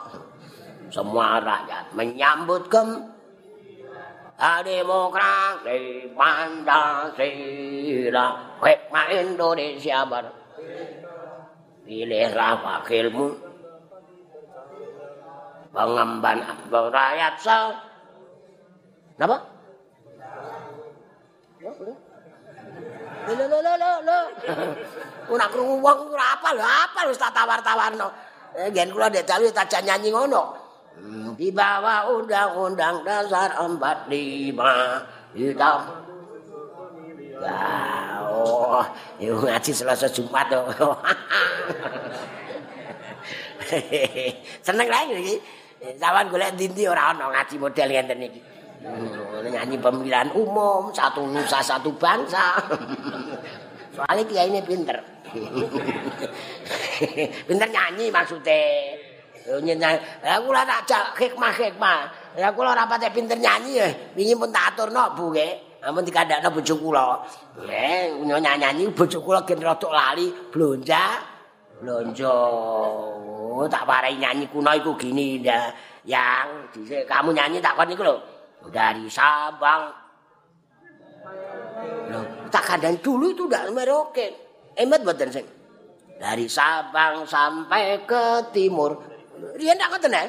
Semua 0.93 1.43
rakyat 1.43 1.97
menyambut 1.97 2.71
kem 2.71 3.15
demokrasi 4.39 6.11
Pancasila 6.15 7.47
hikmah 8.61 9.09
Indonesia 9.15 10.05
ber 10.07 10.29
pilihlah 11.87 12.59
wakilmu 12.63 13.35
pengemban 15.75 16.39
rakyat 16.71 17.35
sel. 17.43 17.75
Napa? 19.19 19.39
Lho 21.63 21.95
lho 23.33 23.47
lho 23.49 23.59
lho 23.63 23.93
lho. 24.05 24.19
Ora 25.33 25.47
krungu 25.49 25.81
wong 25.81 25.99
ora 26.13 26.37
apa 26.37 26.49
lho 26.53 26.65
apa 26.65 27.01
wis 27.09 27.17
tak 27.17 27.33
tawar-tawarno. 27.33 28.09
Eh 28.55 28.69
gen 28.71 28.93
kula 28.93 29.09
ndek 29.09 29.25
dalu 29.25 29.49
tak 29.51 29.73
nyanyi 29.81 30.13
ngono. 30.13 30.61
Hmm, 30.95 31.35
di 31.35 31.51
bawah 31.51 32.07
undang-undang 32.07 33.03
dasar 33.03 33.59
45 33.59 34.55
hitam. 35.35 35.81
Ya, 37.35 38.23
oh, 38.31 38.79
itu 39.19 39.35
ngaji 39.35 39.73
selasa 39.75 40.07
Jumat 40.07 40.47
tuh. 40.55 40.71
Seneng 44.65 44.87
lagi. 44.87 45.43
Sawan 45.99 46.31
golek 46.31 46.55
ndi 46.55 46.87
ora 46.87 47.11
ana 47.11 47.29
ngaji 47.35 47.59
model 47.59 47.89
ngenten 47.91 48.23
iki. 48.23 48.41
Hmm, 48.85 49.49
nyanyi 49.49 49.81
pemilihan 49.81 50.29
umum, 50.37 50.93
satu 50.93 51.25
nusa 51.25 51.65
satu 51.65 51.89
bangsa. 51.97 52.53
Soalnya 53.97 54.29
kiai 54.29 54.53
ini 54.53 54.61
pinter. 54.61 55.01
pinter 57.49 57.69
nyanyi 57.73 58.13
maksudnya. 58.13 58.61
Nyanyi, 59.65 59.97
aku 60.21 60.53
lah 60.53 60.69
tak 60.69 60.85
cak 60.85 61.05
hikmah-hikmah. 61.17 62.13
Aku 62.37 62.61
lah 62.61 62.77
rapat 62.77 63.09
pinter 63.09 63.41
nyanyi 63.41 63.81
ya. 63.81 63.89
Ini 64.21 64.37
pun 64.37 64.53
tak 64.53 64.77
atur 64.77 64.93
no, 64.93 65.17
bu 65.17 65.33
ke. 65.33 65.81
Ampun 65.81 66.05
dikadak 66.05 66.45
no 66.45 66.53
bujuk 66.53 66.77
kula. 66.77 67.25
Ya, 67.65 68.13
nyanyi-nyanyi 68.21 68.93
bujuk 68.93 69.25
kula 69.25 69.49
gen 69.49 69.65
rotok 69.65 69.97
lali. 69.97 70.29
Blonja. 70.53 71.25
Blonja. 71.81 72.37
Oh, 73.55 73.65
tak 73.65 73.89
parai 73.89 74.21
nyanyi 74.21 74.45
kuno 74.53 74.77
iku 74.77 74.93
gini 74.93 75.41
ya. 75.41 75.73
Yang 76.05 76.77
dhisik 76.77 77.09
kamu 77.09 77.33
nyanyi 77.33 77.65
tak 77.65 77.81
kon 77.81 77.89
iku 77.89 78.05
lho. 78.05 78.34
Dari 78.71 79.07
Sabang. 79.11 79.83
Loh, 82.13 82.25
tak 82.53 82.65
kadang 82.65 82.97
dulu 83.01 83.33
itu 83.33 83.49
udah 83.49 83.69
meroke. 83.73 84.27
Emet 84.77 85.01
mboten 85.03 85.31
sing. 85.33 85.47
Dari 86.21 86.47
Sabang 86.47 87.27
sampai 87.27 88.05
ke 88.07 88.55
timur. 88.55 88.97
Riyen 89.59 89.77
tak 89.77 89.91
ngoten 89.93 90.15
ya. 90.15 90.25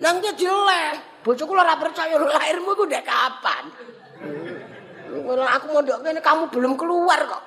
Nang 0.00 0.20
ki 0.20 0.30
jelek. 0.36 1.24
Bojoku 1.24 1.52
ora 1.56 1.74
percaya 1.74 2.14
lahirmu 2.22 2.70
iku 2.76 2.84
ndek 2.86 3.02
kapan. 3.02 3.64
Kalau 5.16 5.46
aku 5.46 5.66
mondok 5.72 5.98
kene 6.04 6.20
kamu 6.22 6.44
belum 6.52 6.72
keluar 6.78 7.20
kok. 7.26 7.42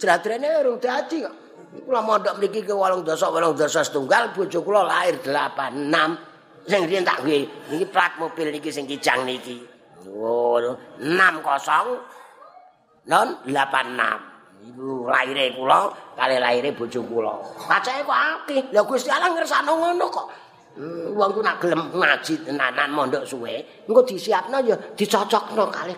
Jradrene 0.00 0.48
urung 0.64 0.80
dadi 0.82 1.22
kok. 1.22 1.34
Kula 1.72 2.04
mondok 2.04 2.36
mriki 2.36 2.60
ke 2.66 2.74
8 2.74 3.00
dosa 3.06 3.32
8 3.32 3.56
dosa 3.56 3.80
setunggal 3.80 4.36
bojo 4.36 4.60
kula 4.60 4.84
lahir 4.84 5.20
86. 5.24 6.31
Sing 6.62 6.86
riyen 6.86 7.02
tak 7.02 7.26
nggih 7.26 7.42
niki 7.74 7.86
plat 7.90 8.14
mobil 8.22 8.54
niki 8.54 8.70
sing 8.70 8.86
kijang 8.86 9.26
niki. 9.26 9.58
Oh 10.06 10.62
60 11.02 13.10
non 13.10 13.28
86. 13.46 14.30
Iku 14.62 15.10
lahire 15.10 15.58
kula 15.58 15.90
kali 16.14 16.38
lahire 16.38 16.70
bojo 16.70 17.02
kula. 17.02 17.34
Pacake 17.66 18.06
kok 18.06 18.14
akeh. 18.14 18.62
Lah 18.70 18.86
Gusti 18.86 19.10
Allah 19.10 19.34
ngersakno 19.34 19.74
ngono 19.74 20.06
kok. 20.06 20.30
Hmm, 20.72 21.12
wong 21.18 21.36
ku 21.36 21.44
nak 21.44 21.60
gelem 21.60 21.92
ngaji 21.92 22.48
tenanan 22.48 22.88
mondok 22.96 23.28
suwe, 23.28 23.60
engko 23.84 24.00
disiapno 24.08 24.56
ya 24.64 24.72
dicocokno 24.96 25.68
kali. 25.68 25.92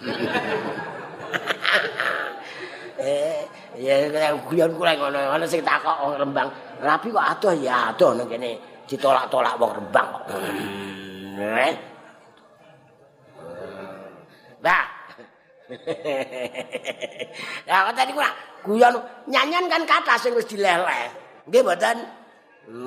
eh, 3.04 3.44
ya 3.76 4.32
guyon 4.48 4.72
kula 4.78 4.96
ngono, 4.96 5.28
ana 5.28 5.44
sing 5.44 5.60
takok 5.60 5.92
wong 6.06 6.16
Rembang. 6.22 6.48
Rapi 6.80 7.12
kok 7.12 7.20
adoh 7.20 7.52
ya 7.52 7.92
adoh 7.92 8.16
nang 8.16 8.24
kene 8.30 8.56
ditolak-tolak 8.88 9.56
wong 9.56 9.72
Rembang 9.80 10.08
kok. 10.12 10.22
Hmm, 10.32 11.40
eh. 11.40 11.74
Ya 17.64 17.76
kok 17.88 17.94
tadi 17.96 18.12
kula 18.12 18.30
guyon 18.64 18.94
nyanyian 19.28 19.68
kan 19.68 19.82
kata 19.84 20.16
sing 20.20 20.32
wis 20.36 20.48
dileleh. 20.48 21.08
Nggih 21.48 21.60
mboten? 21.64 21.96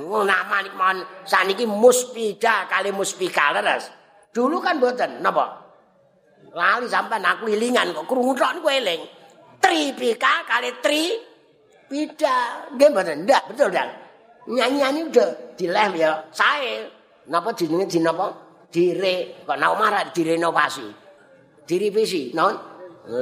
Oh, 0.10 0.26
nama 0.26 0.66
nih 0.66 0.74
mon 0.74 0.98
saniki 1.22 1.70
muspida 1.70 2.66
kali 2.66 2.90
muspika 2.90 3.54
leres. 3.54 3.94
Dulu 4.34 4.58
kan 4.58 4.82
mboten 4.82 5.22
napa? 5.22 5.66
Lali 6.54 6.90
sampai 6.90 7.22
aku 7.22 7.50
ilingan 7.50 7.94
kok 7.94 8.06
krungu 8.10 8.34
tok 8.34 8.58
niku 8.58 8.70
eling. 8.74 9.02
Tripika 9.62 10.46
kali 10.46 10.82
tri 10.82 11.14
pida. 11.90 12.70
Nggih 12.74 12.90
mboten? 12.90 13.16
Ndak, 13.26 13.42
betul 13.54 13.70
ndak? 13.70 14.07
Nyanyian 14.48 15.12
udah 15.12 15.30
dileh 15.60 15.92
ya. 16.00 16.12
Sae. 16.32 16.88
Napa 17.28 17.52
jenenge 17.52 17.92
di 17.92 18.00
napa? 18.00 18.32
Dire, 18.72 19.44
kok 19.44 19.58
nang 19.60 19.76
omah 19.76 20.12
direnovasi. 20.12 20.88
Direvisi, 21.68 22.32
non? 22.32 22.56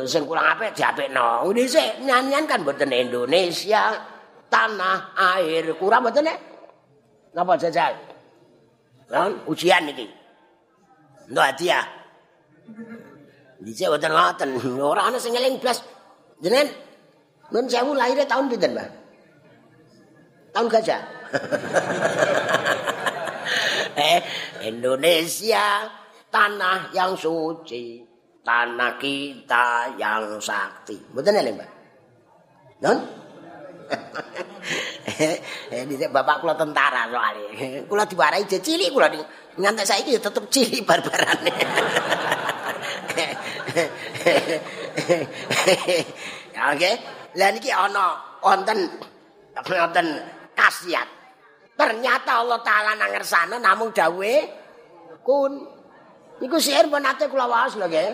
Sing 0.06 0.26
kurang 0.26 0.46
apik 0.54 0.74
diapikno. 0.78 1.46
Dhisik 1.54 2.06
nyanyian 2.06 2.46
kan 2.46 2.62
mboten 2.62 2.94
Indonesia. 2.94 4.14
tanah 4.50 5.14
air. 5.36 5.66
Kurang 5.76 6.06
mboten 6.06 6.30
napa 7.36 7.54
jajal? 7.60 7.94
Lan 9.12 9.46
ujian 9.46 9.86
iki 9.92 10.08
ndo 11.30 11.42
hadiah 11.42 11.86
dicek 13.62 13.90
mboten 13.92 14.12
ngoten? 14.14 14.50
Ora 14.92 15.12
ana 15.12 15.18
sing 15.20 15.36
eling 15.36 15.60
blas. 15.60 15.82
Jenengan 16.40 16.70
nun 17.52 17.66
sewu 17.70 17.96
lahir 17.96 18.20
tahun 18.28 18.52
pinten 18.52 18.76
Mbah? 18.76 18.90
Tahun 20.56 20.68
gajah 20.72 21.00
eh 23.96 24.20
Indonesia 24.68 25.88
tanah 26.32 26.92
yang 26.92 27.16
suci 27.16 28.04
tanah 28.44 29.00
kita 29.00 29.96
yang 30.00 30.40
sakti 30.40 30.96
mboten 31.12 31.40
eling 31.40 31.56
Mbah 31.56 31.70
non 32.84 32.98
Eh 35.70 35.86
dhisik 35.86 36.10
bapak 36.10 36.42
kula 36.42 36.58
tentara 36.58 37.06
soalé. 37.08 37.86
Kula 37.86 38.10
diwarai 38.10 38.50
je 38.50 38.58
cilik 38.60 38.90
kula 38.92 39.08
nganti 39.56 39.84
saiki 39.86 40.18
tetep 40.20 40.50
cilik 40.52 40.84
barbarane. 40.84 41.54
Oke. 46.74 46.92
Lah 47.36 47.52
niki 47.54 47.72
ana 47.72 48.18
wonten 48.44 48.90
wonten 49.56 50.08
khasiat. 50.58 51.08
Ternyata 51.76 52.40
Allah 52.40 52.60
taala 52.64 52.96
nang 52.96 53.12
namung 53.60 53.92
dawuhe 53.92 54.48
kun. 55.20 55.54
Niku 56.40 56.60
sihir 56.60 56.88
pun 56.92 57.04
nate 57.04 57.28
kula 57.28 57.48
waos 57.48 57.76
lho 57.76 57.88
nggih. 57.88 58.12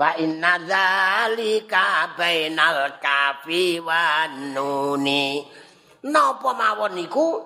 Wa 0.00 0.16
inna 0.16 0.56
dzalika 0.64 2.16
bainal 2.16 2.96
kafi 2.96 3.80
wan 3.84 4.56
nuni. 4.56 5.44
Napa 6.08 6.56
mawon 6.56 6.96
niku 6.96 7.44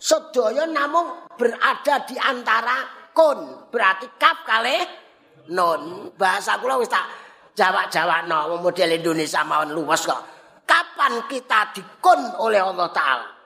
sedaya 0.00 0.64
namung 0.64 1.28
berada 1.36 2.08
di 2.08 2.16
antara 2.16 3.08
kun, 3.12 3.68
berarti 3.68 4.08
kaf 4.16 4.40
kalih 4.48 4.80
nun. 5.52 6.12
Bahasa 6.16 6.56
kula 6.56 6.80
wis 6.80 6.88
tak 6.88 7.04
jawab-jawabno 7.52 8.56
model 8.56 8.96
Indonesia 8.96 9.44
mawon 9.44 9.76
luwes 9.76 10.08
kok. 10.08 10.22
Kapan 10.64 11.28
kita 11.28 11.76
dikun 11.76 12.40
oleh 12.40 12.64
Allah 12.64 12.88
taala? 12.88 13.41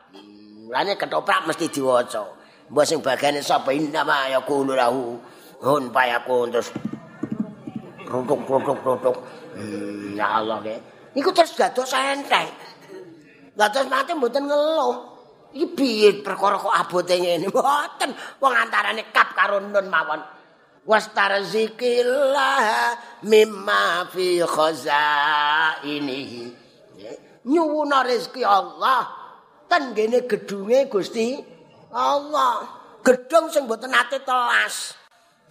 Mulane 0.66 0.98
ketoprak 0.98 1.46
mesti 1.46 1.70
diwaca. 1.70 2.26
Mbok 2.66 2.82
sing 2.82 2.98
bagane 2.98 3.38
sapa 3.38 3.70
inna 3.70 4.02
ma 4.02 4.26
yaqulu 4.26 4.74
lahu 4.74 5.14
hun 5.62 5.94
payakun 5.94 6.50
terus 6.50 6.74
rotok-rotok-rotok. 8.02 9.14
Hmm, 9.54 10.18
ya 10.18 10.42
Allah 10.42 10.58
nggih. 10.58 10.74
Niku 11.14 11.30
terus 11.30 11.54
dados 11.54 11.94
entek. 11.94 12.50
Dados 13.54 13.86
mate 13.86 14.18
mboten 14.18 14.50
ngeluh. 14.50 15.14
Iki 15.54 15.66
piye 15.78 16.08
perkara 16.26 16.58
kok 16.58 16.74
abote 16.74 17.14
ngene? 17.14 17.46
Mboten. 17.46 18.10
Wong 18.42 18.54
antarane 18.58 19.06
kap 19.14 19.38
karo 19.38 19.62
nun 19.62 19.86
mawon. 19.86 20.18
Wastarzikillah 20.82 22.58
mimma 23.22 24.10
fi 24.10 24.42
khazainihi. 24.42 26.42
Nyuwuna 27.46 28.02
rezeki 28.02 28.42
Allah 28.42 29.25
ten 29.66 29.92
gene 29.94 30.24
gedunge 30.26 30.86
Gusti 30.90 31.38
Allah. 31.94 32.66
Gedung 33.06 33.46
sing 33.50 33.70
mboten 33.70 33.90
nate 33.90 34.18
telas. 34.26 34.98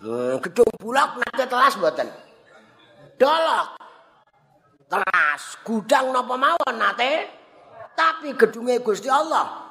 Hmm, 0.04 0.44
gedung 0.44 0.68
bulak 0.76 1.16
nate 1.20 1.48
telas 1.48 1.74
mboten. 1.80 2.08
dolok. 3.16 3.80
Teras 4.86 5.44
gudang 5.64 6.12
napa 6.12 6.36
mawon 6.36 6.76
nate. 6.76 7.32
Tapi 7.96 8.36
gedunge 8.36 8.84
Gusti 8.84 9.08
Allah. 9.08 9.66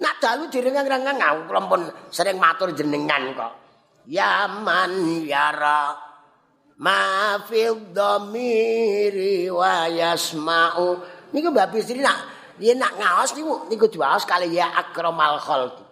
Nak 0.00 0.14
dalu 0.16 0.48
direngang-rengang 0.48 1.44
kula 1.44 1.60
pun 1.68 1.82
sering 2.08 2.40
matur 2.40 2.72
jenengan 2.72 3.36
kok. 3.36 3.52
Yaman 4.08 5.24
yara 5.28 5.92
ma 6.80 7.36
fil 7.44 7.92
dhamiri 7.92 9.52
wa 9.52 9.84
yasma'u. 9.92 10.88
Niku 11.36 11.52
Mbak 11.52 11.68
Bisri 11.72 12.00
nak 12.00 12.33
yen 12.60 12.78
nak 12.78 12.94
ngaos 12.98 13.34
niku 13.34 13.66
niku 13.70 13.86
diwaos 13.90 14.26
kali 14.28 14.54
ya 14.54 14.70
akramal 14.74 15.38
khalqi. 15.40 15.84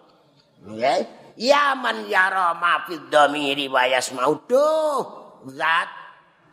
Nggih. 0.63 1.01
Yaman 1.33 2.05
yara 2.07 2.53
ma 2.53 2.85
fil 2.85 3.09
dhamiri 3.09 3.65
wa 3.65 3.83
yasma'u. 3.89 4.33
Zat 5.49 5.89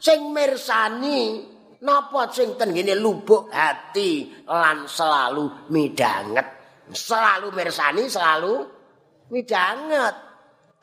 sing 0.00 0.32
mirsani 0.32 1.44
napa 1.84 2.28
sing 2.32 2.56
ten 2.56 2.72
ngene 2.72 2.96
lubuk 2.96 3.52
hati 3.52 4.28
lan 4.48 4.84
selalu 4.88 5.68
midanget 5.72 6.46
selalu 6.92 7.48
mirsani 7.56 8.04
selalu 8.08 8.54
midanget 9.32 10.14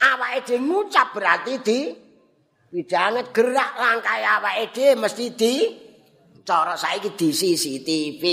awake 0.01 0.39
dhewe 0.45 0.57
ngucap 0.61 1.13
berarti 1.13 1.53
di 1.61 1.79
midanget 2.73 3.29
gerak 3.29 3.71
langkah 3.77 4.17
awake 4.39 4.73
dhewe 4.73 4.97
mesti 4.97 5.25
di 5.37 5.53
cara 6.41 6.73
saiki 6.73 7.13
di 7.13 7.29
CCTV 7.29 8.23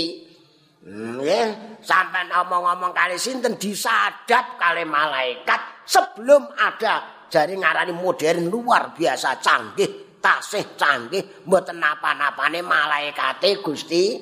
nggih 0.85 1.81
sampean 1.81 2.29
omong-omong 2.29 2.93
kali 2.93 3.17
sinten 3.17 3.57
disadap 3.57 4.53
kali 4.61 4.85
malaikat 4.85 5.81
sebelum 5.81 6.45
ada 6.53 7.25
jari 7.25 7.57
ngarani 7.57 7.89
modern 7.89 8.53
luar 8.53 8.93
biasa 8.93 9.41
canggih 9.41 10.21
tasih 10.21 10.77
canggih 10.77 11.45
mboten 11.49 11.81
napa-napane 11.81 12.61
malaikate 12.61 13.65
Gusti. 13.65 14.17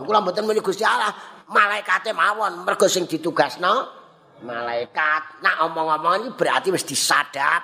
Kula 0.00 0.24
mboten 0.24 0.48
muni 0.48 0.64
Gusti 0.64 0.88
Allah 0.88 1.12
malaikate 1.52 2.16
mawon 2.16 2.64
mergo 2.64 2.88
sing 2.88 3.04
ditugasno 3.04 3.92
malaikat. 4.40 5.44
Nak 5.44 5.68
omong-omong 5.68 6.16
iki 6.24 6.30
berarti 6.32 6.68
wis 6.72 6.88
disadap. 6.88 7.60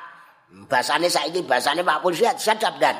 Bahasane 0.69 1.09
saiki 1.09 1.41
bahasane 1.41 1.81
Pak 1.81 2.05
Polisi 2.05 2.29
disadap 2.37 2.77
dan. 2.77 2.97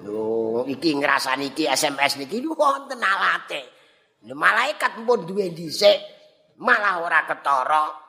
Lho 0.00 0.64
iki 0.64 0.96
ngrasani 0.96 1.52
iki 1.52 1.68
SMS 1.68 2.16
niki 2.16 2.40
wonten 2.48 3.00
alate 3.04 3.81
malaikat 4.30 5.02
pun 5.02 5.26
duwe 5.26 5.50
dhisik 5.50 5.98
malah 6.62 7.02
ora 7.02 7.26
ketara 7.26 8.02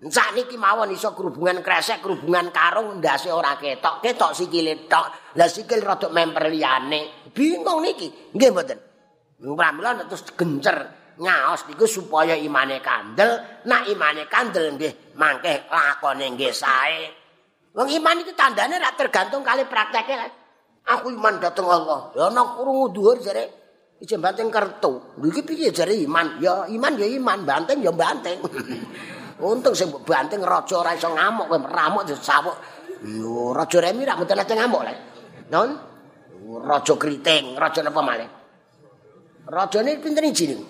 Sakniki 0.00 0.56
mawon 0.56 0.96
iso 0.96 1.12
kerubungan 1.12 1.60
kresek, 1.60 2.00
kerubungan 2.00 2.48
karung 2.48 3.04
ndase 3.04 3.28
ora 3.28 3.60
ketok, 3.60 4.00
ketok 4.00 4.32
sikile 4.32 4.88
tok. 4.88 5.36
Lah 5.36 5.44
sikil 5.44 5.84
rada 5.84 6.08
memper 6.08 6.48
liyane. 6.48 7.28
Bingung 7.36 7.84
niki. 7.84 8.32
Nggih 8.32 8.48
mboten. 8.48 8.78
Pramila 9.36 10.00
terus 10.08 10.24
gencer 10.32 10.76
ngaos 11.20 11.68
niku 11.68 11.84
supaya 11.84 12.32
imane 12.32 12.80
kandel, 12.80 13.60
nak 13.68 13.84
imane 13.92 14.24
kandel 14.24 14.72
nggih 14.80 15.12
mangke 15.20 15.68
lakone 15.68 16.32
nggih 16.32 16.48
sae. 16.48 17.04
Wong 17.76 17.92
iman 18.00 18.24
iki 18.24 18.32
tandane 18.32 18.80
rak 18.80 18.96
tergantung 18.96 19.44
kali 19.44 19.68
prakteke. 19.68 20.16
Aku 20.88 21.12
iman 21.12 21.36
dateng 21.36 21.68
Allah. 21.68 22.08
Ya 22.16 22.32
ana 22.32 22.56
krungu 22.56 22.88
dhuwur 22.88 23.20
jare 23.20 23.59
iki 24.00 24.16
banteng 24.16 24.48
kertu. 24.48 25.20
Iki 25.20 25.40
piye 25.44 25.68
jare 25.70 25.92
iman? 25.92 26.40
Ya 26.40 26.64
iman 26.66 26.92
ya 26.96 27.06
iman, 27.06 27.44
banteng 27.44 27.84
ya 27.84 27.92
banteng. 27.92 28.40
Untung 29.40 29.72
sing 29.72 29.88
banting 30.04 30.44
raja 30.44 30.84
ora 30.84 30.92
iso 30.92 31.08
ngamuk 31.08 31.48
kowe 31.48 31.58
ramuk 31.64 32.04
disawuk. 32.04 32.56
Yo 33.08 33.56
raja 33.56 33.80
Remi 33.80 34.04
ra 34.04 34.16
mboten 34.16 34.36
nate 34.36 34.52
ngamuk 34.52 34.82
lek. 34.84 34.96
Non. 35.48 35.68
Raja 36.50 36.94
Kriting, 36.98 37.56
raja 37.56 37.80
napa 37.80 38.00
malih? 38.02 38.28
Rajane 39.48 39.96
pinten 40.02 40.28
iki 40.28 40.44
niku? 40.50 40.64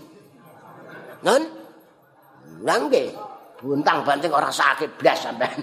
Nun? 1.27 1.43
Nangge. 2.63 3.13
Buntang 3.61 4.07
banting 4.09 4.33
ora 4.33 4.49
sakit 4.49 4.97
blas 4.97 5.21
sampean. 5.21 5.61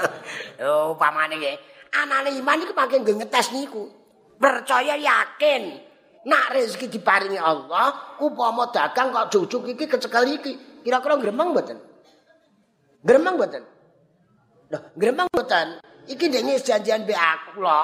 oh, 0.68 0.92
pamane 1.00 1.40
nggih. 1.40 1.56
Anane 1.96 2.32
iman 2.36 2.60
iku 2.60 2.72
pancen 2.76 3.04
ngetes 3.04 3.56
niku. 3.56 3.88
Percaya 4.36 4.98
yakin. 4.98 5.91
Nak 6.22 6.54
rezeki 6.54 6.86
diparingi 6.86 7.38
Allah, 7.38 8.18
upama 8.22 8.70
dagang 8.70 9.10
kok 9.10 9.26
jujuk 9.34 9.74
iki 9.74 9.90
kecekel 9.90 10.22
iki, 10.38 10.82
kira-kira 10.86 11.18
gremeng 11.18 11.50
mboten? 11.50 11.78
Gremeng 13.02 13.34
mboten? 13.34 13.62
Loh, 14.70 14.82
gremeng 14.94 15.26
mboten? 15.34 15.82
Iki 16.06 16.30
dene 16.30 16.54
janjian 16.62 17.02
be 17.02 17.14
aku 17.14 17.58
lho. 17.58 17.82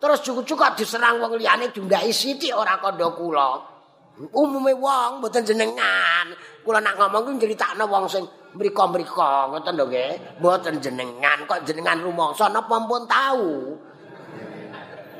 Terus 0.00 0.20
jujuk 0.24 0.56
kok 0.56 0.80
diserang 0.80 1.20
wong 1.20 1.36
liyane 1.36 1.68
diundhaki 1.72 2.12
sithik 2.12 2.56
ora 2.56 2.80
kandha 2.80 3.08
kula. 3.12 3.74
umume 4.14 4.72
wong 4.78 5.18
mboten 5.20 5.42
jenengan. 5.42 6.32
Kula 6.62 6.78
nak 6.80 6.96
ngomong 6.96 7.34
kuwi 7.34 7.50
critakno 7.50 7.84
wong 7.90 8.06
sing 8.06 8.24
mriko-mriko 8.54 9.52
ngoten 9.52 9.74
lho 9.74 9.84
nggih. 9.90 10.40
Mboten 10.40 10.74
jenengan 10.78 11.38
kok 11.44 11.66
jenengan 11.66 11.98
rumangsa 12.00 12.48
napa 12.48 12.76
pun 12.86 13.04
tahu. 13.04 13.74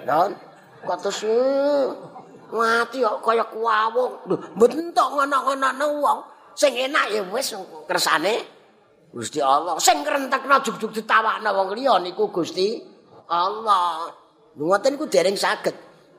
Don, 0.04 0.30
kok 0.84 0.98
terus 1.00 1.20
mati 2.52 3.00
kok 3.00 3.22
kaya 3.24 3.44
kuwawung. 3.48 4.28
Lho, 4.28 4.36
mboten 4.58 4.92
tok 4.92 5.08
ngono-ngono 5.16 5.86
wong. 6.02 6.18
Sing 6.54 6.74
enak 6.74 7.10
ya 7.10 7.22
wis 7.34 7.54
kersane 7.88 8.34
Gusti 9.14 9.38
Allah. 9.38 9.78
Sing 9.78 10.02
krentekno 10.02 10.58
jug-jug 10.62 10.90
ditawakno 10.90 11.50
wong 11.54 11.68
liya 11.78 12.02
niku 12.02 12.30
Gusti 12.34 12.82
Allah. 13.30 14.10
Ngoten 14.58 14.98
niku 14.98 15.06
dereng 15.06 15.38
saged. 15.38 15.74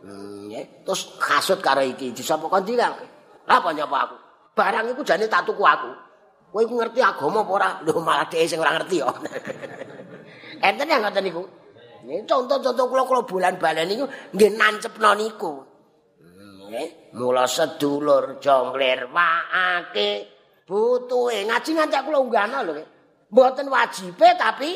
Hmm, 0.05 0.53
Terus 0.85 1.17
kasut 1.17 1.59
karo 1.59 1.81
iki 1.81 2.13
disapa 2.13 2.45
kondi 2.45 2.77
kang? 2.77 2.93
Apa 3.49 3.73
nyapa 3.73 3.97
aku? 4.05 4.15
Barang 4.55 4.85
iku 4.93 5.01
jane 5.03 5.25
tak 5.27 5.49
tuku 5.49 5.65
aku. 5.65 5.91
Kowe 6.53 6.61
iku 6.63 6.79
ngerti 6.79 7.03
agama 7.03 7.43
apa 7.43 7.51
ora? 7.51 7.69
Lho 7.83 7.99
malah 7.99 8.29
dhewe 8.31 8.47
sing 8.47 8.61
ora 8.63 8.77
ngerti 8.79 8.95
ya. 9.01 9.11
Enten 10.63 10.87
yang 10.87 11.03
ngoten 11.03 11.23
niku. 11.25 11.43
Nggih, 12.05 12.21
contoh-contoh 12.29 12.85
kula 12.85 13.25
bulan 13.25 13.57
balen 13.57 13.89
niku 13.89 14.05
nggih 14.31 14.53
nancepno 14.53 15.17
niku. 15.17 15.64
Mula 17.15 17.45
sedulur 17.47 18.41
jongler 18.41 19.07
waake 19.09 20.09
butuhe. 20.65 21.45
Ngaji 21.45 21.71
ngantek 21.77 22.01
kula 22.05 22.19
unggahno 22.19 22.59
lho. 22.65 22.73
Mboten 23.31 23.67
wajibe 23.69 24.27
tapi 24.37 24.71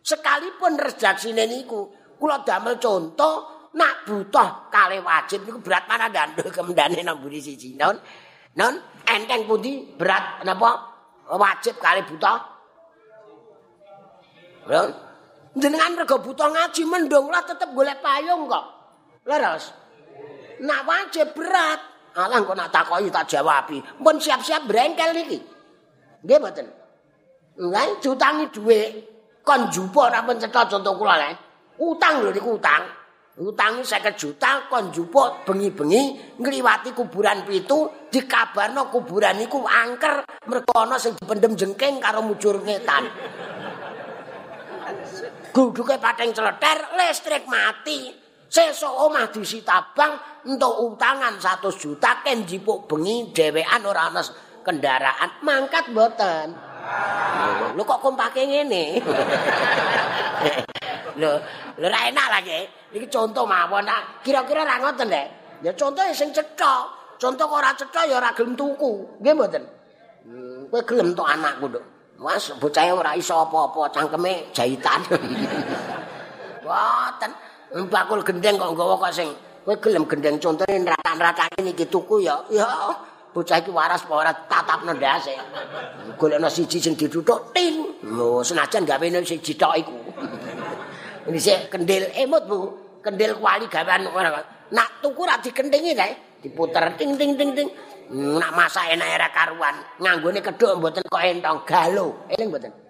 sekalipun 0.00 0.80
redaksine 0.80 1.44
niku 1.48 1.88
kula 2.16 2.44
damel 2.44 2.76
contoh 2.80 3.68
nak 3.76 4.02
butuh 4.04 4.68
kali 4.72 4.98
wajib 4.98 5.46
niku 5.46 5.62
berat 5.62 5.86
mana 5.86 6.10
gandul 6.10 6.50
kemendane 6.50 7.00
nang 7.06 7.22
buri 7.22 7.38
siji 7.38 7.78
non 7.78 7.94
non 8.58 8.74
enteng 9.06 9.46
pundi 9.46 9.94
berat 9.94 10.42
napa? 10.42 10.88
Wajib 11.30 11.78
kali 11.78 12.02
butuh. 12.02 12.38
Non 14.66 14.88
jenengan 15.56 15.98
rego 15.98 16.18
butuh 16.22 16.48
ngaji 16.50 16.82
mendung 16.86 17.30
lah 17.30 17.42
tetep 17.46 17.70
golek 17.74 17.98
payung 18.02 18.46
kok. 18.50 18.66
Leres 19.26 19.79
nak 20.60 20.80
wajib 20.84 21.32
berat. 21.32 21.80
Alang 22.10 22.42
kok 22.42 22.56
nak 22.58 22.74
takoki 22.74 23.08
tak 23.08 23.30
jawabi. 23.30 23.78
Pun 23.80 24.16
siap-siap 24.18 24.66
brengkel 24.66 25.14
niki. 25.14 25.38
Nggih 26.26 26.38
mboten? 26.42 26.66
Nggih 27.56 27.88
jutangi 28.02 28.44
dhuwit. 28.50 28.90
Kon 29.40 29.72
jupo 29.72 30.04
ora 30.04 30.20
pencetha 30.20 30.68
contoh 30.68 30.94
kula 31.00 31.16
lek 31.16 31.32
utang 31.80 32.20
lho 32.20 32.30
niku 32.30 32.60
utang. 32.60 32.84
Utang 33.40 33.80
50 33.80 34.20
juta 34.20 34.68
kon 34.68 34.92
njupuk 34.92 35.48
bengi-bengi 35.48 36.36
ngliwati 36.36 36.92
kuburan 36.92 37.40
pitu 37.48 37.88
dikabarno 38.12 38.92
kuburan 38.92 39.40
iku 39.40 39.64
angker 39.64 40.44
mergo 40.44 40.76
ana 40.76 41.00
sing 41.00 41.16
dipendem 41.16 41.56
jengking 41.56 42.04
karo 42.04 42.20
mujur 42.20 42.60
ngetan. 42.60 43.08
Guduke 45.56 45.96
pateng 45.96 46.36
celeter 46.36 46.84
listrik 47.00 47.48
mati. 47.48 48.12
Sesuk 48.50 48.90
omah 48.90 49.30
disita 49.30 49.78
bank 49.94 50.42
entuk 50.42 50.74
utangan 50.82 51.38
100 51.38 51.70
juta 51.70 52.18
ken 52.26 52.42
njupuk 52.42 52.90
bengi 52.90 53.30
dhewean 53.30 53.86
ora 53.86 54.10
ana 54.10 54.18
kendaraan 54.66 55.38
mangkat 55.46 55.86
mboten. 55.94 56.50
Lho 57.78 57.82
kok 57.86 58.02
kompake 58.02 58.42
ngene? 58.50 58.98
Lho, 61.14 61.30
lho 61.78 61.86
ra 61.86 62.10
enak 62.10 62.26
lagi. 62.26 62.66
Iki 62.90 63.06
contoh 63.06 63.46
mawon 63.46 63.86
nak. 63.86 64.26
Kira-kira 64.26 64.66
ra 64.66 64.82
ngoten 64.82 65.06
lek. 65.06 65.26
Ya 65.62 65.70
contoh 65.78 66.02
sing 66.10 66.34
cetha. 66.34 66.90
Contoh 67.22 67.46
kok 67.46 67.54
ora 67.54 67.70
cetha 67.78 68.02
ya 68.10 68.18
ora 68.18 68.34
gelem 68.34 68.58
tuku. 68.58 69.22
Nggih 69.22 69.34
mboten. 69.38 69.62
Hmm, 70.26 70.66
kowe 70.66 70.82
gelem 70.82 71.14
to 71.14 71.22
anakku, 71.22 71.70
Nduk. 71.70 71.84
Mas, 72.20 72.52
bocah 72.60 72.84
ora 72.92 73.16
iso 73.16 73.32
apa-apa, 73.32 73.94
cangkeme 73.94 74.50
jahitan. 74.52 75.00
Mboten. 76.66 77.49
Bakul 77.70 78.26
gendeng 78.26 78.58
kok 78.58 78.74
nggawa 78.74 78.98
kok 78.98 79.14
sing 79.14 79.28
kowe 79.62 79.78
gelem 79.78 80.02
gendeng 80.10 80.42
contone 80.42 80.82
ratan-ratane 80.82 81.70
iki 81.70 81.86
tuku 81.86 82.26
ya. 82.26 82.34
Ya, 82.50 82.66
bocah 83.30 83.62
iki 83.62 83.70
waras 83.70 84.02
apa 84.02 84.14
ora 84.18 84.32
tatapno 84.34 84.90
ndase. 84.90 85.38
Golekno 86.18 86.50
siji 86.50 86.82
sing 86.82 86.98
dituthuk 86.98 87.54
ting. 87.54 88.02
Lho, 88.02 88.42
senajan 88.42 88.82
gawene 88.82 89.22
siji 89.22 89.54
tok 89.54 89.74
iku. 89.78 89.94
Ini 91.30 91.38
sih 91.38 91.70
kendil 91.70 92.10
emot 92.10 92.42
bu, 92.50 92.58
kendil 93.06 93.38
kuali 93.38 93.70
gawan 93.70 94.10
orang. 94.10 94.42
Nak 94.74 94.98
tuku 94.98 95.22
rak 95.22 95.38
dikendingi 95.46 95.94
deh, 95.94 96.42
diputer 96.42 96.90
ting 96.98 97.14
ting 97.14 97.38
ting 97.38 97.54
ting. 97.54 97.70
Nak 98.10 98.50
masa 98.58 98.90
enak 98.90 99.06
era 99.06 99.30
karuan, 99.30 99.78
nganggone 100.02 100.42
kedok 100.42 100.82
mboten 100.82 101.06
kok 101.06 101.22
entong 101.22 101.62
galo, 101.62 102.26
eling 102.34 102.50
mboten. 102.50 102.89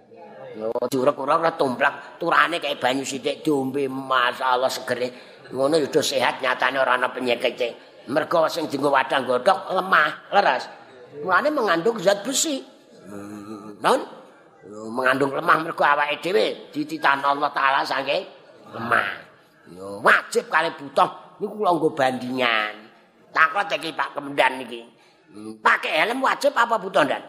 Yo 0.59 0.71
jurek 0.91 1.15
ora 1.15 1.55
tumplak, 1.55 2.19
turane 2.19 2.59
kayak 2.59 2.83
banyu 2.83 3.07
sithik 3.07 3.47
diombe 3.47 3.87
masyaallah 3.87 4.71
segere. 4.71 5.09
Ngono 5.55 5.79
yo 5.79 5.87
sehat 6.03 6.43
nyatane 6.43 6.79
ora 6.83 6.99
ana 6.99 7.11
penyakit. 7.11 7.59
Mergo 8.11 8.51
sing 8.51 8.67
dienggo 8.67 8.91
wadang 8.91 9.23
godhok 9.29 9.71
lemah, 9.71 10.11
leres. 10.35 10.67
Mulane 11.23 11.49
mengandung 11.55 11.99
zat 12.03 12.27
besi. 12.27 12.59
Hmm, 13.07 13.79
non? 13.79 14.21
mengandung 14.71 15.35
lemah 15.35 15.57
mergo 15.67 15.83
awake 15.83 16.23
dhewe 16.23 16.71
dititah 16.71 17.19
Allah 17.23 17.51
taala 17.51 17.81
saking 17.83 18.23
lemah. 18.75 19.09
Yo 19.71 20.03
wajib 20.03 20.51
kali 20.51 20.71
butuh 20.75 21.39
niku 21.39 21.55
kula 21.59 21.71
nggo 21.75 21.91
bandingan. 21.95 22.75
Takon 23.31 23.67
iki 23.71 23.95
Pak 23.95 24.19
Kemendan 24.19 24.59
niki. 24.59 24.83
Hmm, 25.31 25.55
pakai 25.63 26.03
helm 26.03 26.19
wajib 26.27 26.51
apa 26.59 26.75
butuh 26.75 27.07
ndak? 27.07 27.23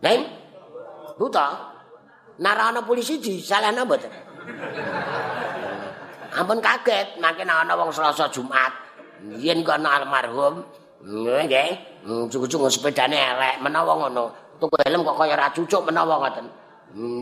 Neng? 0.00 0.24
Butuh. 1.20 1.73
Narana 2.38 2.82
polisi 2.82 3.22
di 3.22 3.38
salahna 3.38 3.86
mboten? 3.86 4.10
Ampun 6.34 6.58
kaget, 6.58 7.22
makin 7.22 7.46
ana 7.46 7.78
wong 7.78 7.94
Selasa 7.94 8.26
Jumat. 8.26 8.74
Yen 9.38 9.62
kok 9.62 9.78
ana 9.78 10.02
almarhum, 10.02 10.66
nggih, 11.06 12.02
cucu-cucu 12.02 12.66
sepedane 12.66 13.14
elek 13.14 13.62
menawa 13.62 13.94
ngono. 14.02 14.42
tuku 14.58 14.74
helm 14.86 15.02
kok 15.02 15.18
kaya 15.18 15.34
ra 15.38 15.50
cucuk 15.50 15.82
menawa 15.86 16.26
ngoten. 16.26 16.46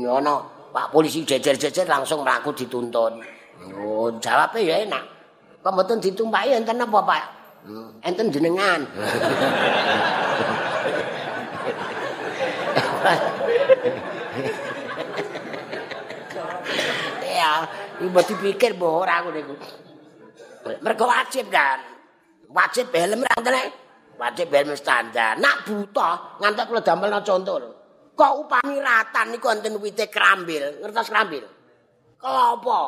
Ana 0.08 0.34
Pak 0.72 0.88
polisi 0.88 1.20
jejer-jejer 1.20 1.84
langsung 1.84 2.24
mlaku 2.24 2.56
dituntun. 2.56 3.20
Oh, 3.76 4.08
jawabe 4.16 4.64
ya 4.64 4.88
enak. 4.88 5.04
Kok 5.60 5.68
mboten 5.68 6.00
ditumpaki 6.00 6.56
enten 6.56 6.80
apa, 6.80 6.98
Pak? 7.04 7.22
Enten 8.00 8.32
jenengan. 8.32 8.80
ibu 18.02 18.20
dipikir 18.26 18.74
boh 18.74 19.06
ora 19.06 19.22
ngono 19.22 19.38
iku. 19.38 19.54
Mergo 20.82 21.04
wajib 21.06 21.50
kan. 21.50 21.80
Wajib 22.52 22.92
helm 22.92 23.24
ra 23.24 23.34
enten 23.38 23.82
Wajib 24.20 24.54
ben 24.54 24.70
standar. 24.78 25.34
Nak 25.40 25.66
buta 25.66 26.38
ngantek 26.38 26.68
kula 26.70 26.82
damelna 26.84 27.24
conto 27.26 27.54
lho. 27.58 27.70
Kok 28.12 28.32
upami 28.44 28.76
ratan 28.78 29.32
niku 29.32 29.48
wonten 29.48 29.80
wite 29.80 30.06
krambil, 30.12 30.84
ngertos 30.84 31.08
krambil? 31.08 31.42
Klopo? 32.20 32.82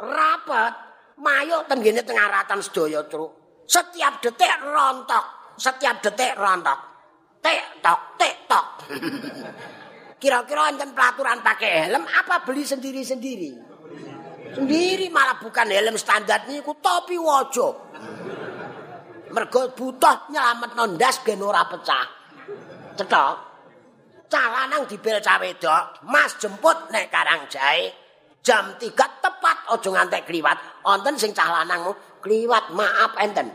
Rapet 0.00 0.72
mayuk 1.20 1.66
tenggene 1.66 2.00
tengah 2.06 2.30
ratan 2.30 2.62
sedaya, 2.62 3.04
Truk. 3.04 3.62
Setiap 3.66 4.22
detik 4.22 4.50
rontok, 4.64 5.54
setiap 5.58 5.98
detik 6.00 6.38
rontok. 6.38 6.78
Tek 7.42 7.82
tok, 7.84 8.00
tek 8.16 8.34
tok. 8.46 8.66
Kira-kira 10.22 10.72
enten 10.72 10.92
pelaturan 10.92 11.40
pakai 11.44 11.70
helm 11.84 12.04
apa 12.06 12.44
beli 12.44 12.64
sendiri-sendiri? 12.64 13.50
Sendiri 14.50 15.06
malah 15.10 15.38
bukan 15.38 15.70
helm 15.70 15.94
standar 15.94 16.46
niku 16.50 16.74
topi 16.82 17.14
wajah. 17.14 17.74
mergo 19.30 19.70
butuh 19.78 20.26
nyelametno 20.30 20.98
ndas 20.98 21.22
gen 21.22 21.42
ora 21.42 21.62
pecah. 21.70 22.06
Cetok. 22.98 23.34
Calanang 24.30 24.86
dibel 24.86 25.18
cah 25.18 25.42
wedok, 25.42 26.06
Mas 26.06 26.38
jemput 26.38 26.90
nek 26.94 27.10
Karang 27.10 27.50
Jae. 27.50 27.90
Jam 28.46 28.78
3 28.78 28.94
tepat 28.94 29.58
aja 29.66 29.88
ngantek 29.90 30.22
kliwat. 30.26 30.58
Wonten 30.86 31.18
sing 31.18 31.34
cah 31.34 31.50
lanang 31.50 31.90
kliwat, 32.22 32.70
maaf 32.70 33.18
enten. 33.18 33.50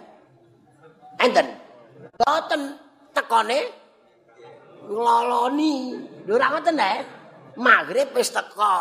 Enten. 1.15 1.47
Boten 2.19 2.75
tekone 3.15 3.59
ngloloni. 4.83 5.75
Lho 6.27 6.33
ora 6.35 6.47
ngoten 6.51 6.75
eh. 6.79 6.97
Maghrib 7.55 8.11
wis 8.11 8.35
teko. 8.35 8.75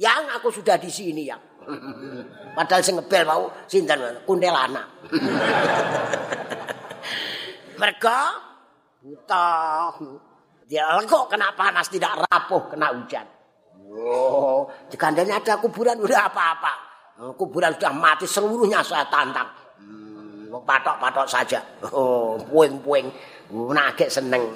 Yang 0.00 0.22
aku 0.40 0.48
sudah 0.48 0.80
di 0.80 0.88
sini 0.88 1.28
yang. 1.28 1.40
Padahal 2.56 2.80
sing 2.80 2.96
ngebel 2.96 3.22
mau 3.28 3.52
sinten 3.68 4.00
kundelana. 4.24 4.80
Mereka 7.76 8.18
buta. 9.04 9.48
Dia 10.64 10.96
kok 11.04 11.28
kena 11.28 11.52
panas 11.52 11.92
tidak 11.92 12.16
rapuh 12.24 12.72
kena 12.72 12.96
hujan. 12.96 13.26
Oh, 13.90 14.70
dikandani 14.86 15.34
ada 15.34 15.58
kuburan 15.60 15.98
udah 16.00 16.30
apa-apa. 16.30 16.72
Kuburan 17.36 17.76
sudah 17.76 17.92
mati 17.92 18.24
seluruhnya 18.24 18.80
saya 18.80 19.04
tantang. 19.10 19.50
Hmm, 19.82 20.48
patok-patok 20.64 21.26
saja. 21.28 21.60
Oh, 21.92 22.40
puing-puing. 22.40 23.10
Nagek 23.50 24.08
seneng. 24.08 24.46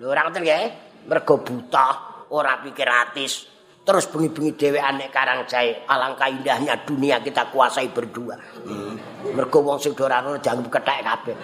Lho 0.00 0.10
ora 0.10 0.26
ngoten 0.26 0.42
nggih? 0.42 0.64
Mergo 1.06 1.38
buta, 1.38 1.86
ora 2.32 2.58
pikir 2.64 2.88
atis. 2.88 3.57
Terus 3.88 4.04
bengi-bengi 4.12 4.52
dhewean 4.52 5.00
nek 5.00 5.08
karang 5.08 5.48
jae. 5.48 5.80
Alangkah 5.88 6.28
indahnya 6.28 6.76
dunia 6.84 7.24
kita 7.24 7.48
kuasai 7.48 7.88
berdua. 7.88 8.36
Hmm. 8.68 9.00
Mergo 9.32 9.64
wong 9.64 9.80
sing 9.80 9.96
ora 9.96 10.20
ono 10.20 10.36
jangan 10.36 10.68
kethek 10.68 11.00
kabeh. 11.00 11.36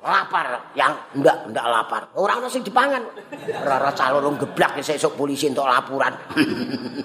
lapar 0.00 0.72
yang 0.72 0.96
ndak 1.12 1.52
ndak 1.52 1.66
lapar 1.68 2.08
ora 2.16 2.40
ana 2.40 2.48
sing 2.48 2.64
dipangan 2.64 3.04
ora 3.60 3.92
calon 3.92 4.32
geblak 4.40 4.80
sesuk 4.80 5.12
polisi 5.12 5.52
untuk 5.52 5.68
laporan 5.68 6.16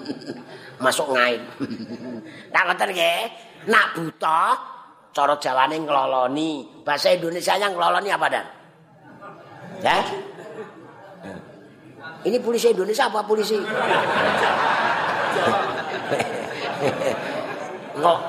masuk 0.83 1.11
ngain 1.11 1.43
tak 2.55 2.63
ngoten 2.71 2.89
nggih 2.95 3.19
nak 3.67 3.99
buta 3.99 4.41
cara 5.11 5.35
jawane 5.35 5.75
ngloloni 5.83 6.83
bahasa 6.87 7.11
Indonesia 7.11 7.59
nya 7.59 7.67
ngloloni 7.67 8.09
apa 8.15 8.27
dan 8.31 8.45
ya 9.83 9.99
ini 12.25 12.37
polisi 12.41 12.73
Indonesia 12.73 13.05
apa 13.07 13.21
polisi 13.21 13.57
Ngok. 17.95 18.19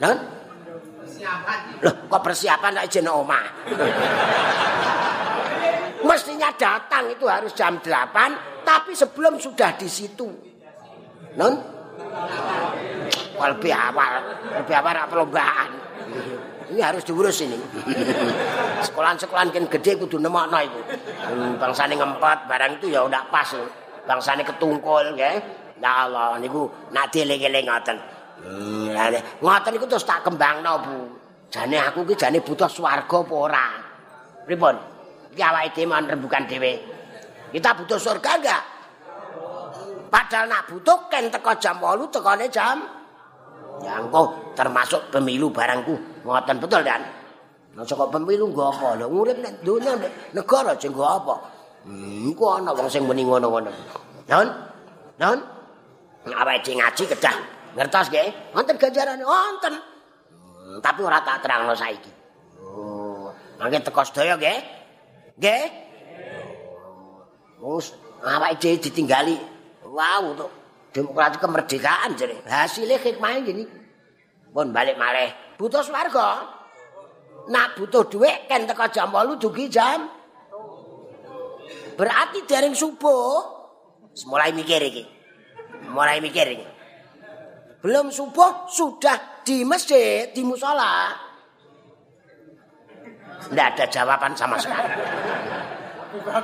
Nah, 0.00 0.16
Loh, 1.80 1.94
kok 2.12 2.20
persiapan 2.20 2.72
nek 2.76 2.88
jeneng 2.92 3.24
omah? 3.24 3.46
Mestinya 6.04 6.52
datang 6.56 7.12
itu 7.12 7.24
harus 7.28 7.52
jam 7.56 7.80
8, 7.80 8.64
tapi 8.64 8.92
sebelum 8.92 9.40
sudah 9.40 9.76
di 9.76 9.88
situ. 9.88 10.28
Non? 11.36 11.54
Lebih 13.40 13.72
awal, 13.72 14.12
lebih 14.60 14.74
awal 14.76 15.08
perlombaan. 15.08 15.70
Ini 16.70 16.80
harus 16.80 17.02
diurus 17.02 17.42
ini. 17.42 17.58
Sekolahan-sekolahan 18.86 19.50
kan 19.50 19.64
gede 19.66 19.98
kudu 19.98 20.22
nemokno 20.22 20.58
iku. 20.62 20.80
Hmm, 21.26 21.58
bangsane 21.58 21.98
ngempet 21.98 22.46
barang 22.46 22.78
itu 22.78 22.94
ya 22.94 23.02
udah 23.02 23.26
pas. 23.26 23.50
Bangsane 24.06 24.46
ketungkul 24.46 25.18
nggih. 25.18 25.36
Ya 25.82 26.06
Allah 26.06 26.38
niku 26.38 26.70
nak 26.94 27.10
dieling-eling 27.10 27.66
ngoten. 27.66 27.98
Hmm, 28.46 28.94
ngoten 29.42 29.72
iku 29.74 29.86
terus 29.90 30.06
tak 30.06 30.22
kembangno, 30.22 30.78
Bu. 30.86 30.98
Jane 31.50 31.82
aku 31.82 32.06
ki 32.06 32.14
jane 32.14 32.38
butuh 32.38 32.70
swarga 32.70 33.26
apa 33.26 33.34
ora? 33.34 33.66
Pripun? 34.46 34.76
Iki 35.34 35.42
awake 35.42 35.74
dhewe 35.74 35.98
rembukan 36.06 36.46
dhewe. 36.46 36.72
Kita 37.50 37.74
butuh 37.74 37.98
surga 37.98 38.30
enggak? 38.38 38.62
Padahal 40.06 40.46
nak 40.46 40.70
butuh 40.70 41.10
ken 41.10 41.30
teko 41.30 41.54
jam 41.58 41.78
8 41.78 42.10
tekone 42.10 42.46
jam 42.50 42.82
Ya 43.80 43.96
engko 43.96 44.54
termasuk 44.54 45.10
pemilu 45.10 45.48
barangku. 45.50 45.96
Ngoten 46.24 46.56
betul 46.60 46.82
kan? 46.84 47.00
Nah, 47.70 47.86
kok 47.86 48.10
pemilu 48.10 48.50
nggo 48.50 48.64
apa? 48.66 48.98
Lho 48.98 49.06
urip 49.06 49.38
nek 49.38 49.62
donya 49.62 49.94
negara 50.34 50.74
sing 50.74 50.90
nggo 50.90 51.06
apa? 51.06 51.34
Hmm, 51.86 52.34
kok 52.34 52.50
ana 52.60 52.70
wong 52.74 52.88
sing 52.90 53.06
muni 53.06 53.22
ngono-ngono. 53.24 53.70
Non? 54.28 54.46
Non? 55.16 55.38
Awake 56.28 56.60
dhewe 56.66 56.76
ngaji 56.82 57.02
kedah. 57.16 57.36
Ngertos 57.78 58.10
nggih? 58.10 58.28
Wonten 58.52 58.76
ganjarane 58.76 59.24
wonten. 59.24 59.74
Hmm, 60.28 60.76
tapi 60.84 61.00
ora 61.06 61.22
tak 61.24 61.40
terangno 61.40 61.72
saiki. 61.72 62.12
Oh, 62.60 63.32
mangke 63.56 63.80
teko 63.80 64.02
sedaya 64.04 64.36
nggih? 64.36 64.58
Nggih? 65.40 65.64
Wes 67.64 67.96
awake 68.20 68.58
dhewe 68.60 68.76
ditinggali. 68.76 69.36
Wow, 69.86 70.36
to. 70.36 70.46
Demokrasi 70.90 71.38
kemerdekaan 71.38 72.18
jare. 72.18 72.42
Hasilnya 72.44 72.98
hikmah 72.98 73.46
gini. 73.46 73.79
Pun 74.50 74.74
balik 74.74 74.98
malih. 74.98 75.30
Butuh 75.54 75.82
swarga. 75.82 76.46
Nak 77.50 77.78
butuh 77.78 78.06
duit 78.06 78.46
kan 78.50 78.66
teko 78.66 78.86
jam 78.90 79.10
8 79.10 79.38
dugi 79.40 79.66
jam. 79.70 80.06
Berarti 81.94 82.44
dereng 82.48 82.74
subuh 82.74 83.44
mulai 84.26 84.50
mikir 84.52 84.80
iki. 84.82 85.04
Mulai 85.90 86.18
mikir 86.20 86.46
iki. 86.50 86.66
Belum 87.80 88.12
subuh 88.12 88.68
sudah 88.68 89.40
di 89.40 89.64
masjid, 89.64 90.28
di 90.36 90.44
musola. 90.44 91.16
Tidak 93.40 93.66
ada 93.72 93.84
jawaban 93.88 94.36
sama 94.36 94.60
sekali. 94.60 94.92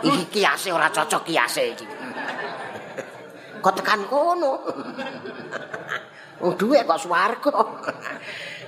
Iki 0.00 0.24
kiase 0.32 0.72
ora 0.72 0.88
cocok 0.88 1.22
kiase 1.28 1.64
iki. 1.76 1.86
kok 3.66 3.74
tekan 3.82 4.06
kono. 4.06 4.62
Wong 6.46 6.54
duwe 6.54 6.86
kok 6.86 7.02
swarga. 7.02 7.58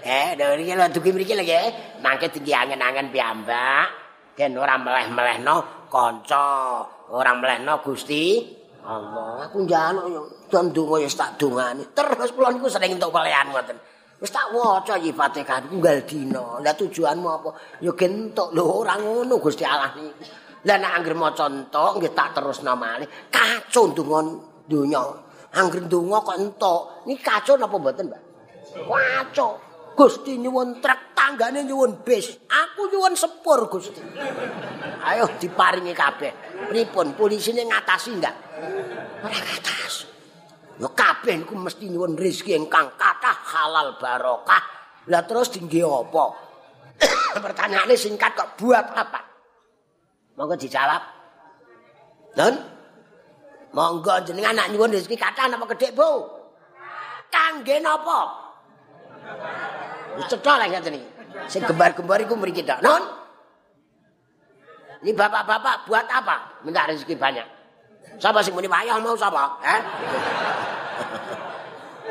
eh, 0.03 0.35
dari 0.35 0.67
lho 0.67 0.87
dugi 0.91 1.15
mriki 1.15 1.39
lho 1.39 1.47
nggih. 1.47 1.67
Mangke 2.03 2.27
tinggi 2.27 2.51
angen-angen 2.51 3.15
piyambak. 3.15 3.87
Den 4.35 4.59
ora 4.59 4.75
meleh-melehno 4.79 5.87
kanca, 5.87 6.83
ora 7.15 7.35
melehno 7.39 7.79
Gusti 7.83 8.43
Allah. 8.83 9.47
Aku 9.47 9.63
njaluk 9.63 10.07
yo 10.11 10.23
don 10.51 10.75
donga 10.75 11.03
ya 11.03 11.11
tak 11.11 11.39
dongani. 11.39 11.87
Terus 11.95 12.35
kula 12.35 12.51
niku 12.51 12.67
sering 12.67 12.99
entuk 12.99 13.15
pelehan 13.15 13.55
ngoten. 13.55 13.79
Wis 14.19 14.35
tak 14.35 14.51
waca 14.51 14.99
iki 14.99 15.15
Fatihah 15.15 15.63
tunggal 15.63 16.03
dina. 16.03 16.59
Lah 16.59 16.75
tujuanmu 16.75 17.29
apa? 17.31 17.51
Ya 17.79 17.95
gentok 17.95 18.51
lho 18.55 18.83
ora 18.83 18.99
ngono 18.99 19.39
Gusti 19.39 19.63
Allah 19.63 19.95
niki. 19.95 20.27
Lah 20.67 20.77
nek 20.83 20.93
anggere 20.99 21.15
maca 21.15 21.47
entuk 21.47 22.03
nggih 22.03 22.13
tak 22.15 22.35
terusno 22.35 22.75
malih. 22.75 23.07
Kacau 23.31 23.95
donga 23.95 24.19
donya. 24.67 25.28
Angger 25.57 25.89
donga 25.89 26.21
kok 26.21 26.37
entuk. 26.37 26.83
Niki 27.09 27.25
kacau 27.25 27.57
napa 27.57 27.77
mboten, 27.81 28.13
Mbak? 28.13 28.23
Kacau. 28.85 29.51
Gusti 29.99 30.39
nyuwun 30.39 30.79
trek 30.79 31.17
tanggane 31.17 31.67
nyuwun 31.67 32.07
bis. 32.07 32.31
Aku 32.47 32.87
nyuwun 32.93 33.19
sepur, 33.19 33.67
Gusti. 33.67 33.99
Ayo 35.03 35.27
diparingi 35.41 35.97
kabeh. 35.97 36.33
Pripun 36.69 37.17
polisine 37.19 37.67
ngatasi 37.67 38.11
ndak? 38.21 38.35
Ora 39.25 39.39
ngatasi. 39.43 40.07
Ya 40.79 40.89
kabeh 40.95 41.43
niku 41.43 41.59
mesti 41.59 41.91
nyuwun 41.91 42.15
rezeki 42.15 42.55
ingkang 42.55 42.95
kathah 42.95 43.35
halal 43.51 43.99
barokah. 43.99 44.63
Lah 45.11 45.27
terus 45.27 45.51
dingge 45.51 45.83
apa? 45.83 46.25
Pertanyaane 47.45 47.99
singkat 47.99 48.39
kok 48.39 48.55
buat 48.61 48.87
apa? 48.95 49.21
Monggo 50.39 50.55
dijawab. 50.55 51.03
Dan 52.39 52.78
Monggo 53.79 54.11
jenengan 54.27 54.59
nak 54.59 54.75
nyuwun 54.75 54.91
rezeki 54.91 55.15
kathah 55.15 55.47
napa 55.47 55.71
gedhe, 55.71 55.95
Bu? 55.95 56.27
Kangge 57.31 57.79
napa? 57.79 58.27
Wis 60.19 60.27
cetha 60.27 60.59
lek 60.59 60.75
ngeten 60.75 60.99
iki. 60.99 61.09
Sing 61.47 61.63
gembar-gembar 61.63 62.19
iku 62.27 62.35
mriki 62.35 62.67
tok. 62.67 62.83
Non? 62.83 63.07
Ini 65.07 65.15
bapak-bapak 65.15 65.87
buat 65.87 66.11
apa? 66.11 66.59
Minta 66.67 66.91
rezeki 66.91 67.15
banyak. 67.15 67.47
Siapa 68.19 68.43
sing 68.43 68.59
muni 68.59 68.67
wayah 68.67 68.99
mau 68.99 69.15
sapa? 69.15 69.63
Eh? 69.63 69.81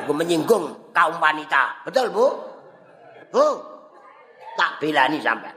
Gue 0.08 0.16
menyinggung 0.24 0.72
kaum 0.96 1.20
wanita. 1.20 1.84
Betul, 1.84 2.08
Bu? 2.16 2.32
Bu? 3.28 3.44
Tak 4.56 4.80
belani 4.80 5.20
sampai. 5.20 5.52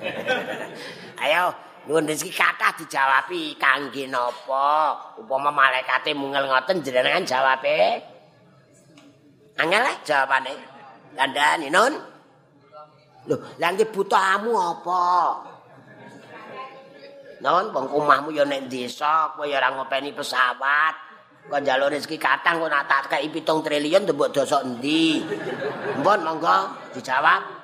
Ayo, 1.22 1.54
Nuwun 1.88 2.04
rezeki 2.04 2.36
kathah 2.36 2.76
dijawabi 2.76 3.56
kangge 3.56 4.04
napa? 4.04 4.92
Upama 5.16 5.48
malaikate 5.48 6.12
mungel 6.12 6.44
ngoten 6.44 6.84
jenengan 6.84 7.24
jawabe. 7.24 8.04
Angel 9.56 9.84
jawabane. 10.04 10.52
Kandhani 11.16 11.68
nun. 11.72 11.94
Lho, 13.28 13.36
lha 13.60 13.68
iki 13.72 13.84
butuhamu 13.92 14.52
apa? 14.56 15.04
Nun, 17.40 17.72
wong 17.72 17.86
omahmu 17.96 18.36
ya 18.36 18.44
nek 18.44 18.68
desa, 18.68 19.32
kowe 19.32 19.48
ya 19.48 19.60
ora 19.60 19.72
ngopeni 19.72 20.12
pesawat. 20.12 20.94
Kok 21.48 21.60
njaluk 21.64 21.96
rezeki 21.96 22.20
kathah 22.20 22.52
kok 22.60 22.68
nak 22.68 22.84
tak 22.84 23.16
kei 23.16 23.32
7 23.32 23.64
triliun 23.64 24.04
mbok 24.04 24.30
dosa 24.30 24.60
endi? 24.60 25.24
Mbon 26.00 26.20
monggo 26.20 26.56
dijawab. 26.92 27.59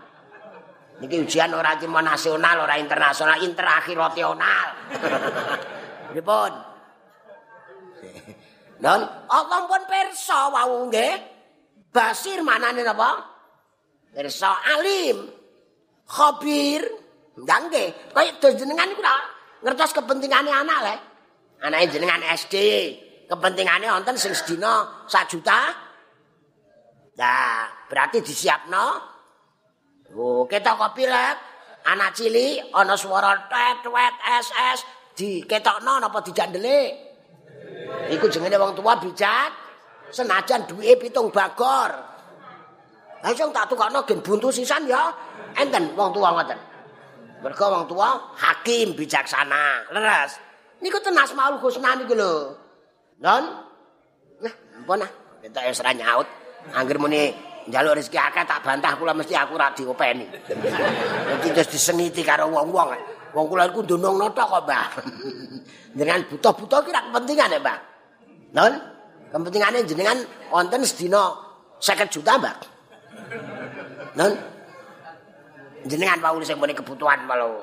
Niki 0.97 1.16
ujian 1.20 1.53
ora 1.53 1.76
cuma 1.76 2.01
nasional, 2.01 2.64
ora 2.64 2.80
internasional, 2.80 3.36
interakhirotional. 3.44 4.68
Pripun? 6.12 6.53
Non, 8.76 9.01
Allah 9.32 9.61
pun 9.64 9.82
pirsa 9.88 10.53
wau 10.53 10.84
nggih. 10.92 11.16
Basir 11.88 12.44
manane 12.44 12.84
napa? 12.84 13.24
Pirsa 14.12 14.53
alim. 14.76 15.32
Khabir. 16.05 16.84
Ndang 17.40 17.72
nggih, 17.72 18.12
kaya 18.12 18.53
jenengan 18.53 18.92
iku 18.92 19.01
ngertos 19.64 19.97
kepentingane 19.97 20.53
anak 20.53 20.78
le. 20.84 20.97
Anake 21.64 21.97
jenengan 21.97 22.20
SD, 22.36 22.55
kepentingane 23.32 23.88
wonten 23.88 24.16
sing 24.20 24.36
sedina 24.36 25.05
1 25.09 25.32
juta. 25.32 25.72
Nah, 27.16 27.64
berarti 27.88 28.20
disiapno. 28.20 29.16
Oh, 30.15 30.47
ketok 30.47 30.77
kopi 30.79 31.09
lek. 31.09 31.37
Anak 31.87 32.19
cili 32.19 32.59
ana 32.75 32.99
swara 32.99 33.47
tet 33.47 33.87
wet 33.87 34.15
ss 34.43 34.83
diketokno 35.15 36.03
napa 36.03 36.19
dijandelik. 36.23 36.91
Iku 38.11 38.27
jenenge 38.31 38.59
wong 38.59 38.75
tua 38.75 38.99
bijak. 38.99 39.51
Senajan 40.11 40.67
duwe 40.71 40.95
pitung 40.99 41.31
bagor. 41.35 41.91
Lah 43.23 43.33
sing 43.35 43.51
tak 43.51 43.67
tukokno 43.71 44.07
gen 44.07 44.23
buntu 44.23 44.51
sisan 44.55 44.87
ya 44.87 45.11
enten 45.59 45.95
wong 45.95 46.11
tua 46.15 46.31
ngoten. 46.35 46.59
Mergo 47.43 47.67
wong 47.71 47.85
tua 47.91 48.35
hakim 48.35 48.95
bijaksana. 48.99 49.91
Leres. 49.95 50.39
Niku 50.83 50.99
tenas 51.03 51.33
maul 51.39 51.59
husna 51.63 51.95
niku 51.95 52.15
lho. 52.19 52.55
Non? 53.23 53.45
Nah, 54.43 54.55
ampun 54.77 55.07
ah. 55.07 55.11
Kita 55.41 55.63
ra 55.63 55.93
nyaut. 55.95 56.29
Angger 56.75 56.99
muni 56.99 57.31
njaluk 57.67 57.99
rezeki 57.99 58.19
akeh 58.19 58.45
tak 58.47 58.62
bantah 58.62 58.95
kula 58.95 59.12
mesti 59.12 59.35
aku 59.35 59.59
ra 59.59 59.75
diopeni. 59.75 60.27
Dadi 60.31 61.49
terus 61.51 61.69
disengiti 61.71 62.23
karo 62.23 62.51
wong-wong. 62.51 62.89
Wong 63.35 63.47
kula 63.51 63.69
iku 63.69 63.83
ndonongno 63.83 64.31
tok 64.33 64.49
kok, 64.49 64.62
Mbah. 64.64 64.87
Dengan 65.99 66.21
buta-buta 66.31 66.77
ki 66.87 66.91
ra 66.95 67.01
kepentingan 67.11 67.55
ya, 67.55 67.61
Mbah. 67.61 67.79
Non? 68.55 68.73
Kepentingane 69.35 69.79
jenengan 69.85 70.19
wonten 70.49 70.81
sedina 70.87 71.35
50 71.83 72.14
juta, 72.14 72.33
Mbah. 72.39 72.57
Non? 74.17 74.33
Jenengan 75.87 76.19
pauli 76.23 76.47
sing 76.47 76.57
muni 76.57 76.73
kebutuhan 76.73 77.27
malu. 77.27 77.61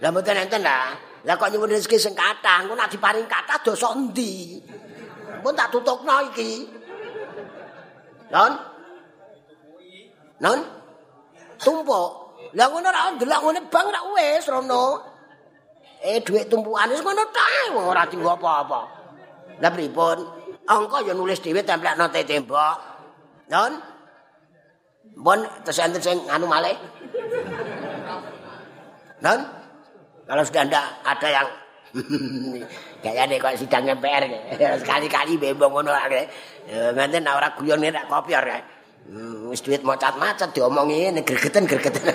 Lah 0.00 0.08
mboten 0.10 0.36
enten 0.36 0.62
lah. 0.64 0.96
Lah 1.28 1.36
kok 1.36 1.52
nyuwun 1.52 1.76
rezeki 1.76 2.00
sing 2.00 2.14
kathah, 2.16 2.64
engko 2.64 2.72
nek 2.72 2.88
diparing 2.88 3.28
kathah 3.28 3.60
dosa 3.60 3.92
endi? 3.92 4.56
Pun 5.44 5.52
tak 5.52 5.68
tutupno 5.68 6.32
iki. 6.32 6.79
Non? 8.30 8.52
Non? 10.40 10.58
Tumpuk. 11.60 12.10
Lah 12.56 12.66
ngono 12.66 12.88
ra 12.90 13.14
ndelok 13.14 13.40
ngene 13.46 13.60
bang 13.70 13.88
ra 13.94 14.00
wis 14.14 14.46
rono. 14.50 14.84
Eh 16.00 16.18
dhuwit 16.24 16.48
tumpukane 16.50 16.94
wis 16.94 17.04
ngono 17.04 17.22
ta 17.30 17.46
wong 17.74 17.86
ora 17.90 18.06
tinggo 18.06 18.30
apa-apa. 18.32 18.80
Lah 19.60 19.70
pripun? 19.70 20.18
Angka 20.66 21.02
ya 21.06 21.12
nulis 21.14 21.42
dhewe 21.42 21.60
templekno 21.62 22.06
te 22.10 22.22
tembok. 22.24 22.76
Non? 23.50 23.72
Bon 25.20 25.40
terus 25.66 25.82
enten 25.82 26.02
sing 26.02 26.18
anu 26.30 26.46
malih. 26.46 26.74
Non? 29.20 29.40
Kalau 30.30 30.42
sudah 30.46 30.62
ndak 30.64 30.86
ada 31.02 31.28
yang 31.28 31.48
kayaknya 33.02 33.42
kok 33.42 33.58
sidang 33.58 33.84
MPR 33.98 34.24
sekali-kali 34.82 35.34
bembong 35.38 35.72
ngono 35.82 35.90
ae. 35.90 36.22
Ngenten 36.70 37.26
ora 37.26 37.50
guyon 37.58 37.82
nek 37.82 38.06
kopior 38.06 38.44
kae. 38.46 38.62
Hmm, 39.10 39.50
wis 39.50 39.64
duit 39.64 39.82
macat-macat 39.82 40.54
diomongi 40.54 41.10
ngene 41.10 41.26
gregeten-gregeten. 41.26 42.14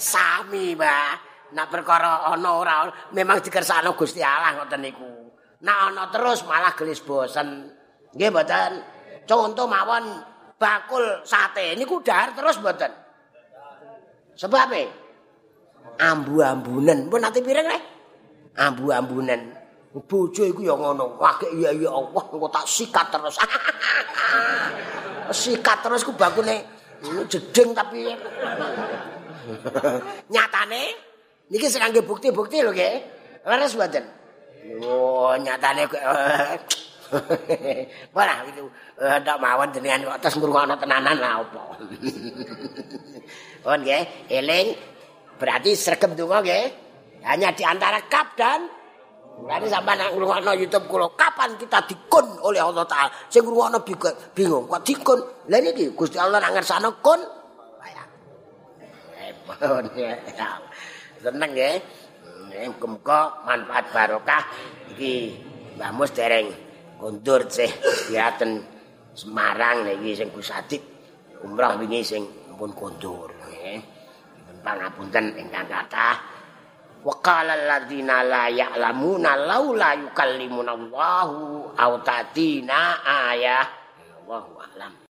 Sami, 0.00 0.76
Mbah. 0.76 1.28
Nak 1.50 1.66
perkara 1.66 2.30
ana 2.30 2.50
ora 2.62 2.86
memang 3.10 3.42
dikersakno 3.42 3.98
Gusti 3.98 4.22
Allah 4.22 4.60
ngoten 4.60 4.80
niku. 4.84 5.34
Nak 5.66 5.78
ana 5.90 6.06
terus 6.12 6.46
malah 6.46 6.76
gelis 6.78 7.02
bosen. 7.02 7.74
Nggih 8.14 8.30
mboten. 8.30 8.72
Contoh 9.26 9.66
mawon 9.66 10.20
bakul 10.60 11.24
sate 11.26 11.74
niku 11.74 12.04
dahar 12.04 12.36
terus 12.36 12.60
mboten. 12.62 12.92
Sebab 14.38 14.60
apa? 14.68 14.99
Ambu-ambunen. 16.00 17.12
Pun 17.12 17.20
nanti 17.20 17.44
pirang 17.44 17.68
nih? 17.68 17.82
Ambu-ambunen. 18.56 19.60
Bojo 19.90 20.46
iku 20.46 20.62
ya 20.62 20.78
ngono. 20.78 21.18
Wah, 21.18 21.34
iya 21.50 21.74
iya 21.74 21.90
Allah, 21.90 22.24
engko 22.30 22.48
tak 22.48 22.64
sikat 22.64 23.10
terus. 23.10 23.36
sikat 25.30 25.86
terus 25.86 26.02
ku 26.02 26.12
bakune 26.14 26.66
jeding 27.30 27.70
tapi 27.70 28.02
nyatane 30.34 30.82
niki 31.46 31.70
sing 31.70 31.82
kangge 31.82 32.02
bukti-bukti 32.06 32.62
lho 32.62 32.70
nggih. 32.70 32.94
Leres 33.46 33.74
mboten? 33.74 34.04
Oh, 34.84 35.34
nyatane 35.34 35.88
Wah, 38.14 38.46
itu 38.46 38.70
ndak 39.00 39.36
mawon 39.42 39.74
jenengan 39.74 40.14
kok 40.14 40.18
terus 40.22 40.38
ngrungokno 40.38 40.78
tenanan 40.78 41.18
lah 41.18 41.42
apa. 41.42 41.62
Oh 43.66 43.74
nggih, 43.74 44.30
eling 44.30 44.78
berarti 45.40 45.72
sregep 45.72 46.12
donga 46.12 46.44
nggih. 46.44 46.64
Hanya 47.24 47.52
di 47.52 47.64
antara 47.64 48.00
kap 48.08 48.36
dan 48.36 48.80
Berarti 49.40 49.72
sampai 49.72 49.96
nak 49.96 50.12
ngrungokno 50.12 50.52
YouTube 50.52 50.84
kula, 50.84 51.16
kapan 51.16 51.56
kita 51.56 51.80
dikun 51.88 52.44
oleh 52.44 52.60
Allah 52.60 52.84
Taala? 52.84 53.08
Sing 53.32 53.40
ngrungokno 53.40 53.80
bingung, 54.36 54.68
kok 54.68 54.84
dikun? 54.84 55.20
Lah 55.48 55.58
niki 55.64 55.96
Gusti 55.96 56.20
Allah 56.20 56.44
nak 56.44 56.60
ngersano 56.60 57.00
kun. 57.00 57.20
Seneng 61.20 61.50
nggih. 61.56 61.76
Muga-muga 62.60 63.40
manfaat 63.46 63.88
barokah 63.94 64.42
iki 64.92 65.38
Mbah 65.78 65.96
Mus 65.96 66.12
dereng 66.12 66.52
kondur 67.00 67.48
sih 67.48 67.70
diaten 68.12 68.60
Semarang 69.16 69.88
niki 69.88 70.12
sing 70.12 70.28
Gusadik 70.28 70.82
umrah 71.40 71.80
wingi 71.80 72.04
sing 72.04 72.28
pun 72.58 72.76
kondur 72.76 73.32
nggih. 73.32 73.99
Pangapunten 74.60 75.36
ingkang 75.36 75.68
kathah. 75.68 76.16
Wa 77.00 77.14
qala 77.24 77.56
alladziina 77.56 78.20
la 78.20 78.44
ya'lamuna 78.52 79.32
laula 79.48 79.96
yukallimuna 79.96 80.76
Allahu 80.76 81.72
aw 81.72 81.92
tatina 82.04 83.00
ayah. 83.32 83.64
Allahu 84.20 84.52
a'lam. 84.60 84.92